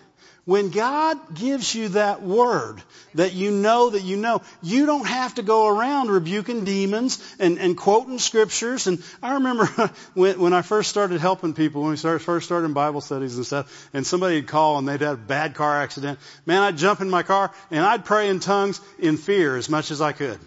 When 0.45 0.69
God 0.69 1.17
gives 1.35 1.75
you 1.75 1.89
that 1.89 2.21
word 2.21 2.81
that 3.15 3.33
you 3.33 3.51
know 3.51 3.89
that 3.89 4.03
you 4.03 4.15
know, 4.15 4.41
you 4.63 4.85
don't 4.85 5.05
have 5.05 5.35
to 5.35 5.41
go 5.41 5.67
around 5.67 6.09
rebuking 6.09 6.63
demons 6.63 7.21
and, 7.37 7.59
and 7.59 7.75
quoting 7.75 8.17
scriptures. 8.17 8.87
And 8.87 9.03
I 9.21 9.33
remember 9.33 9.65
when, 10.13 10.39
when 10.39 10.53
I 10.53 10.61
first 10.61 10.89
started 10.89 11.19
helping 11.19 11.53
people, 11.53 11.81
when 11.81 11.91
we 11.91 11.97
started, 11.97 12.19
first 12.19 12.45
started 12.45 12.73
Bible 12.73 13.01
studies 13.01 13.35
and 13.35 13.45
stuff, 13.45 13.89
and 13.93 14.07
somebody 14.07 14.35
would 14.35 14.47
call 14.47 14.77
and 14.77 14.87
they'd 14.87 15.01
had 15.01 15.15
a 15.15 15.17
bad 15.17 15.53
car 15.53 15.81
accident. 15.81 16.17
Man, 16.45 16.61
I'd 16.61 16.77
jump 16.77 17.01
in 17.01 17.09
my 17.09 17.23
car 17.23 17.51
and 17.71 17.85
I'd 17.85 18.05
pray 18.05 18.29
in 18.29 18.39
tongues 18.39 18.79
in 18.99 19.17
fear 19.17 19.57
as 19.57 19.69
much 19.69 19.91
as 19.91 19.99
I 19.99 20.13
could. 20.13 20.39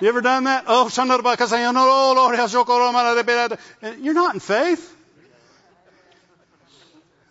You 0.00 0.08
ever 0.08 0.22
done 0.22 0.44
that? 0.44 0.64
Oh, 0.66 0.90
oh 0.90 0.90
you're 4.00 4.12
not 4.12 4.34
in 4.34 4.40
faith. 4.40 4.93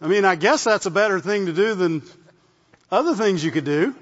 I 0.03 0.07
mean, 0.07 0.25
I 0.25 0.35
guess 0.35 0.65
that's 0.65 0.85
a 0.85 0.91
better 0.91 1.21
thing 1.21 1.45
to 1.45 1.53
do 1.53 1.75
than 1.75 2.01
other 2.91 3.15
things 3.15 3.41
you 3.41 3.51
could 3.51 3.63
do. 3.63 3.95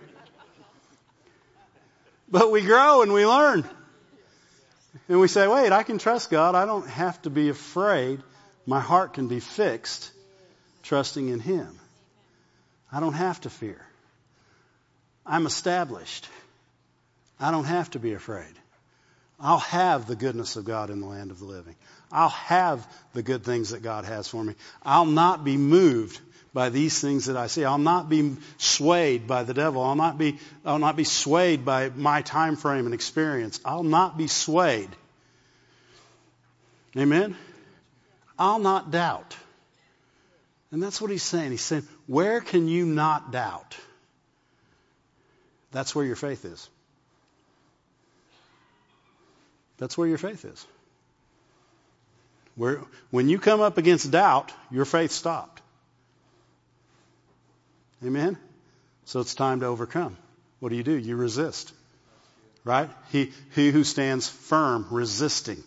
But 2.28 2.50
we 2.50 2.62
grow 2.62 3.04
and 3.04 3.14
we 3.14 3.24
learn. 3.24 3.64
And 5.08 5.20
we 5.20 5.28
say, 5.28 5.48
wait, 5.48 5.72
I 5.72 5.84
can 5.84 6.00
trust 6.00 6.32
God. 6.32 6.56
I 6.56 6.66
don't 6.66 6.88
have 6.88 7.22
to 7.22 7.30
be 7.30 7.50
afraid. 7.50 8.20
My 8.66 8.80
heart 8.80 9.14
can 9.14 9.28
be 9.28 9.40
fixed 9.40 10.12
trusting 10.82 11.30
in 11.30 11.40
Him. 11.40 11.78
I 12.92 13.00
don't 13.00 13.14
have 13.14 13.40
to 13.42 13.52
fear. 13.52 13.86
I'm 15.24 15.46
established. 15.46 16.28
I 17.40 17.52
don't 17.52 17.66
have 17.66 17.92
to 17.92 18.00
be 18.00 18.14
afraid. 18.14 18.56
I'll 19.40 19.60
have 19.60 20.08
the 20.08 20.16
goodness 20.16 20.56
of 20.56 20.66
God 20.66 20.90
in 20.90 21.00
the 21.00 21.08
land 21.08 21.30
of 21.30 21.38
the 21.38 21.46
living. 21.46 21.76
I'll 22.12 22.30
have 22.30 22.86
the 23.14 23.24
good 23.24 23.44
things 23.44 23.70
that 23.70 23.82
God 23.82 24.06
has 24.06 24.28
for 24.28 24.44
me. 24.44 24.56
I'll 24.84 25.06
not 25.06 25.44
be 25.44 25.58
moved 25.58 26.20
by 26.54 26.70
these 26.70 27.00
things 27.00 27.28
that 27.28 27.38
I 27.38 27.48
see. 27.48 27.64
I'll 27.64 27.78
not 27.78 28.10
be 28.10 28.36
swayed 28.58 29.28
by 29.28 29.44
the 29.44 29.54
devil. 29.54 29.82
I'll 29.82 29.96
not 29.96 30.18
be, 30.18 30.38
I'll 30.66 30.80
not 30.80 30.98
be 30.98 31.06
swayed 31.06 31.64
by 31.64 31.90
my 31.90 32.22
time 32.22 32.58
frame 32.58 32.86
and 32.86 32.94
experience. 32.94 33.62
I'll 33.64 33.84
not 33.84 34.18
be 34.18 34.28
swayed. 34.28 34.90
Amen? 36.98 37.38
I'll 38.38 38.60
not 38.60 38.92
doubt. 38.92 39.38
And 40.72 40.84
that's 40.84 41.00
what 41.00 41.12
he's 41.12 41.24
saying. 41.24 41.52
He's 41.52 41.62
saying, 41.62 41.88
where 42.08 42.42
can 42.42 42.68
you 42.68 42.86
not 42.86 43.32
doubt? 43.32 43.78
That's 45.72 45.96
where 45.96 46.06
your 46.06 46.16
faith 46.18 46.44
is. 46.44 46.70
That's 49.78 49.98
where 49.98 50.08
your 50.08 50.18
faith 50.18 50.44
is. 50.44 50.66
Where, 52.56 52.82
when 53.10 53.30
you 53.30 53.40
come 53.40 53.62
up 53.62 53.78
against 53.78 54.12
doubt, 54.12 54.52
your 54.70 54.86
faith 54.86 55.12
stopped. 55.12 55.62
Amen? 58.06 58.38
So 59.06 59.20
it's 59.20 59.36
time 59.36 59.60
to 59.62 59.68
overcome. 59.68 60.18
What 60.60 60.70
do 60.70 60.76
you 60.76 60.84
do? 60.84 60.94
You 60.94 61.16
resist. 61.16 61.72
Right? 62.64 62.90
He, 63.12 63.32
he 63.56 63.72
who 63.72 63.84
stands 63.84 64.28
firm, 64.28 64.86
resisting 64.92 65.64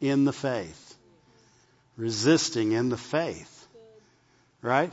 in 0.00 0.24
the 0.24 0.32
faith. 0.32 0.94
Resisting 1.96 2.72
in 2.72 2.88
the 2.88 2.96
faith. 2.96 3.66
Right? 4.60 4.92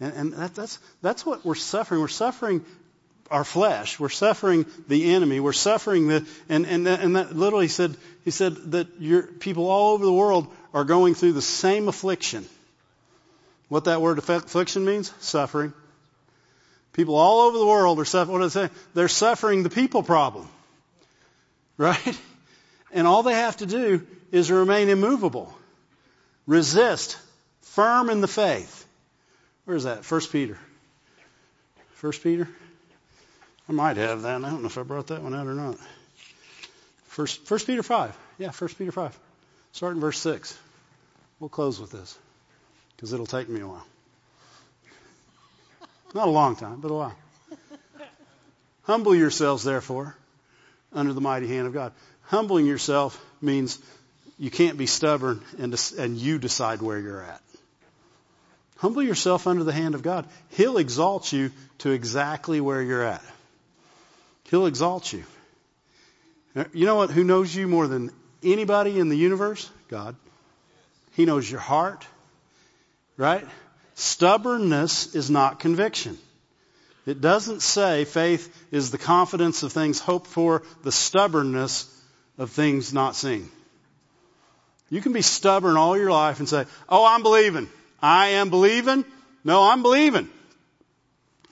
And, 0.00 0.12
and 0.14 0.32
that, 0.34 0.54
that's, 0.54 0.78
that's 1.02 1.24
what 1.26 1.44
we're 1.44 1.54
suffering. 1.54 2.00
We're 2.00 2.08
suffering 2.08 2.64
our 3.30 3.44
flesh. 3.44 3.98
We're 3.98 4.08
suffering 4.08 4.66
the 4.88 5.14
enemy. 5.14 5.40
We're 5.40 5.52
suffering 5.52 6.08
the, 6.08 6.26
and, 6.48 6.66
and, 6.66 6.86
and 6.86 7.16
that 7.16 7.34
literally 7.34 7.68
said, 7.68 7.96
he 8.24 8.30
said 8.30 8.56
that 8.72 8.88
your, 9.00 9.22
people 9.22 9.68
all 9.70 9.94
over 9.94 10.04
the 10.04 10.12
world 10.12 10.48
are 10.74 10.84
going 10.84 11.14
through 11.14 11.32
the 11.32 11.42
same 11.42 11.88
affliction. 11.88 12.46
What 13.68 13.84
that 13.84 14.00
word 14.00 14.18
affliction 14.18 14.84
means? 14.84 15.12
Suffering. 15.20 15.72
People 16.92 17.16
all 17.16 17.42
over 17.42 17.58
the 17.58 17.66
world 17.66 18.00
are 18.00 18.04
suffering, 18.04 18.38
what 18.38 18.44
does 18.44 18.56
it 18.56 18.68
say? 18.68 18.74
They're 18.94 19.08
suffering 19.08 19.62
the 19.62 19.70
people 19.70 20.02
problem. 20.02 20.48
Right? 21.76 22.20
And 22.90 23.06
all 23.06 23.22
they 23.22 23.34
have 23.34 23.58
to 23.58 23.66
do 23.66 24.04
is 24.32 24.50
remain 24.50 24.88
immovable. 24.88 25.56
Resist. 26.48 27.16
Firm 27.60 28.10
in 28.10 28.20
the 28.20 28.26
faith. 28.26 28.84
Where 29.64 29.76
is 29.76 29.84
that? 29.84 30.04
First 30.04 30.32
Peter. 30.32 30.58
First 31.92 32.24
Peter? 32.24 32.48
I 33.68 33.72
might 33.72 33.96
have 33.98 34.22
that. 34.22 34.44
I 34.44 34.50
don't 34.50 34.62
know 34.62 34.68
if 34.68 34.78
I 34.78 34.82
brought 34.82 35.08
that 35.08 35.22
one 35.22 35.34
out 35.34 35.46
or 35.46 35.54
not. 35.54 35.76
First, 37.08 37.44
First 37.44 37.66
Peter 37.66 37.82
5. 37.82 38.16
Yeah, 38.38 38.50
First 38.50 38.78
Peter 38.78 38.92
5. 38.92 39.18
Start 39.72 39.94
in 39.94 40.00
verse 40.00 40.18
6. 40.20 40.56
We'll 41.40 41.50
close 41.50 41.78
with 41.78 41.90
this 41.90 42.18
because 42.96 43.12
it'll 43.12 43.26
take 43.26 43.48
me 43.48 43.60
a 43.60 43.66
while. 43.66 43.86
Not 46.14 46.28
a 46.28 46.30
long 46.30 46.56
time, 46.56 46.80
but 46.80 46.90
a 46.90 46.94
while. 46.94 47.16
Humble 48.84 49.14
yourselves, 49.14 49.64
therefore, 49.64 50.16
under 50.92 51.12
the 51.12 51.20
mighty 51.20 51.46
hand 51.46 51.66
of 51.66 51.74
God. 51.74 51.92
Humbling 52.22 52.66
yourself 52.66 53.22
means 53.42 53.78
you 54.38 54.50
can't 54.50 54.78
be 54.78 54.86
stubborn 54.86 55.42
and, 55.58 55.92
and 55.98 56.16
you 56.16 56.38
decide 56.38 56.80
where 56.80 56.98
you're 56.98 57.22
at. 57.22 57.42
Humble 58.78 59.02
yourself 59.02 59.46
under 59.46 59.64
the 59.64 59.72
hand 59.72 59.94
of 59.94 60.02
God. 60.02 60.26
He'll 60.50 60.78
exalt 60.78 61.32
you 61.32 61.50
to 61.78 61.90
exactly 61.90 62.60
where 62.60 62.80
you're 62.80 63.02
at. 63.02 63.22
He'll 64.50 64.66
exalt 64.66 65.12
you. 65.12 65.24
You 66.72 66.86
know 66.86 66.96
what? 66.96 67.10
Who 67.10 67.22
knows 67.22 67.54
you 67.54 67.68
more 67.68 67.86
than 67.86 68.10
anybody 68.42 68.98
in 68.98 69.08
the 69.08 69.16
universe? 69.16 69.70
God. 69.88 70.16
He 71.12 71.24
knows 71.24 71.50
your 71.50 71.60
heart, 71.60 72.06
right? 73.16 73.46
Stubbornness 73.94 75.14
is 75.14 75.30
not 75.30 75.60
conviction. 75.60 76.18
It 77.06 77.20
doesn't 77.20 77.62
say 77.62 78.04
faith 78.04 78.66
is 78.70 78.90
the 78.90 78.98
confidence 78.98 79.62
of 79.62 79.72
things 79.72 79.98
hoped 79.98 80.26
for, 80.26 80.62
the 80.82 80.92
stubbornness 80.92 81.86
of 82.38 82.50
things 82.50 82.92
not 82.92 83.16
seen. 83.16 83.48
You 84.90 85.00
can 85.00 85.12
be 85.12 85.22
stubborn 85.22 85.76
all 85.76 85.96
your 85.96 86.10
life 86.10 86.38
and 86.38 86.48
say, 86.48 86.64
Oh, 86.88 87.04
I'm 87.04 87.22
believing. 87.22 87.68
I 88.00 88.28
am 88.28 88.50
believing. 88.50 89.04
No, 89.44 89.64
I'm 89.64 89.82
believing. 89.82 90.28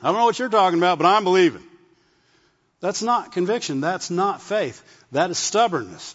I 0.03 0.09
don't 0.09 0.17
know 0.17 0.25
what 0.25 0.39
you're 0.39 0.49
talking 0.49 0.79
about, 0.79 0.99
but 0.99 1.07
I'm 1.07 1.25
believing. 1.25 1.63
That's 2.81 3.03
not 3.03 3.33
conviction. 3.33 3.81
That's 3.81 4.11
not 4.11 4.43
faith. 4.43 4.83
That 5.13 5.31
is 5.31 5.39
stubbornness. 5.39 6.15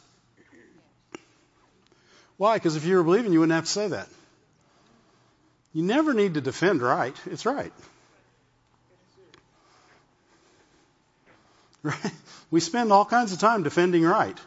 Why? 2.37 2.55
Because 2.55 2.75
if 2.75 2.85
you 2.85 2.95
were 2.97 3.03
believing, 3.03 3.33
you 3.33 3.39
wouldn't 3.39 3.55
have 3.55 3.65
to 3.65 3.71
say 3.71 3.87
that. 3.89 4.07
You 5.73 5.83
never 5.83 6.13
need 6.13 6.33
to 6.35 6.41
defend 6.41 6.81
right. 6.81 7.15
It's 7.25 7.45
right. 7.45 7.71
Right? 11.83 12.11
We 12.51 12.59
spend 12.59 12.91
all 12.91 13.05
kinds 13.05 13.33
of 13.33 13.39
time 13.39 13.63
defending 13.63 14.03
right. 14.03 14.37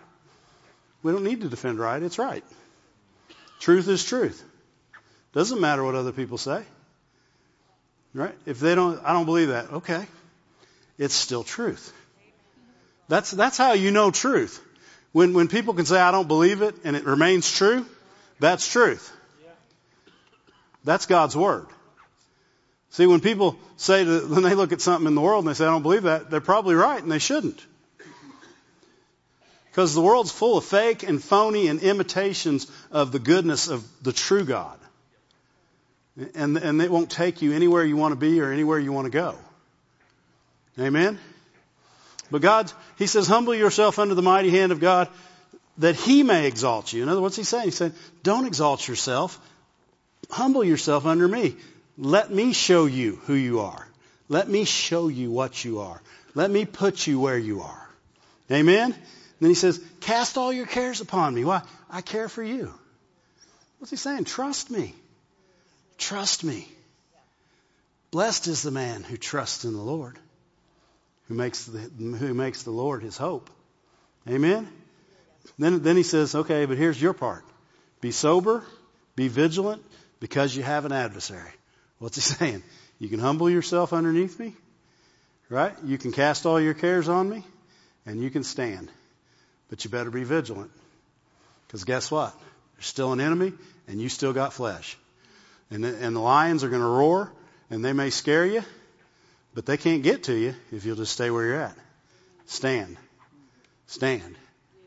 We 1.03 1.11
don't 1.11 1.25
need 1.25 1.41
to 1.41 1.49
defend 1.49 1.81
right. 1.81 2.01
It's 2.01 2.17
right. 2.17 2.45
Truth 3.59 3.89
is 3.89 4.05
truth. 4.05 4.45
Doesn't 5.33 5.61
matter 5.61 5.83
what 5.83 5.97
other 5.97 6.12
people 6.12 6.39
say. 6.39 6.62
Right? 8.12 8.35
If 8.47 8.61
they 8.61 8.77
don't, 8.77 9.05
I 9.05 9.12
don't 9.12 9.25
believe 9.25 9.49
that. 9.49 9.73
Okay. 9.73 10.07
It's 10.97 11.15
still 11.15 11.43
truth. 11.43 11.93
That's, 13.09 13.31
that's 13.31 13.59
how 13.59 13.73
you 13.73 13.91
know 13.91 14.11
truth. 14.11 14.61
When, 15.13 15.33
when 15.35 15.49
people 15.49 15.75
can 15.75 15.87
say, 15.87 16.01
I 16.01 16.11
don't 16.11 16.29
believe 16.29 16.63
it, 16.63 16.75
and 16.85 16.97
it 16.97 17.05
remains 17.05 17.51
true, 17.51 17.87
that's 18.41 18.67
truth. 18.71 19.13
That's 20.85 21.07
God's 21.07 21.37
Word. 21.37 21.67
See, 22.91 23.07
when 23.07 23.21
people 23.21 23.57
say 23.77 24.05
that, 24.05 24.29
when 24.29 24.43
they 24.43 24.55
look 24.55 24.73
at 24.73 24.81
something 24.81 25.07
in 25.07 25.15
the 25.15 25.21
world 25.21 25.45
and 25.45 25.51
they 25.51 25.57
say, 25.57 25.65
I 25.65 25.71
don't 25.71 25.83
believe 25.83 26.05
that, 26.05 26.31
they're 26.31 26.41
probably 26.41 26.75
right 26.75 27.03
and 27.03 27.11
they 27.11 27.19
shouldn't. 27.19 27.65
Because 29.71 29.95
the 29.95 30.03
world's 30.03 30.31
full 30.31 30.57
of 30.57 30.65
fake 30.65 31.03
and 31.03 31.23
phony 31.23 31.67
and 31.67 31.83
imitations 31.83 32.71
of 32.93 33.11
the 33.11 33.19
goodness 33.19 33.67
of 33.67 33.85
the 34.03 34.13
true 34.13 34.45
God. 34.45 34.79
And, 36.37 36.57
and 36.57 36.81
it 36.81 36.93
won't 36.93 37.11
take 37.11 37.43
you 37.43 37.53
anywhere 37.53 37.85
you 37.85 37.97
want 37.97 38.13
to 38.13 38.17
be 38.17 38.41
or 38.41 38.53
anywhere 38.53 38.79
you 38.79 38.93
want 38.93 39.07
to 39.07 39.11
go. 39.11 39.37
Amen? 40.79 41.19
But 42.31 42.43
God, 42.43 42.72
He 42.99 43.07
says, 43.07 43.27
humble 43.27 43.55
yourself 43.55 43.99
under 43.99 44.14
the 44.14 44.22
mighty 44.22 44.51
hand 44.51 44.72
of 44.72 44.81
God 44.81 45.09
that 45.79 45.97
He 45.97 46.22
may 46.22 46.47
exalt 46.47 46.93
you. 46.93 47.03
In 47.03 47.09
other 47.09 47.20
words, 47.20 47.37
He's 47.37 47.49
saying, 47.49 47.64
He 47.64 47.70
said, 47.70 47.93
don't 48.22 48.47
exalt 48.47 48.87
yourself. 48.87 49.39
Humble 50.31 50.64
yourself 50.64 51.07
under 51.07 51.29
me. 51.29 51.57
Let 51.99 52.31
me 52.31 52.53
show 52.53 52.87
you 52.87 53.16
who 53.27 53.35
you 53.35 53.61
are. 53.61 53.87
Let 54.29 54.49
me 54.49 54.64
show 54.64 55.09
you 55.09 55.31
what 55.31 55.64
you 55.64 55.81
are. 55.81 56.01
Let 56.35 56.51
me 56.51 56.64
put 56.64 57.07
you 57.07 57.20
where 57.20 57.39
you 57.39 57.62
are. 57.62 57.89
Amen? 58.51 58.95
Then 59.41 59.51
he 59.51 59.55
says, 59.55 59.81
cast 60.01 60.39
all 60.39 60.53
your 60.53 60.66
cares 60.66 61.01
upon 61.01 61.35
me. 61.35 61.45
Why? 61.45 61.62
I 61.91 62.01
care 62.01 62.29
for 62.29 62.43
you. 62.43 62.72
What's 63.79 63.91
he 63.91 63.97
saying? 63.97 64.25
Trust 64.25 64.70
me. 64.70 64.95
Trust 65.99 66.43
me. 66.43 66.68
Blessed 68.11 68.47
is 68.47 68.62
the 68.62 68.70
man 68.70 69.03
who 69.03 69.16
trusts 69.16 69.64
in 69.64 69.75
the 69.75 69.83
Lord, 69.83 70.18
who 71.29 71.35
makes 71.35 71.64
the, 71.64 71.79
who 71.79 72.35
makes 72.35 72.62
the 72.62 72.70
Lord 72.70 73.03
his 73.03 73.16
hope. 73.16 73.51
Amen? 74.29 74.68
Then, 75.59 75.83
then 75.83 75.97
he 75.97 76.03
says, 76.03 76.35
okay, 76.35 76.66
but 76.66 76.79
here's 76.79 77.01
your 77.01 77.12
part. 77.12 77.45
Be 78.01 78.11
sober, 78.11 78.64
be 79.16 79.29
vigilant, 79.29 79.83
because 80.20 80.57
you 80.57 80.62
have 80.62 80.85
an 80.85 80.93
adversary. 80.93 81.51
What's 81.99 82.16
he 82.16 82.20
saying? 82.37 82.62
You 82.99 83.09
can 83.09 83.20
humble 83.20 83.51
yourself 83.51 83.93
underneath 83.93 84.39
me, 84.39 84.55
right? 85.49 85.75
You 85.85 85.99
can 85.99 86.12
cast 86.12 86.47
all 86.47 86.61
your 86.61 86.75
cares 86.75 87.09
on 87.09 87.29
me, 87.29 87.45
and 88.07 88.22
you 88.22 88.31
can 88.31 88.45
stand. 88.45 88.91
But 89.68 89.85
you 89.85 89.91
better 89.91 90.11
be 90.11 90.25
vigilant. 90.25 90.70
Because 91.66 91.85
guess 91.85 92.11
what? 92.11 92.35
There's 92.77 92.87
still 92.87 93.12
an 93.12 93.20
enemy, 93.20 93.53
and 93.89 94.01
you 94.01 94.09
still 94.09 94.33
got 94.33 94.53
flesh. 94.53 94.97
And 95.70 95.83
the, 95.83 95.97
and 95.97 96.14
the 96.14 96.20
lions 96.20 96.62
are 96.62 96.68
going 96.68 96.83
to 96.83 96.87
roar, 96.87 97.33
and 97.70 97.85
they 97.85 97.93
may 97.93 98.11
scare 98.11 98.47
you, 98.47 98.62
but 99.55 99.67
they 99.67 99.77
can't 99.77 100.03
get 100.03 100.25
to 100.25 100.35
you 100.35 100.55
if 100.73 100.85
you'll 100.85 100.97
just 100.97 101.13
stay 101.13 101.31
where 101.31 101.45
you're 101.45 101.61
at. 101.61 101.77
Stand. 102.47 102.97
Stand. 103.87 104.37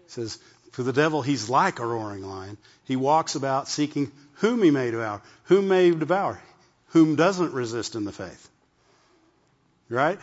He 0.05 0.09
says, 0.09 0.39
for 0.71 0.83
the 0.83 0.93
devil, 0.93 1.21
he's 1.21 1.49
like 1.49 1.79
a 1.79 1.85
roaring 1.85 2.23
lion. 2.23 2.57
He 2.85 2.95
walks 2.95 3.35
about 3.35 3.67
seeking 3.67 4.11
whom 4.35 4.61
he 4.61 4.71
may 4.71 4.91
devour. 4.91 5.21
Whom 5.45 5.67
may 5.67 5.91
devour? 5.91 6.39
whom 6.87 7.15
doesn't 7.15 7.53
resist 7.53 7.95
in 7.95 8.05
the 8.05 8.11
faith. 8.11 8.49
Right? 9.89 10.19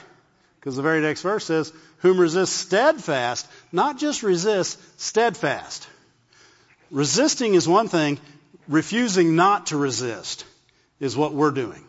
Because 0.59 0.77
the 0.77 0.83
very 0.83 1.01
next 1.01 1.23
verse 1.23 1.45
says, 1.45 1.73
whom 1.99 2.19
resists 2.19 2.55
steadfast, 2.55 3.47
not 3.73 3.99
just 3.99 4.23
resists, 4.23 4.77
steadfast. 4.97 5.87
Resisting 6.91 7.55
is 7.55 7.69
one 7.69 7.89
thing, 7.89 8.19
refusing 8.69 9.37
not 9.37 9.67
to 9.67 9.77
resist 9.77 10.45
is 11.01 11.17
what 11.17 11.35
we're 11.35 11.51
doing. 11.51 11.85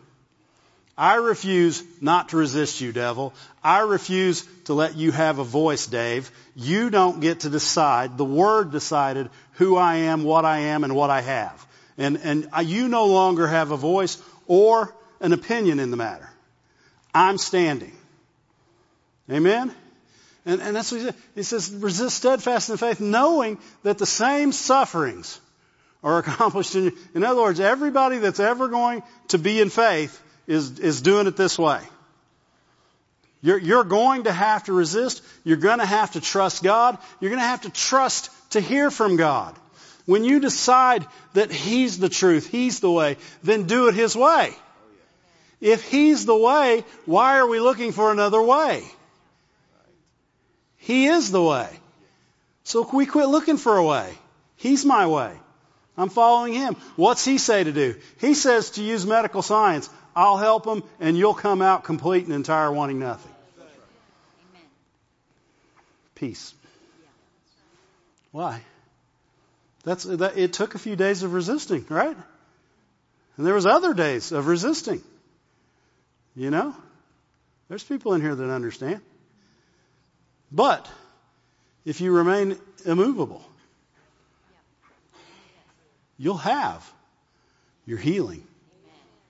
I 0.98 1.16
refuse 1.16 1.82
not 2.00 2.30
to 2.30 2.38
resist 2.38 2.80
you, 2.80 2.90
devil. 2.90 3.34
I 3.62 3.80
refuse 3.80 4.46
to 4.64 4.74
let 4.74 4.96
you 4.96 5.12
have 5.12 5.38
a 5.38 5.44
voice, 5.44 5.86
Dave. 5.86 6.30
You 6.54 6.88
don't 6.88 7.20
get 7.20 7.40
to 7.40 7.50
decide. 7.50 8.16
The 8.16 8.24
Word 8.24 8.72
decided 8.72 9.28
who 9.52 9.76
I 9.76 9.96
am, 9.96 10.24
what 10.24 10.46
I 10.46 10.58
am, 10.58 10.84
and 10.84 10.96
what 10.96 11.10
I 11.10 11.20
have. 11.20 11.66
And, 11.98 12.18
and 12.22 12.48
you 12.64 12.88
no 12.88 13.06
longer 13.06 13.46
have 13.46 13.72
a 13.72 13.76
voice 13.76 14.22
or 14.46 14.94
an 15.20 15.32
opinion 15.32 15.80
in 15.80 15.90
the 15.90 15.96
matter. 15.96 16.28
I'm 17.14 17.36
standing. 17.36 17.92
Amen? 19.30 19.74
And, 20.46 20.62
and 20.62 20.76
that's 20.76 20.92
what 20.92 21.00
he 21.00 21.06
says. 21.06 21.14
He 21.34 21.42
says, 21.42 21.70
resist 21.70 22.16
steadfast 22.16 22.70
in 22.70 22.76
faith, 22.76 23.00
knowing 23.00 23.58
that 23.82 23.98
the 23.98 24.06
same 24.06 24.52
sufferings 24.52 25.40
are 26.02 26.18
accomplished 26.18 26.74
in 26.74 26.84
you. 26.84 26.98
In 27.14 27.24
other 27.24 27.42
words, 27.42 27.60
everybody 27.60 28.18
that's 28.18 28.40
ever 28.40 28.68
going 28.68 29.02
to 29.28 29.38
be 29.38 29.60
in 29.60 29.70
faith 29.70 30.22
is, 30.46 30.78
is 30.78 31.00
doing 31.00 31.26
it 31.26 31.36
this 31.36 31.58
way. 31.58 31.80
You're, 33.42 33.58
you're 33.58 33.84
going 33.84 34.24
to 34.24 34.32
have 34.32 34.64
to 34.64 34.72
resist. 34.72 35.22
You're 35.44 35.56
going 35.56 35.78
to 35.78 35.86
have 35.86 36.12
to 36.12 36.20
trust 36.20 36.62
God. 36.62 36.98
You're 37.20 37.30
going 37.30 37.42
to 37.42 37.46
have 37.46 37.62
to 37.62 37.70
trust 37.70 38.30
to 38.50 38.60
hear 38.60 38.90
from 38.90 39.16
God. 39.16 39.54
When 40.04 40.24
you 40.24 40.40
decide 40.40 41.06
that 41.34 41.50
He's 41.50 41.98
the 41.98 42.08
truth, 42.08 42.48
He's 42.48 42.80
the 42.80 42.90
way, 42.90 43.16
then 43.42 43.64
do 43.64 43.88
it 43.88 43.94
His 43.94 44.16
way. 44.16 44.54
If 45.60 45.88
He's 45.88 46.26
the 46.26 46.36
way, 46.36 46.84
why 47.04 47.38
are 47.38 47.46
we 47.46 47.60
looking 47.60 47.92
for 47.92 48.12
another 48.12 48.40
way? 48.40 48.84
He 50.78 51.06
is 51.06 51.30
the 51.30 51.42
way. 51.42 51.68
So 52.62 52.88
we 52.92 53.06
quit 53.06 53.28
looking 53.28 53.56
for 53.56 53.76
a 53.76 53.84
way. 53.84 54.12
He's 54.56 54.84
my 54.84 55.06
way. 55.06 55.32
I'm 55.96 56.08
following 56.08 56.52
Him. 56.52 56.76
What's 56.94 57.24
He 57.24 57.38
say 57.38 57.64
to 57.64 57.72
do? 57.72 57.96
He 58.20 58.34
says 58.34 58.70
to 58.70 58.82
use 58.82 59.04
medical 59.04 59.42
science. 59.42 59.88
I'll 60.16 60.38
help 60.38 60.64
them 60.64 60.82
and 60.98 61.16
you'll 61.16 61.34
come 61.34 61.60
out 61.60 61.84
complete 61.84 62.24
and 62.24 62.32
entire 62.32 62.72
wanting 62.72 62.98
nothing. 62.98 63.32
Peace. 66.14 66.54
Why? 68.32 68.62
That's, 69.84 70.04
that, 70.04 70.38
it 70.38 70.54
took 70.54 70.74
a 70.74 70.78
few 70.78 70.96
days 70.96 71.22
of 71.22 71.34
resisting, 71.34 71.84
right? 71.90 72.16
And 73.36 73.46
there 73.46 73.52
was 73.52 73.66
other 73.66 73.92
days 73.92 74.32
of 74.32 74.46
resisting. 74.46 75.02
You 76.34 76.50
know? 76.50 76.74
There's 77.68 77.84
people 77.84 78.14
in 78.14 78.22
here 78.22 78.34
that 78.34 78.50
understand. 78.50 79.00
But 80.50 80.88
if 81.84 82.00
you 82.00 82.12
remain 82.12 82.56
immovable, 82.86 83.44
you'll 86.16 86.38
have 86.38 86.90
your 87.84 87.98
healing. 87.98 88.45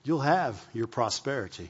You'll 0.07 0.19
have 0.21 0.65
your 0.73 0.87
prosperity. 0.87 1.69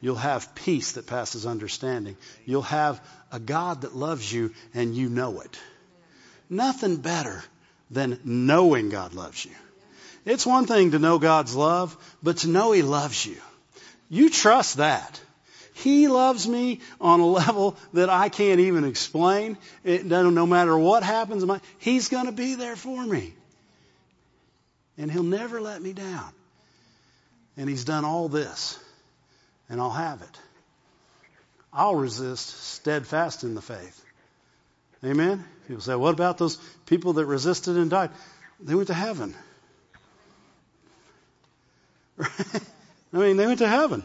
You'll 0.00 0.16
have 0.16 0.54
peace 0.54 0.92
that 0.92 1.06
passes 1.06 1.44
understanding. 1.44 2.16
You'll 2.46 2.62
have 2.62 2.98
a 3.30 3.38
God 3.38 3.82
that 3.82 3.94
loves 3.94 4.32
you 4.32 4.54
and 4.72 4.96
you 4.96 5.10
know 5.10 5.40
it. 5.40 5.58
Nothing 6.48 6.96
better 6.96 7.44
than 7.90 8.18
knowing 8.24 8.88
God 8.88 9.12
loves 9.12 9.44
you. 9.44 9.50
It's 10.24 10.46
one 10.46 10.64
thing 10.64 10.92
to 10.92 10.98
know 10.98 11.18
God's 11.18 11.54
love, 11.54 11.94
but 12.22 12.38
to 12.38 12.48
know 12.48 12.72
He 12.72 12.80
loves 12.80 13.26
you. 13.26 13.36
You 14.08 14.30
trust 14.30 14.78
that. 14.78 15.20
He 15.74 16.08
loves 16.08 16.48
me 16.48 16.80
on 17.02 17.20
a 17.20 17.26
level 17.42 17.76
that 17.92 18.08
I 18.08 18.30
can't 18.30 18.60
even 18.60 18.84
explain. 18.84 19.58
It, 19.84 20.06
no 20.06 20.46
matter 20.46 20.78
what 20.78 21.02
happens, 21.02 21.44
He's 21.76 22.08
going 22.08 22.26
to 22.26 22.32
be 22.32 22.54
there 22.54 22.76
for 22.76 23.04
me. 23.04 23.34
And 24.96 25.12
He'll 25.12 25.22
never 25.22 25.60
let 25.60 25.82
me 25.82 25.92
down. 25.92 26.32
And 27.56 27.68
He's 27.68 27.84
done 27.84 28.04
all 28.04 28.28
this, 28.28 28.78
and 29.68 29.80
I'll 29.80 29.90
have 29.90 30.22
it. 30.22 30.38
I'll 31.72 31.96
resist 31.96 32.62
steadfast 32.74 33.42
in 33.42 33.54
the 33.54 33.62
faith. 33.62 34.04
Amen? 35.04 35.44
People 35.66 35.82
say, 35.82 35.94
what 35.94 36.14
about 36.14 36.38
those 36.38 36.56
people 36.86 37.14
that 37.14 37.26
resisted 37.26 37.76
and 37.76 37.90
died? 37.90 38.10
They 38.60 38.74
went 38.74 38.88
to 38.88 38.94
heaven. 38.94 39.34
I 42.20 42.26
mean, 43.12 43.36
they 43.36 43.46
went 43.46 43.58
to 43.58 43.68
heaven. 43.68 44.04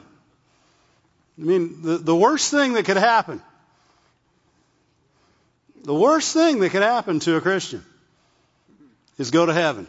I 1.40 1.42
mean, 1.42 1.82
the, 1.82 1.98
the 1.98 2.16
worst 2.16 2.52
thing 2.52 2.74
that 2.74 2.86
could 2.86 2.98
happen, 2.98 3.42
the 5.84 5.94
worst 5.94 6.34
thing 6.34 6.60
that 6.60 6.72
could 6.72 6.82
happen 6.82 7.20
to 7.22 7.36
a 7.36 7.42
Christian 7.42 7.86
is 9.18 9.32
go 9.32 9.46
to 9.46 9.54
heaven. 9.54 9.88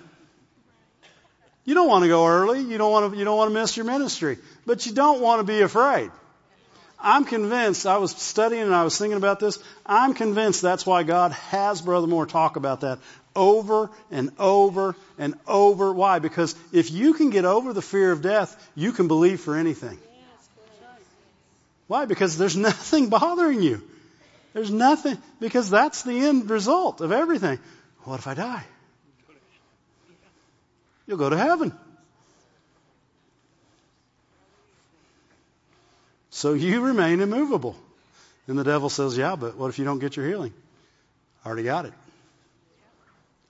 You 1.65 1.75
don't 1.75 1.89
want 1.89 2.03
to 2.03 2.09
go 2.09 2.27
early. 2.27 2.61
You 2.61 2.79
don't 2.79 2.91
want 2.91 3.13
to, 3.13 3.19
you 3.19 3.25
don't 3.25 3.37
want 3.37 3.51
to 3.51 3.55
miss 3.55 3.77
your 3.77 3.87
ministry. 3.87 4.39
But 4.67 4.87
you 4.87 4.93
don't 4.93 5.21
want 5.21 5.41
to 5.41 5.45
be 5.45 5.61
afraid. 5.61 6.11
I'm 7.03 7.25
convinced, 7.25 7.87
I 7.87 7.97
was 7.97 8.11
studying 8.11 8.63
and 8.63 8.75
I 8.75 8.85
was 8.85 8.99
thinking 8.99 9.17
about 9.17 9.41
this. 9.41 9.59
I'm 9.87 10.13
convinced 10.13 10.61
that's 10.61 10.85
why 10.85 11.03
God 11.03 11.33
has 11.33 11.81
Brother 11.81 12.07
Moore 12.07 12.27
talk 12.27 12.57
about 12.57 12.83
that 12.83 12.99
over 13.35 13.91
and 14.11 14.31
over 14.39 14.97
and 15.19 15.35
over. 15.47 15.93
Why? 15.93 16.19
Because 16.19 16.55
if 16.73 16.91
you 16.91 17.15
can 17.15 17.31
get 17.31 17.45
over 17.45 17.73
the 17.73 17.83
fear 17.83 18.13
of 18.13 18.23
death, 18.23 18.55
you 18.75 18.93
can 18.93 19.09
believe 19.09 19.41
for 19.41 19.57
anything. 19.57 19.99
Why? 21.87 22.05
Because 22.05 22.37
there's 22.37 22.57
nothing 22.71 23.09
bothering 23.09 23.63
you. 23.63 23.83
There's 24.53 24.71
nothing, 24.71 25.17
because 25.39 25.71
that's 25.71 26.03
the 26.03 26.27
end 26.27 26.51
result 26.51 27.01
of 27.01 27.13
everything. 27.13 27.61
What 28.03 28.19
if 28.19 28.27
I 28.27 28.35
die? 28.35 28.65
You'll 31.11 31.19
go 31.19 31.29
to 31.29 31.37
heaven. 31.37 31.73
So 36.31 36.53
you 36.53 36.83
remain 36.83 37.21
immovable. 37.21 37.75
And 38.47 38.57
the 38.57 38.63
devil 38.63 38.89
says, 38.89 39.19
yeah, 39.19 39.35
but 39.35 39.57
what 39.57 39.71
if 39.71 39.81
you 39.81 39.85
don't 39.85 39.99
get 39.99 40.15
your 40.15 40.29
healing? 40.29 40.53
I 41.45 41.49
already 41.49 41.65
got 41.65 41.87
it. 41.87 41.95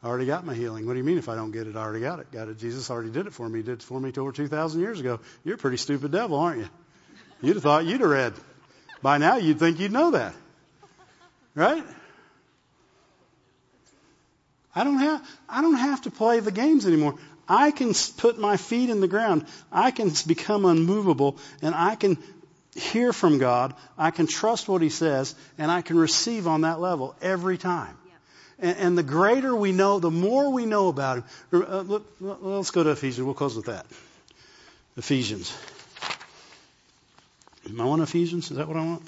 I 0.02 0.08
already 0.08 0.24
got 0.24 0.46
my 0.46 0.54
healing. 0.54 0.86
What 0.86 0.94
do 0.94 1.00
you 1.00 1.04
mean 1.04 1.18
if 1.18 1.28
I 1.28 1.34
don't 1.34 1.50
get 1.50 1.66
it? 1.66 1.76
I 1.76 1.80
already 1.80 2.00
got 2.00 2.20
it. 2.20 2.32
Got 2.32 2.48
it. 2.48 2.56
Jesus 2.56 2.90
already 2.90 3.10
did 3.10 3.26
it 3.26 3.34
for 3.34 3.46
me. 3.46 3.58
He 3.58 3.62
did 3.62 3.74
it 3.74 3.82
for 3.82 4.00
me 4.00 4.10
over 4.16 4.32
2,000 4.32 4.80
years 4.80 4.98
ago. 4.98 5.20
You're 5.44 5.56
a 5.56 5.58
pretty 5.58 5.76
stupid 5.76 6.12
devil, 6.12 6.38
aren't 6.38 6.60
you? 6.60 6.68
You'd 7.42 7.56
have 7.56 7.62
thought 7.62 7.84
you'd 7.84 8.00
have 8.00 8.08
read. 8.08 8.32
By 9.02 9.18
now 9.18 9.36
you'd 9.36 9.58
think 9.58 9.80
you'd 9.80 9.92
know 9.92 10.12
that. 10.12 10.34
Right? 11.54 11.84
I 14.74 14.84
don't 14.84 14.98
have, 14.98 15.28
I 15.48 15.62
don't 15.62 15.74
have 15.74 16.02
to 16.02 16.10
play 16.10 16.40
the 16.40 16.52
games 16.52 16.86
anymore. 16.86 17.16
I 17.50 17.72
can 17.72 17.92
put 18.16 18.38
my 18.38 18.56
feet 18.56 18.90
in 18.90 19.00
the 19.00 19.08
ground. 19.08 19.44
I 19.72 19.90
can 19.90 20.12
become 20.24 20.64
unmovable 20.64 21.36
and 21.60 21.74
I 21.74 21.96
can 21.96 22.16
hear 22.76 23.12
from 23.12 23.38
God. 23.38 23.74
I 23.98 24.12
can 24.12 24.28
trust 24.28 24.68
what 24.68 24.82
He 24.82 24.88
says 24.88 25.34
and 25.58 25.68
I 25.68 25.82
can 25.82 25.98
receive 25.98 26.46
on 26.46 26.60
that 26.60 26.80
level 26.80 27.16
every 27.20 27.58
time. 27.58 27.96
And, 28.60 28.78
and 28.78 28.98
the 28.98 29.02
greater 29.02 29.54
we 29.54 29.72
know, 29.72 29.98
the 29.98 30.12
more 30.12 30.52
we 30.52 30.64
know 30.64 30.86
about 30.86 31.18
Him. 31.18 31.24
Uh, 31.52 31.80
look, 31.80 32.06
let's 32.20 32.70
go 32.70 32.84
to 32.84 32.90
Ephesians. 32.90 33.24
We'll 33.24 33.34
close 33.34 33.56
with 33.56 33.66
that. 33.66 33.84
Ephesians. 34.96 35.52
Am 37.68 37.80
I 37.80 37.84
on 37.84 38.00
Ephesians? 38.00 38.52
Is 38.52 38.58
that 38.58 38.68
what 38.68 38.76
I 38.76 38.84
want? 38.84 39.02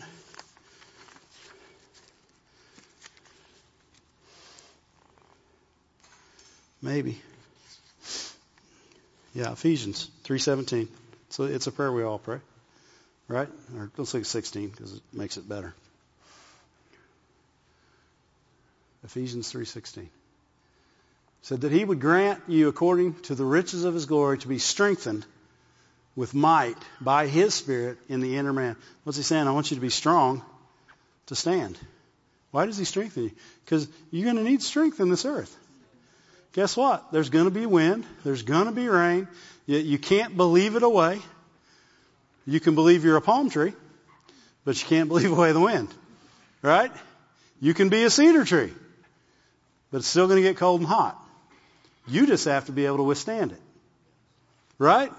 Maybe. 6.82 7.20
Yeah, 9.34 9.52
Ephesians 9.52 10.10
3:17. 10.24 10.88
So 11.30 11.44
it's 11.44 11.66
a 11.66 11.72
prayer 11.72 11.92
we 11.92 12.02
all 12.02 12.18
pray. 12.18 12.40
Right? 13.28 13.48
Or 13.76 13.90
let's 13.96 14.12
look 14.12 14.22
at 14.22 14.26
16 14.26 14.68
because 14.68 14.94
it 14.94 15.02
makes 15.12 15.36
it 15.36 15.48
better. 15.48 15.74
Ephesians 19.04 19.50
3:16 19.50 20.08
said 21.42 21.62
that 21.62 21.72
he 21.72 21.84
would 21.84 22.00
grant 22.00 22.40
you 22.46 22.68
according 22.68 23.14
to 23.22 23.34
the 23.34 23.44
riches 23.44 23.84
of 23.84 23.94
his 23.94 24.06
glory 24.06 24.38
to 24.38 24.48
be 24.48 24.58
strengthened 24.58 25.26
with 26.14 26.34
might 26.34 26.76
by 27.00 27.26
his 27.26 27.54
spirit 27.54 27.98
in 28.08 28.20
the 28.20 28.36
inner 28.36 28.52
man. 28.52 28.76
What's 29.02 29.16
he 29.16 29.24
saying? 29.24 29.48
I 29.48 29.52
want 29.52 29.70
you 29.70 29.76
to 29.76 29.80
be 29.80 29.90
strong 29.90 30.44
to 31.26 31.34
stand. 31.34 31.78
Why 32.52 32.66
does 32.66 32.76
he 32.76 32.84
strengthen 32.84 33.24
you? 33.24 33.32
Because 33.64 33.88
you're 34.10 34.30
going 34.30 34.36
to 34.36 34.48
need 34.48 34.62
strength 34.62 35.00
in 35.00 35.08
this 35.08 35.24
earth. 35.24 35.56
Guess 36.52 36.76
what? 36.76 37.12
There's 37.12 37.30
going 37.30 37.46
to 37.46 37.50
be 37.50 37.66
wind. 37.66 38.04
There's 38.24 38.42
going 38.42 38.66
to 38.66 38.72
be 38.72 38.88
rain. 38.88 39.28
You, 39.66 39.78
you 39.78 39.98
can't 39.98 40.36
believe 40.36 40.76
it 40.76 40.82
away. 40.82 41.20
You 42.46 42.60
can 42.60 42.74
believe 42.74 43.04
you're 43.04 43.16
a 43.16 43.22
palm 43.22 43.50
tree, 43.50 43.72
but 44.64 44.80
you 44.80 44.88
can't 44.88 45.08
believe 45.10 45.32
away 45.32 45.52
the 45.52 45.60
wind. 45.60 45.88
Right? 46.60 46.92
You 47.60 47.74
can 47.74 47.88
be 47.88 48.04
a 48.04 48.10
cedar 48.10 48.44
tree 48.44 48.72
but 49.92 49.98
it's 49.98 50.06
still 50.08 50.26
going 50.26 50.42
to 50.42 50.48
get 50.48 50.56
cold 50.56 50.80
and 50.80 50.88
hot. 50.88 51.22
You 52.08 52.26
just 52.26 52.46
have 52.46 52.64
to 52.64 52.72
be 52.72 52.86
able 52.86 52.96
to 52.96 53.02
withstand 53.04 53.52
it. 53.52 53.60
Right? 54.78 55.12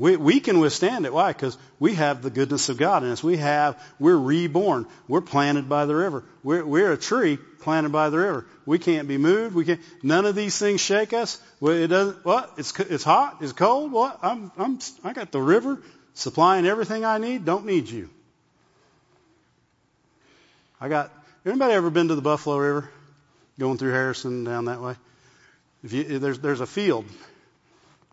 We, 0.00 0.16
we 0.16 0.40
can 0.40 0.58
withstand 0.58 1.04
it. 1.04 1.12
Why? 1.12 1.32
Because 1.32 1.56
we 1.78 1.94
have 1.94 2.22
the 2.22 2.30
goodness 2.30 2.70
of 2.70 2.78
God 2.78 3.04
in 3.04 3.10
us. 3.10 3.22
We 3.22 3.36
have, 3.36 3.80
we're 3.98 4.16
reborn. 4.16 4.86
We're 5.06 5.20
planted 5.20 5.68
by 5.68 5.84
the 5.84 5.94
river. 5.94 6.24
We're, 6.42 6.64
we're 6.64 6.92
a 6.92 6.96
tree 6.96 7.36
planted 7.36 7.92
by 7.92 8.10
the 8.10 8.18
river. 8.18 8.46
We 8.64 8.78
can't 8.78 9.06
be 9.06 9.18
moved. 9.18 9.54
We 9.54 9.64
can't, 9.64 9.80
none 10.02 10.24
of 10.24 10.34
these 10.34 10.58
things 10.58 10.80
shake 10.80 11.12
us. 11.12 11.40
Well, 11.60 11.74
It 11.74 11.88
doesn't, 11.88 12.24
what? 12.24 12.52
It's, 12.56 12.78
it's 12.80 13.04
hot? 13.04 13.38
It's 13.42 13.52
cold? 13.52 13.92
What? 13.92 14.18
I'm, 14.22 14.50
I'm, 14.56 14.78
I 15.04 15.12
got 15.12 15.30
the 15.30 15.40
river 15.40 15.82
supplying 16.14 16.66
everything 16.66 17.04
I 17.04 17.18
need. 17.18 17.44
Don't 17.44 17.66
need 17.66 17.88
you. 17.88 18.08
I 20.80 20.88
got, 20.88 21.12
anybody 21.44 21.74
ever 21.74 21.90
been 21.90 22.08
to 22.08 22.14
the 22.14 22.22
Buffalo 22.22 22.56
River? 22.56 22.90
going 23.60 23.76
through 23.76 23.92
Harrison 23.92 24.44
down 24.44 24.64
that 24.64 24.80
way. 24.80 24.96
If 25.84 25.92
you, 25.92 26.18
there's, 26.18 26.38
there's 26.38 26.60
a 26.60 26.66
field 26.66 27.04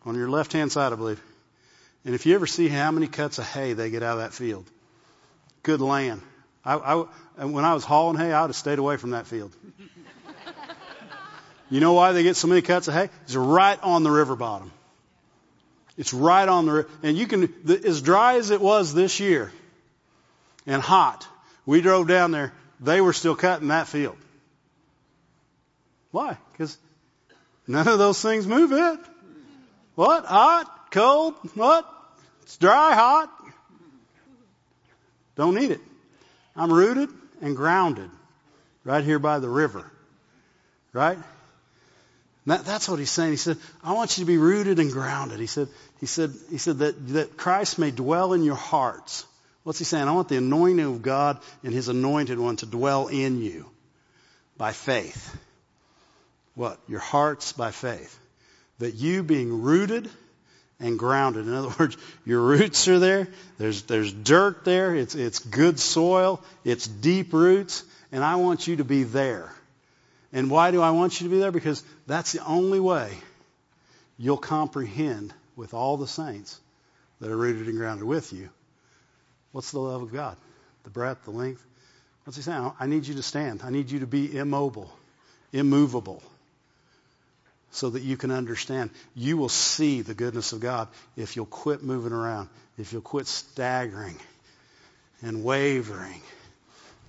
on 0.06 0.16
your 0.16 0.30
left 0.30 0.52
hand 0.52 0.74
side, 0.74 0.92
I 0.92 0.98
believe. 0.98 1.24
And 2.08 2.16
if 2.16 2.26
you 2.26 2.36
ever 2.36 2.48
see 2.48 2.70
how 2.70 2.90
many 2.92 3.08
cuts 3.08 3.38
of 3.38 3.44
hay 3.44 3.74
they 3.74 3.90
get 3.90 4.02
out 4.02 4.14
of 4.14 4.20
that 4.20 4.34
field, 4.34 4.66
good 5.62 5.82
land. 5.82 6.22
I, 6.64 6.76
I, 7.38 7.46
when 7.46 7.66
I 7.66 7.74
was 7.74 7.84
hauling 7.84 8.18
hay, 8.18 8.32
I 8.32 8.40
would 8.40 8.48
have 8.48 8.56
stayed 8.56 8.80
away 8.80 8.96
from 8.96 9.10
that 9.10 9.28
field. 9.28 9.54
you 11.70 11.82
know 11.82 11.92
why 11.92 12.14
they 12.14 12.24
get 12.24 12.38
so 12.38 12.48
many 12.48 12.62
cuts 12.62 12.88
of 12.88 12.94
hay? 12.94 13.10
It's 13.26 13.36
right 13.36 13.78
on 13.84 14.04
the 14.04 14.10
river 14.10 14.38
bottom. 14.38 14.72
It's 15.98 16.14
right 16.14 16.48
on 16.48 16.66
the, 16.66 16.88
and 17.04 17.18
you 17.18 17.28
can, 17.28 17.54
as 17.86 18.02
dry 18.02 18.38
as 18.38 18.52
it 18.52 18.62
was 18.62 18.94
this 18.94 19.20
year 19.20 19.52
and 20.66 20.82
hot, 20.82 21.28
we 21.66 21.82
drove 21.82 22.08
down 22.08 22.32
there, 22.32 22.54
they 22.80 23.02
were 23.02 23.12
still 23.12 23.36
cutting 23.36 23.68
that 23.68 23.90
field. 23.90 24.16
Why? 26.12 26.38
Because 26.54 26.78
none 27.68 27.90
of 27.90 28.00
those 28.00 28.22
things 28.22 28.48
move 28.48 28.72
it. 28.72 29.00
What? 29.96 30.24
Hot? 30.24 30.74
Cold? 30.90 31.34
What? 31.56 31.96
It's 32.48 32.58
dry, 32.58 32.96
hot. 32.96 33.30
Don't 35.36 35.54
need 35.54 35.70
it. 35.70 35.82
I'm 36.56 36.74
rooted 36.74 37.10
and 37.42 37.56
grounded 37.56 38.10
right 38.84 39.04
here 39.04 39.20
by 39.20 39.38
the 39.38 39.48
river. 39.50 39.86
Right? 40.94 41.20
That, 42.48 42.66
that's 42.66 42.90
what 42.90 42.98
he's 42.98 43.12
saying. 43.12 43.32
He 43.32 43.38
said, 43.38 43.58
I 43.84 43.94
want 43.94 44.18
you 44.18 44.24
to 44.24 44.28
be 44.28 44.38
rooted 44.38 44.80
and 44.80 44.92
grounded. 44.92 45.40
He 45.40 45.46
said, 45.46 45.68
he 46.00 46.08
said, 46.08 46.34
he 46.50 46.58
said 46.58 46.80
that, 46.80 47.08
that 47.10 47.38
Christ 47.38 47.78
may 47.78 47.92
dwell 47.92 48.34
in 48.34 48.42
your 48.42 48.56
hearts. 48.56 49.26
What's 49.62 49.78
he 49.78 49.86
saying? 49.86 50.08
I 50.08 50.14
want 50.14 50.30
the 50.30 50.38
anointing 50.38 50.86
of 50.86 51.04
God 51.04 51.40
and 51.64 51.72
his 51.72 51.88
anointed 51.88 52.40
one 52.40 52.56
to 52.56 52.66
dwell 52.66 53.08
in 53.08 53.40
you 53.40 53.70
by 54.58 54.72
faith 54.72 55.38
what? 56.58 56.80
Your 56.88 57.00
hearts 57.00 57.54
by 57.54 57.70
faith. 57.70 58.20
That 58.80 58.96
you 58.96 59.22
being 59.22 59.62
rooted 59.62 60.10
and 60.80 60.98
grounded. 61.00 61.48
In 61.48 61.54
other 61.54 61.74
words, 61.80 61.98
your 62.26 62.42
roots 62.42 62.88
are 62.88 63.00
there. 63.00 63.28
There's, 63.58 63.84
there's 63.84 64.12
dirt 64.12 64.66
there. 64.66 64.96
It's, 64.96 65.16
it's 65.16 65.40
good 65.40 65.80
soil. 65.80 66.42
It's 66.64 66.88
deep 66.88 67.34
roots. 67.34 67.84
And 68.12 68.24
I 68.24 68.36
want 68.36 68.68
you 68.68 68.78
to 68.78 68.84
be 68.84 69.04
there. 69.04 69.52
And 70.34 70.50
why 70.50 70.72
do 70.72 70.82
I 70.82 70.92
want 70.92 71.20
you 71.20 71.28
to 71.28 71.32
be 71.32 71.40
there? 71.40 71.52
Because 71.52 71.84
that's 72.06 72.32
the 72.32 72.46
only 72.46 72.80
way 72.80 73.12
you'll 74.18 74.38
comprehend 74.38 75.34
with 75.56 75.74
all 75.74 75.98
the 75.98 76.08
saints 76.08 76.60
that 77.20 77.32
are 77.32 77.38
rooted 77.38 77.68
and 77.68 77.78
grounded 77.78 78.06
with 78.06 78.34
you. 78.34 78.50
What's 79.52 79.72
the 79.72 79.80
love 79.80 80.04
of 80.04 80.14
God? 80.14 80.38
The 80.84 80.90
breadth, 80.90 81.26
the 81.26 81.32
length. 81.32 81.64
What's 82.24 82.38
he 82.38 82.44
saying? 82.44 82.72
I 82.80 82.88
need 82.88 83.08
you 83.08 83.16
to 83.16 83.24
stand. 83.24 83.62
I 83.64 83.70
need 83.70 83.90
you 83.90 84.00
to 84.00 84.08
be 84.08 84.38
immobile, 84.38 84.92
immovable 85.54 86.22
so 87.72 87.90
that 87.90 88.02
you 88.02 88.18
can 88.18 88.32
understand. 88.32 88.90
You 89.16 89.38
will 89.38 89.50
see 89.50 90.02
the 90.02 90.14
goodness 90.14 90.54
of 90.54 90.60
God 90.60 90.88
if 91.16 91.36
you'll 91.36 91.46
quit 91.46 91.84
moving 91.84 92.14
around, 92.14 92.50
if 92.78 92.94
you'll 92.94 93.02
quit 93.02 93.28
staggering 93.28 94.18
and 95.22 95.44
wavering. 95.44 96.22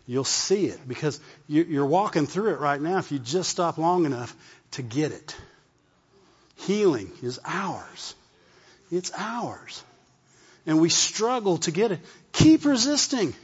You'll 0.07 0.25
see 0.25 0.67
it 0.67 0.81
because 0.89 1.21
you're 1.49 1.87
walking 1.87 2.27
through 2.27 2.53
it 2.53 2.61
right 2.61 2.81
now 2.81 2.99
if 2.99 3.13
you 3.13 3.19
just 3.19 3.51
stop 3.51 3.77
long 3.77 4.07
enough 4.07 4.35
to 4.73 4.83
get 4.83 5.13
it. 5.13 5.37
Healing 6.57 7.13
is 7.23 7.39
ours. 7.45 8.15
It's 8.91 9.13
ours. 9.17 9.83
And 10.67 10.81
we 10.81 10.89
struggle 10.89 11.59
to 11.59 11.71
get 11.71 11.93
it. 11.93 12.01
Keep 12.33 12.65
resisting. 12.65 13.35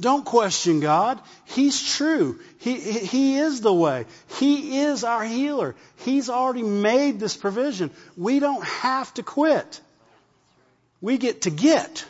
Don't 0.00 0.24
question 0.24 0.78
God. 0.78 1.20
He's 1.44 1.96
true. 1.96 2.38
He, 2.58 2.78
he 2.78 3.38
is 3.38 3.60
the 3.60 3.72
way. 3.72 4.06
He 4.38 4.80
is 4.80 5.02
our 5.02 5.24
healer. 5.24 5.74
He's 6.04 6.30
already 6.30 6.62
made 6.62 7.18
this 7.18 7.36
provision. 7.36 7.90
We 8.16 8.38
don't 8.38 8.64
have 8.64 9.12
to 9.14 9.24
quit. 9.24 9.80
We 11.00 11.18
get 11.18 11.42
to 11.42 11.50
get. 11.50 12.04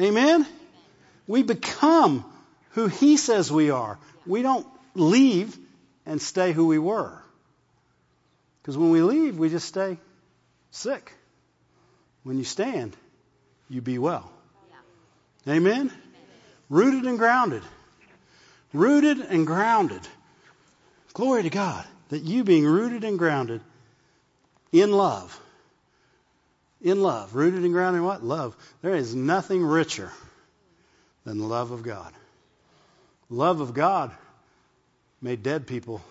Amen? 0.00 0.46
We 1.26 1.42
become 1.42 2.24
who 2.70 2.86
He 2.86 3.18
says 3.18 3.52
we 3.52 3.70
are. 3.70 3.98
We 4.26 4.40
don't 4.40 4.66
leave 4.94 5.56
and 6.06 6.20
stay 6.20 6.52
who 6.52 6.66
we 6.68 6.78
were. 6.78 7.22
Because 8.62 8.78
when 8.78 8.90
we 8.90 9.02
leave, 9.02 9.38
we 9.38 9.50
just 9.50 9.68
stay 9.68 9.98
sick. 10.70 11.12
When 12.22 12.38
you 12.38 12.44
stand, 12.44 12.96
you 13.68 13.82
be 13.82 13.98
well. 13.98 14.30
Amen? 15.48 15.92
Rooted 16.68 17.04
and 17.04 17.18
grounded. 17.18 17.62
Rooted 18.72 19.20
and 19.20 19.46
grounded. 19.46 20.00
Glory 21.12 21.42
to 21.42 21.50
God 21.50 21.84
that 22.08 22.22
you 22.22 22.44
being 22.44 22.64
rooted 22.64 23.04
and 23.04 23.18
grounded 23.18 23.60
in 24.72 24.92
love. 24.92 25.38
In 26.80 27.02
love. 27.02 27.34
Rooted 27.34 27.64
and 27.64 27.72
grounded 27.72 28.00
in 28.00 28.04
what? 28.04 28.24
Love. 28.24 28.56
There 28.82 28.94
is 28.94 29.14
nothing 29.14 29.62
richer 29.64 30.10
than 31.24 31.38
the 31.38 31.46
love 31.46 31.70
of 31.70 31.82
God. 31.82 32.12
Love 33.28 33.60
of 33.60 33.74
God 33.74 34.10
made 35.20 35.42
dead 35.42 35.66
people 35.66 36.02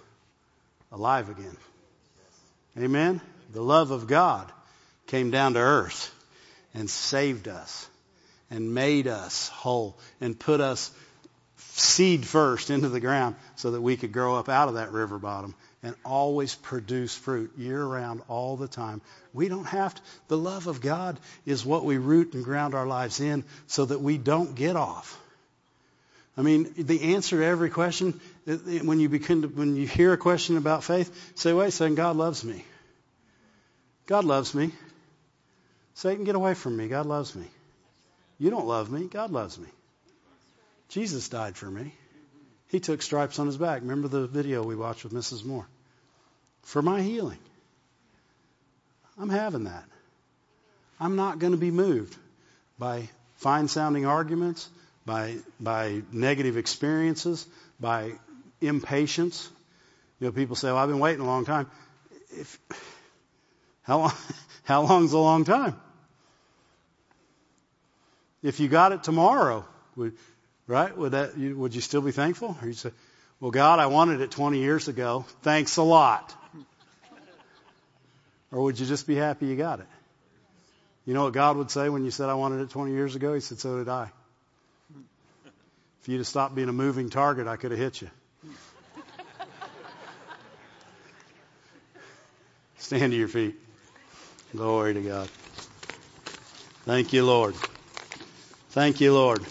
alive 0.92 1.30
again. 1.30 1.58
Amen? 2.78 3.22
The 3.54 3.62
love 3.62 3.92
of 3.92 4.08
God 4.08 4.52
came 5.08 5.32
down 5.32 5.54
to 5.54 5.60
earth 5.60 6.14
and 6.74 6.90
saved 6.90 7.48
us 7.48 7.88
and 8.52 8.74
made 8.74 9.08
us 9.08 9.48
whole 9.48 9.98
and 10.20 10.40
put 10.40 10.62
us 10.62 10.92
seed 11.58 12.26
first 12.26 12.70
into 12.70 12.90
the 12.90 13.00
ground 13.00 13.36
so 13.56 13.72
that 13.72 13.82
we 13.82 13.98
could 13.98 14.12
grow 14.12 14.36
up 14.36 14.50
out 14.50 14.68
of 14.68 14.76
that 14.76 14.92
river 14.92 15.18
bottom 15.18 15.56
and 15.82 15.96
always 16.06 16.54
produce 16.54 17.16
fruit 17.16 17.58
year 17.58 17.84
round 17.84 18.22
all 18.28 18.58
the 18.58 18.68
time. 18.68 19.02
We 19.34 19.48
don't 19.48 19.66
have 19.66 19.96
to. 19.96 20.02
The 20.28 20.38
love 20.38 20.68
of 20.68 20.82
God 20.82 21.20
is 21.46 21.66
what 21.66 21.86
we 21.86 21.98
root 21.98 22.34
and 22.34 22.44
ground 22.44 22.76
our 22.76 22.86
lives 22.86 23.20
in 23.20 23.44
so 23.68 23.86
that 23.86 24.02
we 24.02 24.18
don't 24.18 24.54
get 24.54 24.76
off. 24.76 25.18
I 26.38 26.44
mean, 26.44 26.74
the 26.78 27.16
answer 27.16 27.40
to 27.40 27.46
every 27.46 27.70
question, 27.70 28.20
uh, 28.48 28.54
uh, 28.54 28.58
when 28.84 29.00
you 29.00 29.10
begin 29.10 29.42
to, 29.42 29.48
when 29.48 29.76
you 29.76 29.88
hear 29.88 30.14
a 30.14 30.18
question 30.18 30.58
about 30.58 30.84
faith, 30.84 31.34
say, 31.36 31.52
wait 31.54 31.68
a 31.68 31.72
second, 31.72 31.96
God 31.96 32.16
loves 32.16 32.44
me. 32.44 32.64
God 34.08 34.24
loves 34.24 34.54
me. 34.54 34.72
Satan, 35.94 36.24
get 36.24 36.36
away 36.36 36.54
from 36.54 36.78
me. 36.78 36.88
God 36.88 37.06
loves 37.06 37.36
me. 37.36 37.46
You 38.42 38.50
don't 38.50 38.66
love 38.66 38.90
me. 38.90 39.06
God 39.06 39.30
loves 39.30 39.60
me. 39.60 39.68
Jesus 40.90 41.30
died 41.30 41.56
for 41.56 41.70
me. 41.70 41.94
He 42.70 42.80
took 42.80 43.04
stripes 43.04 43.38
on 43.38 43.46
his 43.46 43.56
back. 43.56 43.82
Remember 43.82 44.08
the 44.08 44.26
video 44.26 44.64
we 44.64 44.76
watched 44.76 45.04
with 45.04 45.14
Mrs. 45.14 45.46
Moore? 45.46 45.68
For 46.64 46.82
my 46.82 47.04
healing. 47.04 47.38
I'm 49.20 49.30
having 49.30 49.66
that. 49.66 49.84
I'm 51.00 51.16
not 51.16 51.38
going 51.38 51.52
to 51.52 51.60
be 51.60 51.70
moved 51.70 52.18
by 52.80 53.10
fine 53.36 53.68
sounding 53.68 54.08
arguments, 54.08 54.68
by, 55.06 55.36
by 55.60 56.02
negative 56.12 56.58
experiences, 56.58 57.46
by 57.80 58.14
impatience. 58.60 59.48
You 60.20 60.28
know, 60.28 60.32
people 60.32 60.56
say, 60.56 60.70
well, 60.70 60.78
I've 60.78 60.90
been 60.90 60.98
waiting 60.98 61.22
a 61.22 61.28
long 61.28 61.46
time. 61.46 61.70
If, 62.32 62.58
how 63.84 64.00
long, 64.00 64.14
how 64.64 64.82
long's 64.82 65.14
a 65.14 65.20
long 65.20 65.46
time? 65.46 65.80
If 68.44 68.60
you 68.60 68.68
got 68.68 68.92
it 68.92 69.04
tomorrow, 69.04 69.66
would, 69.96 70.14
right? 70.68 70.96
Would 70.98 71.12
that, 71.12 71.38
you, 71.38 71.56
would 71.58 71.76
you 71.76 71.82
still 71.82 72.02
be 72.02 72.12
thankful? 72.12 72.58
Or 72.62 72.68
you 72.68 72.74
say, 72.74 72.92
well, 73.40 73.52
God, 73.52 73.80
I 73.80 73.88
wanted 73.88 74.22
it 74.22 74.32
20 74.32 74.60
years 74.60 74.88
ago. 74.88 75.26
Thanks 75.42 75.78
a 75.78 75.84
lot. 75.84 76.36
Or 78.52 78.62
would 78.62 78.80
you 78.80 78.86
just 78.86 79.08
be 79.08 79.16
happy 79.16 79.48
you 79.48 79.56
got 79.56 79.80
it? 79.80 79.88
You 81.06 81.14
know 81.14 81.24
what 81.24 81.34
God 81.34 81.58
would 81.58 81.72
say 81.72 81.90
when 81.90 82.06
you 82.06 82.12
said, 82.12 82.30
I 82.30 82.36
wanted 82.36 82.62
it 82.62 82.70
20 82.70 82.92
years 82.92 83.16
ago? 83.16 83.34
He 83.34 83.40
said, 83.40 83.60
so 83.60 83.78
did 83.78 83.90
I. 83.90 84.12
If 86.02 86.10
you'd 86.10 86.18
have 86.18 86.28
stopped 86.28 86.56
being 86.56 86.70
a 86.70 86.74
moving 86.74 87.10
target, 87.10 87.48
I 87.48 87.56
could 87.56 87.72
have 87.72 87.80
hit 87.80 88.02
you. 88.02 88.10
Stand 92.78 93.12
to 93.14 93.18
your 93.18 93.28
feet. 93.28 93.56
Glory 94.56 94.96
to 94.96 95.02
God. 95.02 95.30
Thank 96.86 97.14
you, 97.14 97.24
Lord. 97.24 97.56
Thank 98.72 99.02
you, 99.02 99.14
Lord. 99.14 99.46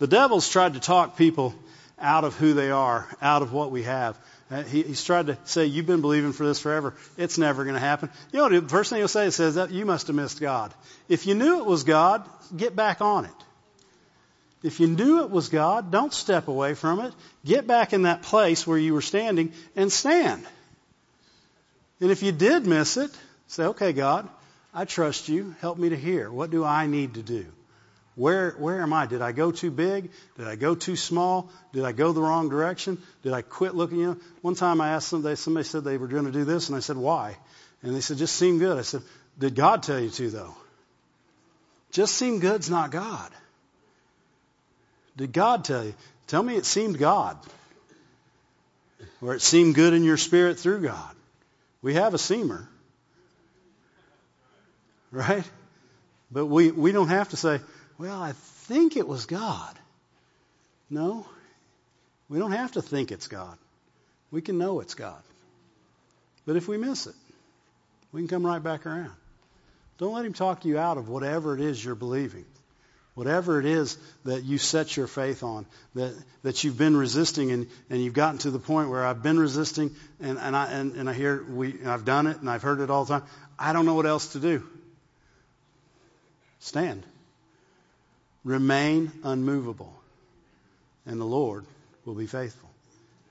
The 0.00 0.08
devil's 0.08 0.48
tried 0.48 0.74
to 0.74 0.80
talk 0.80 1.16
people 1.16 1.54
out 2.00 2.24
of 2.24 2.34
who 2.34 2.52
they 2.52 2.72
are, 2.72 3.06
out 3.22 3.42
of 3.42 3.52
what 3.52 3.70
we 3.70 3.84
have. 3.84 4.18
Uh, 4.50 4.64
he, 4.64 4.82
he's 4.82 5.04
tried 5.04 5.28
to 5.28 5.38
say, 5.44 5.66
you've 5.66 5.86
been 5.86 6.00
believing 6.00 6.32
for 6.32 6.44
this 6.44 6.58
forever. 6.58 6.94
It's 7.16 7.38
never 7.38 7.62
going 7.62 7.74
to 7.74 7.80
happen. 7.80 8.10
You 8.32 8.40
know, 8.40 8.60
the 8.60 8.68
first 8.68 8.90
thing 8.90 8.98
he'll 8.98 9.06
say 9.06 9.26
is, 9.26 9.36
says 9.36 9.54
that 9.54 9.70
you 9.70 9.86
must 9.86 10.08
have 10.08 10.16
missed 10.16 10.40
God. 10.40 10.74
If 11.08 11.28
you 11.28 11.36
knew 11.36 11.60
it 11.60 11.66
was 11.66 11.84
God, 11.84 12.28
get 12.56 12.74
back 12.74 13.00
on 13.00 13.26
it. 13.26 13.30
If 14.64 14.80
you 14.80 14.88
knew 14.88 15.22
it 15.22 15.30
was 15.30 15.48
God, 15.48 15.92
don't 15.92 16.12
step 16.12 16.48
away 16.48 16.74
from 16.74 16.98
it. 16.98 17.14
Get 17.44 17.68
back 17.68 17.92
in 17.92 18.02
that 18.02 18.22
place 18.22 18.66
where 18.66 18.78
you 18.78 18.94
were 18.94 19.00
standing 19.00 19.52
and 19.76 19.92
stand. 19.92 20.44
And 22.00 22.10
if 22.10 22.24
you 22.24 22.32
did 22.32 22.66
miss 22.66 22.96
it, 22.96 23.12
say, 23.46 23.66
okay, 23.66 23.92
God, 23.92 24.28
I 24.74 24.86
trust 24.86 25.28
you. 25.28 25.54
Help 25.60 25.78
me 25.78 25.90
to 25.90 25.96
hear. 25.96 26.32
What 26.32 26.50
do 26.50 26.64
I 26.64 26.88
need 26.88 27.14
to 27.14 27.22
do? 27.22 27.46
Where, 28.16 28.50
where 28.52 28.82
am 28.82 28.92
I? 28.92 29.06
Did 29.06 29.22
I 29.22 29.32
go 29.32 29.50
too 29.50 29.70
big? 29.70 30.10
Did 30.36 30.46
I 30.46 30.56
go 30.56 30.74
too 30.74 30.96
small? 30.96 31.50
Did 31.72 31.84
I 31.84 31.92
go 31.92 32.12
the 32.12 32.20
wrong 32.20 32.48
direction? 32.48 33.00
Did 33.22 33.32
I 33.32 33.42
quit 33.42 33.74
looking? 33.74 33.98
You 33.98 34.06
know, 34.06 34.16
one 34.42 34.54
time 34.54 34.80
I 34.80 34.90
asked 34.90 35.08
somebody, 35.08 35.36
somebody 35.36 35.64
said 35.64 35.84
they 35.84 35.96
were 35.96 36.08
going 36.08 36.26
to 36.26 36.32
do 36.32 36.44
this, 36.44 36.68
and 36.68 36.76
I 36.76 36.80
said, 36.80 36.96
why? 36.96 37.36
And 37.82 37.94
they 37.94 38.00
said, 38.00 38.18
just 38.18 38.34
seemed 38.34 38.60
good. 38.60 38.78
I 38.78 38.82
said, 38.82 39.02
did 39.38 39.54
God 39.54 39.82
tell 39.82 39.98
you 39.98 40.10
to, 40.10 40.30
though? 40.30 40.54
Just 41.92 42.14
seem 42.14 42.40
good's 42.40 42.68
not 42.68 42.90
God. 42.90 43.30
Did 45.16 45.32
God 45.32 45.64
tell 45.64 45.84
you? 45.84 45.94
Tell 46.26 46.42
me 46.42 46.56
it 46.56 46.66
seemed 46.66 46.98
God. 46.98 47.38
Or 49.22 49.34
it 49.34 49.42
seemed 49.42 49.74
good 49.74 49.92
in 49.94 50.04
your 50.04 50.16
spirit 50.16 50.58
through 50.58 50.82
God. 50.82 51.14
We 51.82 51.94
have 51.94 52.14
a 52.14 52.18
seamer. 52.18 52.66
Right? 55.10 55.44
But 56.30 56.46
we, 56.46 56.70
we 56.70 56.92
don't 56.92 57.08
have 57.08 57.30
to 57.30 57.36
say, 57.36 57.60
well, 58.00 58.22
I 58.22 58.32
think 58.32 58.96
it 58.96 59.06
was 59.06 59.26
God. 59.26 59.78
No, 60.88 61.26
we 62.30 62.38
don't 62.38 62.52
have 62.52 62.72
to 62.72 62.82
think 62.82 63.12
it's 63.12 63.28
God. 63.28 63.58
We 64.30 64.40
can 64.40 64.56
know 64.56 64.80
it's 64.80 64.94
God. 64.94 65.22
But 66.46 66.56
if 66.56 66.66
we 66.66 66.78
miss 66.78 67.06
it, 67.06 67.14
we 68.10 68.22
can 68.22 68.28
come 68.28 68.46
right 68.46 68.62
back 68.62 68.86
around. 68.86 69.12
Don't 69.98 70.14
let 70.14 70.24
him 70.24 70.32
talk 70.32 70.64
you 70.64 70.78
out 70.78 70.96
of 70.96 71.10
whatever 71.10 71.54
it 71.54 71.60
is 71.60 71.84
you're 71.84 71.94
believing. 71.94 72.46
Whatever 73.14 73.60
it 73.60 73.66
is 73.66 73.98
that 74.24 74.44
you 74.44 74.56
set 74.56 74.96
your 74.96 75.06
faith 75.06 75.42
on, 75.42 75.66
that, 75.94 76.14
that 76.42 76.64
you've 76.64 76.78
been 76.78 76.96
resisting 76.96 77.52
and, 77.52 77.66
and 77.90 78.02
you've 78.02 78.14
gotten 78.14 78.38
to 78.38 78.50
the 78.50 78.58
point 78.58 78.88
where 78.88 79.04
I've 79.04 79.22
been 79.22 79.38
resisting 79.38 79.94
and, 80.20 80.38
and, 80.38 80.56
I, 80.56 80.72
and, 80.72 80.94
and 80.94 81.10
I 81.10 81.12
hear 81.12 81.44
we, 81.44 81.72
and 81.72 81.90
I've 81.90 82.06
done 82.06 82.28
it 82.28 82.38
and 82.38 82.48
I've 82.48 82.62
heard 82.62 82.80
it 82.80 82.88
all 82.88 83.04
the 83.04 83.18
time. 83.18 83.28
I 83.58 83.74
don't 83.74 83.84
know 83.84 83.94
what 83.94 84.06
else 84.06 84.32
to 84.32 84.40
do. 84.40 84.66
Stand. 86.60 87.04
Remain 88.44 89.12
unmovable, 89.22 89.92
and 91.06 91.20
the 91.20 91.26
Lord 91.26 91.64
will 92.04 92.14
be 92.14 92.26
faithful 92.26 92.70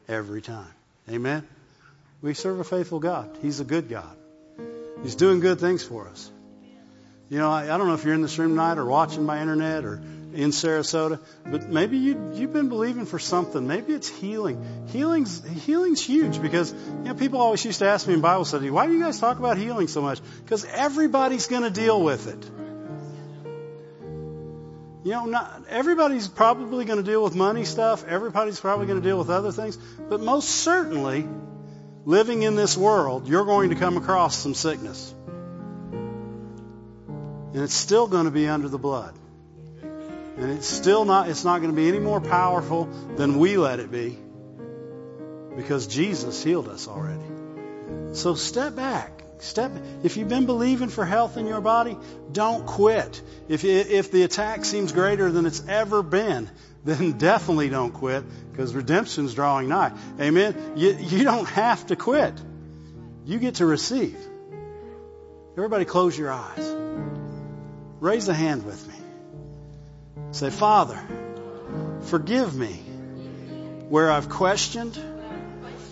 every 0.08 0.42
time. 0.42 0.72
Amen? 1.10 1.48
We 2.22 2.34
serve 2.34 2.60
a 2.60 2.64
faithful 2.64 3.00
God. 3.00 3.38
He's 3.42 3.60
a 3.60 3.64
good 3.64 3.90
God. 3.90 4.16
He's 5.04 5.16
doing 5.16 5.40
good 5.40 5.60
things 5.60 5.84
for 5.84 6.08
us. 6.08 6.30
You 7.30 7.38
know, 7.38 7.50
I, 7.50 7.74
I 7.74 7.78
don't 7.78 7.88
know 7.88 7.94
if 7.94 8.04
you're 8.04 8.14
in 8.14 8.22
this 8.22 8.38
room 8.38 8.52
tonight 8.52 8.78
or 8.78 8.86
watching 8.86 9.26
by 9.26 9.40
internet 9.40 9.86
or 9.86 10.02
in 10.34 10.52
Sarasota, 10.52 11.20
but 11.46 11.70
maybe 11.70 11.98
you, 11.98 12.32
you've 12.36 12.54
been 12.54 12.70
believing 12.70 13.06
for 13.06 13.18
something. 13.20 13.68
Maybe 13.68 13.94
it's 13.94 14.10
healing. 14.10 14.88
Healing's, 14.92 15.44
healing's 15.66 16.02
huge 16.02 16.42
because, 16.42 16.72
you 16.72 17.04
know, 17.04 17.14
people 17.16 17.40
always 17.40 17.64
used 17.64 17.80
to 17.80 17.88
ask 17.88 18.08
me 18.08 18.14
in 18.14 18.22
Bible 18.22 18.46
study, 18.46 18.70
why 18.70 18.88
do 18.88 18.94
you 18.94 19.02
guys 19.02 19.20
talk 19.20 19.40
about 19.40 19.58
healing 19.58 19.88
so 19.88 20.02
much? 20.02 20.20
Because 20.44 20.66
everybody's 20.66 21.48
going 21.48 21.64
to 21.64 21.72
deal 21.72 22.02
with 22.02 22.28
it. 22.28 22.69
You 25.04 25.12
know, 25.12 25.26
not, 25.26 25.64
everybody's 25.70 26.28
probably 26.28 26.84
going 26.84 26.98
to 26.98 27.10
deal 27.10 27.24
with 27.24 27.34
money 27.34 27.64
stuff. 27.64 28.06
Everybody's 28.06 28.60
probably 28.60 28.86
going 28.86 29.02
to 29.02 29.08
deal 29.08 29.18
with 29.18 29.30
other 29.30 29.52
things. 29.52 29.78
But 29.78 30.20
most 30.20 30.50
certainly, 30.50 31.26
living 32.06 32.44
in 32.44 32.56
this 32.56 32.76
world, 32.76 33.28
you're 33.28 33.46
going 33.46 33.70
to 33.70 33.76
come 33.76 33.96
across 33.96 34.36
some 34.38 34.54
sickness. 34.54 35.14
And 37.54 37.64
it's 37.64 37.74
still 37.74 38.08
going 38.08 38.26
to 38.26 38.32
be 38.32 38.48
under 38.48 38.68
the 38.68 38.78
blood. 38.78 39.16
And 40.38 40.52
it's 40.52 40.68
still 40.68 41.06
not, 41.06 41.30
it's 41.30 41.46
not 41.46 41.60
going 41.60 41.72
to 41.72 41.76
be 41.76 41.88
any 41.88 42.00
more 42.00 42.20
powerful 42.20 42.86
than 43.16 43.40
we 43.40 43.58
let 43.58 43.80
it 43.80 43.92
be. 43.92 44.18
Because 45.56 45.88
Jesus 45.88 46.44
healed 46.44 46.68
us 46.68 46.88
already. 46.88 47.24
So 48.14 48.36
step 48.36 48.76
back. 48.76 49.19
Step. 49.40 49.72
If 50.04 50.18
you've 50.18 50.28
been 50.28 50.46
believing 50.46 50.90
for 50.90 51.06
health 51.06 51.38
in 51.38 51.48
your 51.48 51.62
body, 51.62 51.98
don't 52.32 52.66
quit. 52.66 53.22
If 53.48 53.64
if 53.64 54.12
the 54.12 54.24
attack 54.24 54.66
seems 54.66 54.92
greater 54.92 55.32
than 55.32 55.46
it's 55.46 55.66
ever 55.68 56.04
been, 56.04 56.50
then 56.84 57.18
definitely 57.18 57.70
don't 57.70 57.92
quit 57.92 58.24
because 58.52 58.76
redemption's 58.76 59.34
drawing 59.34 59.70
nigh. 59.70 59.94
Amen. 60.20 60.74
You 60.76 60.94
you 60.94 61.24
don't 61.24 61.48
have 61.50 61.88
to 61.88 61.96
quit. 61.96 62.34
You 63.26 63.40
get 63.40 63.56
to 63.56 63.66
receive. 63.66 64.18
Everybody, 65.56 65.86
close 65.86 66.18
your 66.18 66.32
eyes. 66.32 66.76
Raise 68.00 68.28
a 68.30 68.34
hand 68.34 68.66
with 68.66 68.88
me. 68.88 68.94
Say, 70.32 70.50
Father, 70.50 71.00
forgive 72.04 72.56
me 72.56 72.74
where 73.90 74.12
I've 74.12 74.30
questioned, 74.30 74.96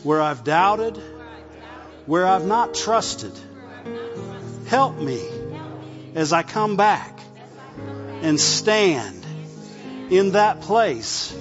where 0.03 0.21
I've 0.21 0.43
doubted 0.43 1.01
where 2.07 2.25
I've 2.25 2.45
not 2.45 2.73
trusted. 2.73 3.33
Help 4.67 4.97
me 4.97 5.21
as 6.15 6.33
I 6.33 6.41
come 6.41 6.77
back 6.77 7.19
and 8.21 8.39
stand 8.39 9.25
in 10.09 10.31
that 10.31 10.61
place 10.61 11.35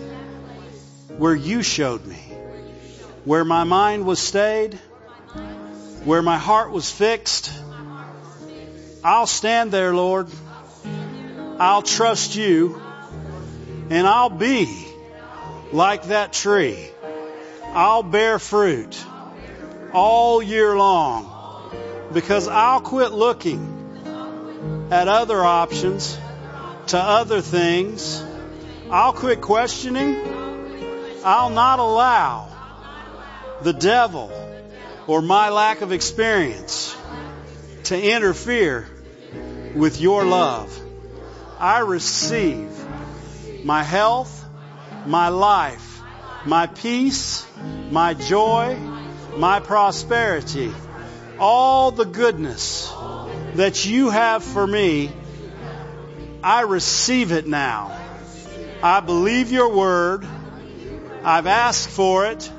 where 1.17 1.35
you 1.35 1.63
showed 1.63 2.05
me, 2.05 2.21
where 3.25 3.45
my 3.45 3.63
mind 3.65 4.05
was 4.05 4.19
stayed, 4.19 4.75
where 6.05 6.21
my 6.21 6.37
heart 6.37 6.73
was 6.73 6.91
fixed. 6.91 7.53
I'll 9.05 9.29
stand 9.29 9.71
there, 9.71 9.95
Lord. 9.95 10.29
I'll 11.59 11.83
trust 11.83 12.35
you 12.35 12.83
and 13.89 14.07
I'll 14.07 14.31
be 14.31 14.87
like 15.73 16.09
that 16.09 16.33
tree. 16.33 16.91
I'll 17.73 18.03
bear 18.03 18.41
fruit 18.41 18.97
all 19.97 20.43
year 20.43 20.77
long 20.77 21.33
because 22.13 22.49
I'll 22.49 22.83
quit 22.83 23.13
looking 23.13 23.73
at 24.91 25.09
other 25.09 25.43
options 25.43 26.19
to 26.89 26.99
other 26.99 27.41
things. 27.41 28.23
I'll 28.91 29.15
quit 29.15 29.41
questioning. 29.41 30.17
I'll 31.25 31.49
not 31.49 31.79
allow 31.79 32.53
the 33.63 33.73
devil 33.73 34.31
or 35.07 35.23
my 35.23 35.49
lack 35.49 35.81
of 35.81 35.93
experience 35.93 36.95
to 37.85 37.99
interfere 37.99 38.87
with 39.75 39.99
your 39.99 40.27
love. 40.27 40.79
I 41.59 41.79
receive 41.79 42.69
my 43.65 43.83
health, 43.83 44.45
my 45.07 45.29
life, 45.29 46.03
my 46.45 46.67
peace, 46.67 47.47
my 47.91 48.13
joy, 48.13 48.79
my 49.37 49.61
prosperity, 49.61 50.73
all 51.39 51.91
the 51.91 52.05
goodness 52.05 52.93
that 53.55 53.85
you 53.85 54.11
have 54.11 54.43
for 54.43 54.67
me. 54.67 55.11
I 56.43 56.63
receive 56.63 57.33
it 57.33 57.47
now. 57.47 57.99
I 58.83 59.01
believe 59.01 59.51
your 59.53 59.75
word. 59.75 60.27
I've 61.23 61.47
asked 61.47 61.89
for 61.89 62.27
it 62.27 62.51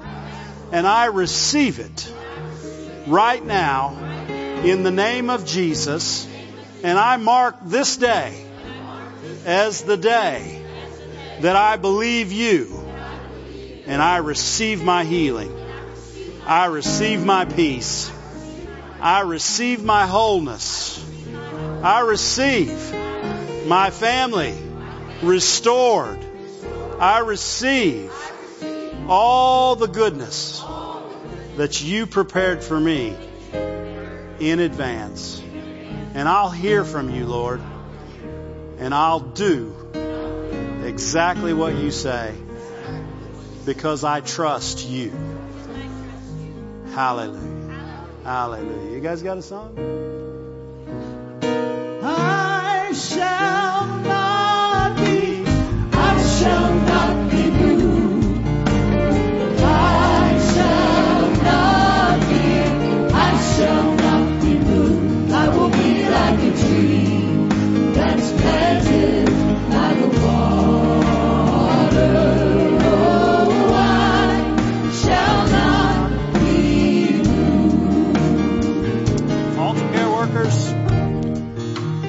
and 0.71 0.85
I 0.85 1.05
receive 1.05 1.79
it 1.79 2.13
right 3.07 3.43
now 3.43 3.97
in 4.63 4.83
the 4.83 4.91
name 4.91 5.29
of 5.29 5.45
Jesus. 5.45 6.27
And 6.83 6.99
I 6.99 7.17
mark 7.17 7.55
this 7.63 7.97
day 7.97 8.45
as 9.45 9.83
the 9.83 9.97
day 9.97 10.63
that 11.41 11.55
I 11.55 11.77
believe 11.77 12.31
you 12.31 12.83
and 13.85 14.01
I 14.01 14.17
receive 14.17 14.83
my 14.83 15.05
healing. 15.05 15.66
I 16.47 16.67
receive 16.67 17.25
my 17.25 17.43
peace. 17.43 18.09
I 19.01 19.19
receive 19.19 19.83
my 19.83 20.07
wholeness. 20.07 21.05
I 21.83 21.99
receive 21.99 22.93
my 23.65 23.89
family 23.89 24.57
restored. 25.21 26.17
I 26.99 27.19
receive 27.19 28.13
all 29.09 29.75
the 29.75 29.87
goodness 29.87 30.63
that 31.57 31.83
you 31.83 32.07
prepared 32.07 32.63
for 32.63 32.79
me 32.79 33.13
in 34.39 34.61
advance. 34.61 35.41
And 36.13 36.29
I'll 36.29 36.49
hear 36.49 36.85
from 36.85 37.09
you, 37.13 37.25
Lord, 37.25 37.61
and 38.77 38.95
I'll 38.95 39.19
do 39.19 39.75
exactly 40.85 41.53
what 41.53 41.75
you 41.75 41.91
say 41.91 42.33
because 43.65 44.05
I 44.05 44.21
trust 44.21 44.87
you. 44.87 45.36
Hallelujah. 46.97 48.07
Hallelujah. 48.23 48.91
You 48.91 48.99
guys 48.99 49.21
got 49.21 49.37
a 49.37 49.41
song? 49.43 49.77
I 52.01 52.91
shall 52.91 53.66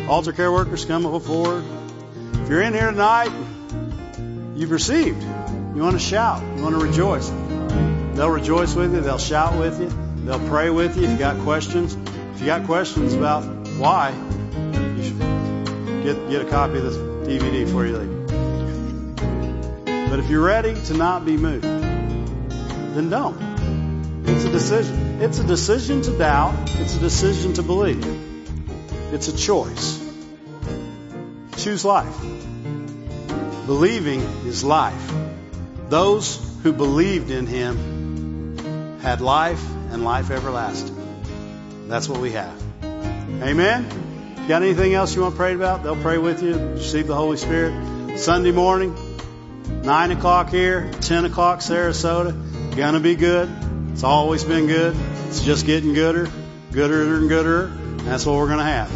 Altar 0.09 0.33
care 0.33 0.51
workers, 0.51 0.87
come 0.87 1.03
forward. 1.21 1.65
If 2.33 2.49
you're 2.49 2.63
in 2.63 2.73
here 2.73 2.91
tonight, 2.91 3.31
you've 4.57 4.71
received. 4.71 5.23
You 5.23 5.83
want 5.83 5.97
to 5.97 6.03
shout. 6.03 6.43
You 6.57 6.63
want 6.63 6.79
to 6.79 6.83
rejoice. 6.83 7.29
They'll 8.17 8.31
rejoice 8.31 8.75
with 8.75 8.95
you. 8.95 9.03
They'll 9.03 9.19
shout 9.19 9.59
with 9.59 9.79
you. 9.79 9.91
They'll 10.25 10.49
pray 10.49 10.71
with 10.71 10.97
you. 10.97 11.05
If 11.05 11.11
you 11.11 11.19
got 11.19 11.39
questions, 11.41 11.95
if 12.35 12.41
you 12.41 12.47
got 12.47 12.65
questions 12.65 13.13
about 13.13 13.45
why, 13.77 14.15
you 14.97 15.05
should 15.05 15.19
get 16.03 16.31
get 16.31 16.41
a 16.41 16.49
copy 16.49 16.79
of 16.79 16.85
this 16.85 16.97
DVD 16.97 17.67
before 17.67 17.85
you 17.85 17.99
leave. 17.99 18.27
But 20.09 20.21
if 20.21 20.31
you're 20.31 20.43
ready 20.43 20.75
to 20.87 20.95
not 20.95 21.27
be 21.27 21.37
moved, 21.37 21.65
then 21.65 23.11
don't. 23.11 23.37
It's 24.27 24.45
a 24.45 24.51
decision. 24.51 25.21
It's 25.21 25.39
a 25.39 25.45
decision 25.45 26.01
to 26.01 26.17
doubt. 26.17 26.55
It's 26.81 26.97
a 26.97 27.01
decision 27.01 27.53
to 27.55 27.63
believe. 27.63 28.28
It's 29.13 29.29
a 29.29 29.37
choice. 29.37 30.05
Choose 31.57 31.85
life. 31.85 32.15
Believing 33.67 34.21
is 34.47 34.63
life. 34.63 35.13
Those 35.89 36.39
who 36.63 36.73
believed 36.73 37.31
in 37.31 37.47
him 37.47 38.99
had 39.01 39.21
life 39.21 39.65
and 39.91 40.05
life 40.05 40.31
everlasting. 40.31 40.97
That's 41.89 42.09
what 42.09 42.21
we 42.21 42.33
have. 42.33 42.63
Amen. 43.43 44.45
Got 44.47 44.63
anything 44.63 44.95
else 44.95 45.15
you 45.15 45.23
want 45.23 45.35
to 45.35 45.37
pray 45.37 45.55
about? 45.55 45.83
They'll 45.83 45.97
pray 45.97 46.19
with 46.19 46.43
you. 46.43 46.57
Receive 46.57 47.07
the 47.07 47.15
Holy 47.15 47.37
Spirit. 47.39 48.19
Sunday 48.19 48.51
morning, 48.51 48.95
9 49.85 50.11
o'clock 50.11 50.51
here, 50.51 50.91
10 51.01 51.25
o'clock 51.25 51.61
Sarasota. 51.61 52.77
Gonna 52.77 53.01
be 53.01 53.15
good. 53.15 53.49
It's 53.93 54.05
always 54.05 54.45
been 54.45 54.67
good. 54.67 54.97
It's 55.29 55.41
just 55.41 55.67
getting 55.67 55.95
gooder, 55.95 56.29
gooder 56.73 57.17
and 57.17 57.29
gooder. 57.29 57.73
That's 58.05 58.25
what 58.27 58.37
we're 58.37 58.49
gonna 58.49 58.65
have. 58.65 58.93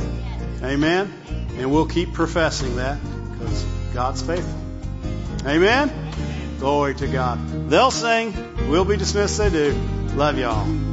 Amen. 0.62 1.12
And 1.59 1.70
we'll 1.70 1.86
keep 1.86 2.12
professing 2.12 2.76
that 2.76 2.98
because 3.32 3.62
God's 3.94 4.22
faithful. 4.22 4.59
Amen. 5.46 5.92
Glory 6.59 6.94
to 6.94 7.09
God. 7.09 7.68
They'll 7.68 7.90
sing. 7.90 8.34
We'll 8.68 8.84
be 8.84 8.96
dismissed. 8.96 9.38
They 9.38 9.50
do. 9.50 9.72
Love 10.14 10.38
y'all. 10.38 10.91